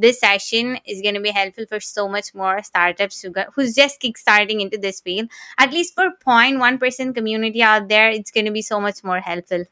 this 0.00 0.20
session 0.20 0.78
is 0.86 1.02
going 1.02 1.14
to 1.14 1.20
be 1.20 1.30
helpful 1.30 1.66
for 1.68 1.80
so 1.80 2.08
much 2.08 2.34
more 2.34 2.62
startups 2.62 3.20
who 3.22 3.30
got, 3.30 3.48
who's 3.54 3.74
just 3.74 4.00
kickstarting 4.00 4.60
into 4.60 4.78
this 4.78 5.00
field. 5.00 5.28
At 5.58 5.72
least 5.72 5.94
for 5.94 6.10
0.1% 6.26 7.14
community 7.14 7.62
out 7.62 7.88
there, 7.88 8.10
it's 8.10 8.30
going 8.30 8.46
to 8.46 8.52
be 8.52 8.62
so 8.62 8.80
much 8.80 9.04
more 9.04 9.20
helpful. 9.20 9.64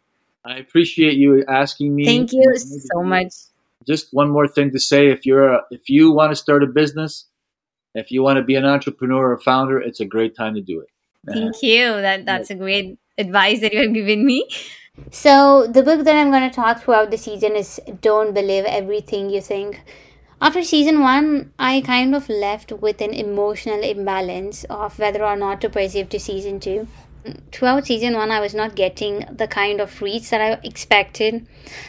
I 0.45 0.57
appreciate 0.59 1.15
you 1.15 1.45
asking 1.47 1.95
me. 1.95 2.05
Thank 2.05 2.33
you 2.33 2.55
so 2.57 3.03
much. 3.03 3.33
Just 3.87 4.13
one 4.13 4.31
more 4.31 4.47
thing 4.47 4.71
to 4.73 4.79
say: 4.79 5.09
if 5.09 5.27
you're 5.27 5.49
a, 5.55 5.63
if 5.71 5.89
you 5.89 6.13
want 6.13 6.33
to 6.33 6.37
start 6.37 6.63
a 6.63 6.67
business, 6.67 7.27
if 7.95 8.11
you 8.11 8.23
want 8.23 8.37
to 8.37 8.43
be 8.43 8.55
an 8.55 8.65
entrepreneur 8.65 9.33
or 9.33 9.39
founder, 9.39 9.81
it's 9.81 10.01
a 10.01 10.05
great 10.05 10.37
time 10.37 10.55
to 10.55 10.61
do 10.61 10.81
it. 10.81 10.89
Thank 11.27 11.63
you. 11.63 12.01
That 12.01 12.25
that's 12.25 12.51
a 12.51 12.55
great 12.55 12.99
advice 13.17 13.61
that 13.61 13.73
you 13.73 13.83
have 13.83 13.95
given 13.95 14.25
me. 14.25 14.49
So 15.11 15.67
the 15.67 15.83
book 15.83 16.05
that 16.05 16.17
I'm 16.17 16.31
going 16.31 16.49
to 16.49 16.55
talk 16.55 16.83
throughout 16.83 17.11
the 17.11 17.19
season 17.19 17.57
is 17.57 17.81
"Don't 18.01 18.35
Believe 18.35 18.65
Everything 18.65 19.31
You 19.31 19.41
Think." 19.41 19.83
After 20.41 20.63
season 20.63 21.01
one, 21.01 21.53
I 21.59 21.81
kind 21.81 22.15
of 22.15 22.29
left 22.29 22.71
with 22.71 23.01
an 23.01 23.13
emotional 23.13 23.81
imbalance 23.83 24.63
of 24.71 24.97
whether 24.97 25.25
or 25.25 25.35
not 25.35 25.61
to 25.63 25.69
proceed 25.69 26.11
to 26.11 26.21
season 26.21 26.61
two. 26.61 26.87
Throughout 27.51 27.87
season 27.87 28.15
one, 28.15 28.31
I 28.31 28.39
was 28.39 28.55
not 28.55 28.77
getting 28.77 29.27
the 29.33 29.49
kind 29.49 29.81
of 29.81 30.01
reach 30.01 30.31
that 30.31 30.41
I 30.41 30.53
expected, 30.65 31.45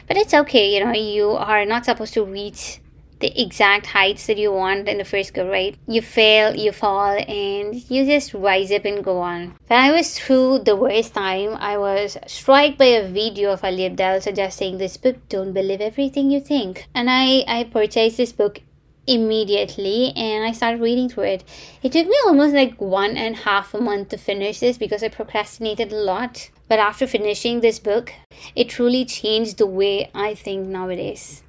but 0.07 0.17
it's 0.17 0.33
okay, 0.33 0.73
you 0.73 0.83
know, 0.83 0.91
you 0.91 1.29
are 1.29 1.63
not 1.63 1.85
supposed 1.85 2.15
to 2.15 2.25
reach 2.25 2.79
the 3.19 3.41
exact 3.41 3.87
heights 3.87 4.27
that 4.27 4.37
you 4.37 4.51
want 4.51 4.87
in 4.87 4.97
the 4.97 5.05
first 5.05 5.33
go, 5.33 5.49
right? 5.49 5.75
You 5.87 6.01
fail, 6.01 6.55
you 6.55 6.71
fall, 6.71 7.17
and 7.27 7.75
you 7.89 8.05
just 8.05 8.33
rise 8.33 8.71
up 8.71 8.85
and 8.85 9.03
go 9.03 9.19
on. 9.19 9.55
When 9.67 9.79
I 9.79 9.91
was 9.91 10.17
through 10.17 10.59
the 10.59 10.75
worst 10.75 11.13
time, 11.13 11.55
I 11.55 11.77
was 11.77 12.17
struck 12.27 12.77
by 12.77 12.85
a 12.85 13.07
video 13.07 13.51
of 13.51 13.63
Ali 13.63 13.89
Abdaal 13.89 14.21
suggesting 14.21 14.77
this 14.77 14.97
book, 14.97 15.17
Don't 15.29 15.53
Believe 15.53 15.81
Everything 15.81 16.31
You 16.31 16.39
Think. 16.39 16.87
And 16.95 17.09
I, 17.09 17.43
I 17.47 17.65
purchased 17.65 18.17
this 18.17 18.31
book 18.31 18.61
immediately 19.07 20.13
and 20.15 20.45
I 20.45 20.51
started 20.51 20.81
reading 20.81 21.09
through 21.09 21.23
it. 21.23 21.43
It 21.81 21.91
took 21.91 22.07
me 22.07 22.15
almost 22.27 22.53
like 22.53 22.79
one 22.79 23.17
and 23.17 23.35
a 23.35 23.39
half 23.39 23.73
a 23.73 23.81
month 23.81 24.09
to 24.09 24.17
finish 24.17 24.59
this 24.59 24.77
because 24.77 25.03
I 25.03 25.09
procrastinated 25.09 25.91
a 25.91 25.95
lot. 25.95 26.51
But 26.67 26.77
after 26.77 27.07
finishing 27.07 27.61
this 27.61 27.79
book, 27.79 28.13
it 28.55 28.69
truly 28.69 29.03
changed 29.05 29.57
the 29.57 29.65
way 29.65 30.11
I 30.13 30.35
think 30.35 30.67
nowadays 30.67 31.41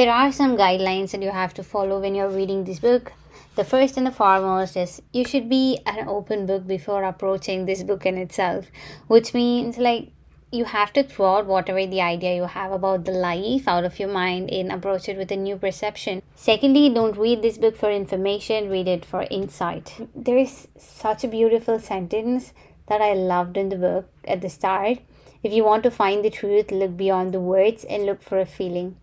there 0.00 0.10
are 0.10 0.32
some 0.32 0.56
guidelines 0.56 1.10
that 1.10 1.20
you 1.20 1.30
have 1.30 1.52
to 1.52 1.62
follow 1.62 2.00
when 2.00 2.14
you're 2.14 2.30
reading 2.34 2.64
this 2.64 2.78
book. 2.78 3.12
The 3.56 3.64
first 3.64 3.98
and 3.98 4.06
the 4.06 4.10
foremost 4.10 4.74
is 4.74 5.02
you 5.12 5.26
should 5.26 5.50
be 5.50 5.78
an 5.84 6.08
open 6.08 6.46
book 6.46 6.66
before 6.66 7.04
approaching 7.04 7.66
this 7.66 7.82
book 7.82 8.06
in 8.06 8.16
itself, 8.16 8.68
which 9.08 9.34
means 9.34 9.76
like 9.76 10.08
you 10.50 10.64
have 10.64 10.94
to 10.94 11.02
throw 11.02 11.34
out 11.34 11.46
whatever 11.46 11.84
the 11.86 12.00
idea 12.00 12.34
you 12.34 12.44
have 12.44 12.72
about 12.72 13.04
the 13.04 13.12
life 13.12 13.68
out 13.68 13.84
of 13.84 13.98
your 13.98 14.08
mind 14.08 14.48
and 14.50 14.72
approach 14.72 15.06
it 15.06 15.18
with 15.18 15.30
a 15.32 15.36
new 15.36 15.56
perception. 15.56 16.22
Secondly, 16.34 16.88
don't 16.88 17.18
read 17.18 17.42
this 17.42 17.58
book 17.58 17.76
for 17.76 17.90
information, 17.90 18.70
read 18.70 18.88
it 18.88 19.04
for 19.04 19.26
insight. 19.30 20.08
There 20.14 20.38
is 20.38 20.66
such 20.78 21.24
a 21.24 21.28
beautiful 21.28 21.78
sentence 21.78 22.54
that 22.86 23.02
I 23.02 23.12
loved 23.12 23.58
in 23.58 23.68
the 23.68 23.76
book 23.76 24.08
at 24.26 24.40
the 24.40 24.48
start. 24.48 25.00
If 25.42 25.52
you 25.52 25.62
want 25.62 25.82
to 25.82 25.90
find 25.90 26.24
the 26.24 26.30
truth, 26.30 26.70
look 26.70 26.96
beyond 26.96 27.34
the 27.34 27.40
words 27.40 27.84
and 27.84 28.06
look 28.06 28.22
for 28.22 28.40
a 28.40 28.46
feeling. 28.46 28.96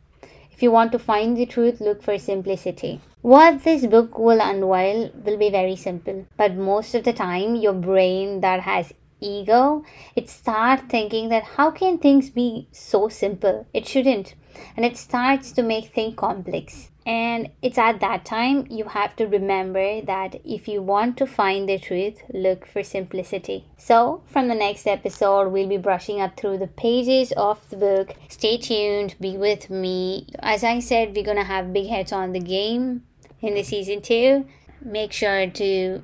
If 0.57 0.63
you 0.63 0.71
want 0.71 0.91
to 0.93 0.97
find 0.97 1.37
the 1.37 1.45
truth, 1.45 1.79
look 1.79 2.01
for 2.01 2.17
simplicity. 2.17 2.99
What 3.21 3.63
this 3.63 3.85
book 3.85 4.17
will 4.17 4.41
unveil 4.41 5.11
will 5.13 5.37
be 5.37 5.51
very 5.51 5.75
simple, 5.75 6.25
but 6.35 6.55
most 6.55 6.95
of 6.95 7.03
the 7.03 7.13
time, 7.13 7.53
your 7.53 7.73
brain 7.73 8.41
that 8.41 8.61
has 8.61 8.91
ego, 9.19 9.83
it 10.15 10.31
starts 10.31 10.81
thinking 10.89 11.29
that 11.29 11.43
how 11.43 11.69
can 11.69 11.99
things 11.99 12.31
be 12.31 12.67
so 12.71 13.07
simple? 13.07 13.67
It 13.71 13.87
shouldn't. 13.87 14.33
And 14.75 14.83
it 14.83 14.97
starts 14.97 15.51
to 15.51 15.61
make 15.61 15.93
things 15.93 16.15
complex. 16.17 16.89
And 17.07 17.51
it's 17.61 17.77
at 17.77 18.01
that 18.01 18.25
time 18.25 18.67
you 18.69 18.83
have 18.83 19.15
to 19.15 19.27
remember 19.27 20.01
that 20.01 20.41
if 20.43 20.67
you 20.67 20.81
want 20.81 21.15
to 21.17 21.25
find 21.25 21.69
the 21.69 21.79
truth, 21.79 22.21
look 22.33 22.67
for 22.67 22.83
simplicity. 22.83 23.63
So, 23.77 24.23
from 24.25 24.49
the 24.49 24.55
next 24.55 24.85
episode, 24.85 25.47
we'll 25.47 25.69
be 25.69 25.77
brushing 25.77 26.19
up 26.19 26.35
through 26.35 26.57
the 26.57 26.67
pages 26.67 27.31
of 27.37 27.61
the 27.69 27.77
book. 27.77 28.13
Stay 28.27 28.57
tuned, 28.57 29.15
be 29.21 29.37
with 29.37 29.69
me. 29.69 30.27
As 30.39 30.65
I 30.65 30.79
said, 30.79 31.15
we're 31.15 31.23
gonna 31.23 31.45
have 31.45 31.71
big 31.71 31.87
heads 31.87 32.11
on 32.11 32.33
the 32.33 32.41
game 32.41 33.03
in 33.41 33.53
the 33.53 33.63
season 33.63 34.01
two. 34.01 34.45
Make 34.81 35.13
sure 35.13 35.49
to 35.49 36.01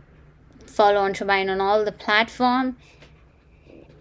follow 0.65 1.01
Entrebind 1.05 1.51
on 1.51 1.59
all 1.59 1.83
the 1.83 1.91
platform. 1.91 2.77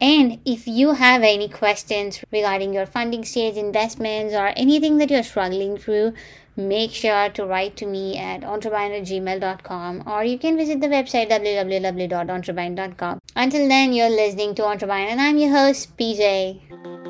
And 0.00 0.40
if 0.44 0.66
you 0.66 0.94
have 0.94 1.22
any 1.22 1.48
questions 1.48 2.24
regarding 2.32 2.74
your 2.74 2.86
funding 2.86 3.24
stage 3.24 3.56
investments 3.56 4.34
or 4.34 4.52
anything 4.56 4.98
that 4.98 5.10
you're 5.10 5.22
struggling 5.22 5.76
through, 5.76 6.14
make 6.56 6.92
sure 6.92 7.28
to 7.30 7.44
write 7.44 7.76
to 7.76 7.86
me 7.86 8.18
at 8.18 8.42
entrebind@gmail.com 8.42 10.02
or 10.06 10.24
you 10.24 10.38
can 10.38 10.56
visit 10.56 10.80
the 10.80 10.88
website 10.88 11.30
www.entrebind.com. 11.30 13.18
Until 13.36 13.68
then, 13.68 13.92
you're 13.92 14.10
listening 14.10 14.54
to 14.56 14.62
Entrebind 14.62 15.06
and 15.06 15.20
I'm 15.20 15.38
your 15.38 15.50
host, 15.50 15.96
PJ. 15.96 17.01